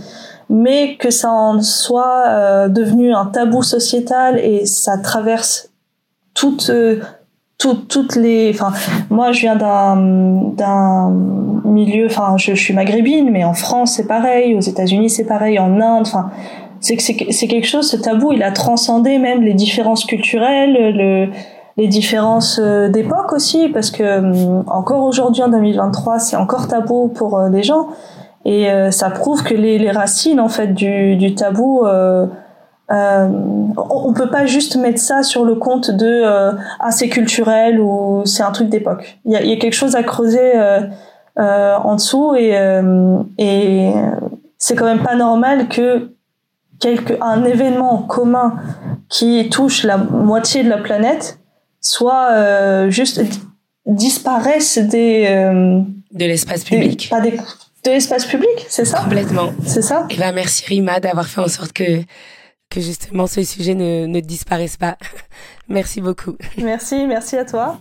mais 0.49 0.95
que 0.97 1.09
ça 1.09 1.31
en 1.31 1.61
soit 1.61 2.23
euh, 2.27 2.67
devenu 2.67 3.13
un 3.13 3.25
tabou 3.25 3.63
sociétal 3.63 4.39
et 4.39 4.65
ça 4.65 4.97
traverse 4.97 5.69
toutes 6.33 6.69
euh, 6.69 7.01
toutes 7.57 8.15
les 8.15 8.51
enfin 8.53 8.73
moi 9.09 9.31
je 9.31 9.41
viens 9.41 9.55
d'un 9.55 9.95
d'un 10.55 11.09
milieu 11.63 12.05
enfin 12.05 12.35
je, 12.37 12.53
suis 12.53 12.73
maghrébine 12.73 13.31
mais 13.31 13.43
en 13.43 13.53
France 13.53 13.93
c'est 13.93 14.07
pareil 14.07 14.55
aux 14.55 14.61
États-Unis 14.61 15.09
c'est 15.09 15.25
pareil 15.25 15.57
en 15.57 15.79
Inde 15.79 16.01
enfin 16.01 16.29
c'est 16.79 16.95
que 16.95 17.01
c'est 17.01 17.47
quelque 17.47 17.65
chose 17.65 17.89
ce 17.89 17.97
tabou 17.97 18.33
il 18.33 18.43
a 18.43 18.51
transcendé 18.51 19.17
même 19.17 19.41
les 19.41 19.53
différences 19.53 20.05
culturelles 20.05 20.95
le 20.95 21.29
les 21.77 21.87
différences 21.87 22.59
euh, 22.61 22.87
d'époque 22.87 23.33
aussi 23.33 23.69
parce 23.69 23.89
que 23.89 24.19
hum, 24.19 24.63
encore 24.67 25.03
aujourd'hui 25.03 25.41
en 25.41 25.49
2023 25.49 26.19
c'est 26.19 26.35
encore 26.35 26.67
tabou 26.67 27.07
pour 27.07 27.49
des 27.49 27.63
gens 27.63 27.87
et 28.45 28.69
euh, 28.69 28.91
ça 28.91 29.09
prouve 29.09 29.43
que 29.43 29.53
les, 29.53 29.77
les, 29.79 29.91
racines 29.91 30.39
en 30.39 30.49
fait 30.49 30.73
du, 30.73 31.15
du 31.15 31.33
tabou 31.35 31.85
euh, 31.85 32.27
euh, 32.91 33.27
on, 33.77 34.13
peut 34.13 34.29
pas 34.29 34.45
juste 34.45 34.75
mettre 34.75 34.99
ça 34.99 35.23
sur 35.23 35.43
le 35.43 35.55
compte 35.55 35.89
de 35.89 36.05
euh, 36.05 36.51
ah 36.79 36.91
c'est 36.91 37.09
culturel 37.09 37.79
ou 37.79 38.21
c'est 38.25 38.43
un 38.43 38.51
truc 38.51 38.69
d'époque. 38.69 39.17
Il 39.25 39.31
y 39.31 39.35
a, 39.35 39.43
y 39.43 39.51
a, 39.51 39.55
quelque 39.57 39.73
chose 39.73 39.95
à 39.95 40.03
creuser 40.03 40.55
euh, 40.55 40.81
euh 41.39 41.75
en 41.77 41.95
dessous 41.95 42.35
et, 42.35 42.55
et 43.39 43.91
c'est 44.59 44.75
quand 44.75 44.85
même 44.85 45.01
pas 45.01 45.15
normal 45.15 45.67
que 45.67 46.11
quelque 46.79 47.13
un 47.21 47.43
événement 47.43 48.03
commun 48.03 48.55
qui 49.09 49.49
touche 49.49 49.83
la 49.83 49.97
moitié 49.97 50.63
de 50.63 50.69
la 50.69 50.77
planète 50.77 51.39
soit 51.81 52.89
juste 52.89 53.21
disparaisse 53.87 54.77
des 54.77 55.25
de 56.11 56.25
l'espace 56.25 56.63
public. 56.63 57.07
pas 57.09 57.19
des, 57.19 57.37
de 57.85 57.91
l'espace 57.91 58.25
public, 58.25 58.65
c'est 58.67 58.85
ça? 58.85 58.99
Complètement. 59.01 59.53
C'est 59.65 59.81
ça? 59.81 60.07
Et 60.09 60.17
ben 60.17 60.31
merci 60.33 60.65
Rima 60.65 60.99
d'avoir 60.99 61.27
fait 61.27 61.41
en 61.41 61.47
sorte 61.47 61.71
que 61.71 62.01
que 62.69 62.81
justement 62.81 63.27
ce 63.27 63.43
sujet 63.43 63.75
ne, 63.75 64.07
ne 64.07 64.19
disparaisse 64.19 64.75
pas. 64.75 64.97
merci 65.69 66.01
beaucoup. 66.01 66.35
Merci, 66.57 67.05
merci 67.05 67.37
à 67.37 67.45
toi. 67.45 67.79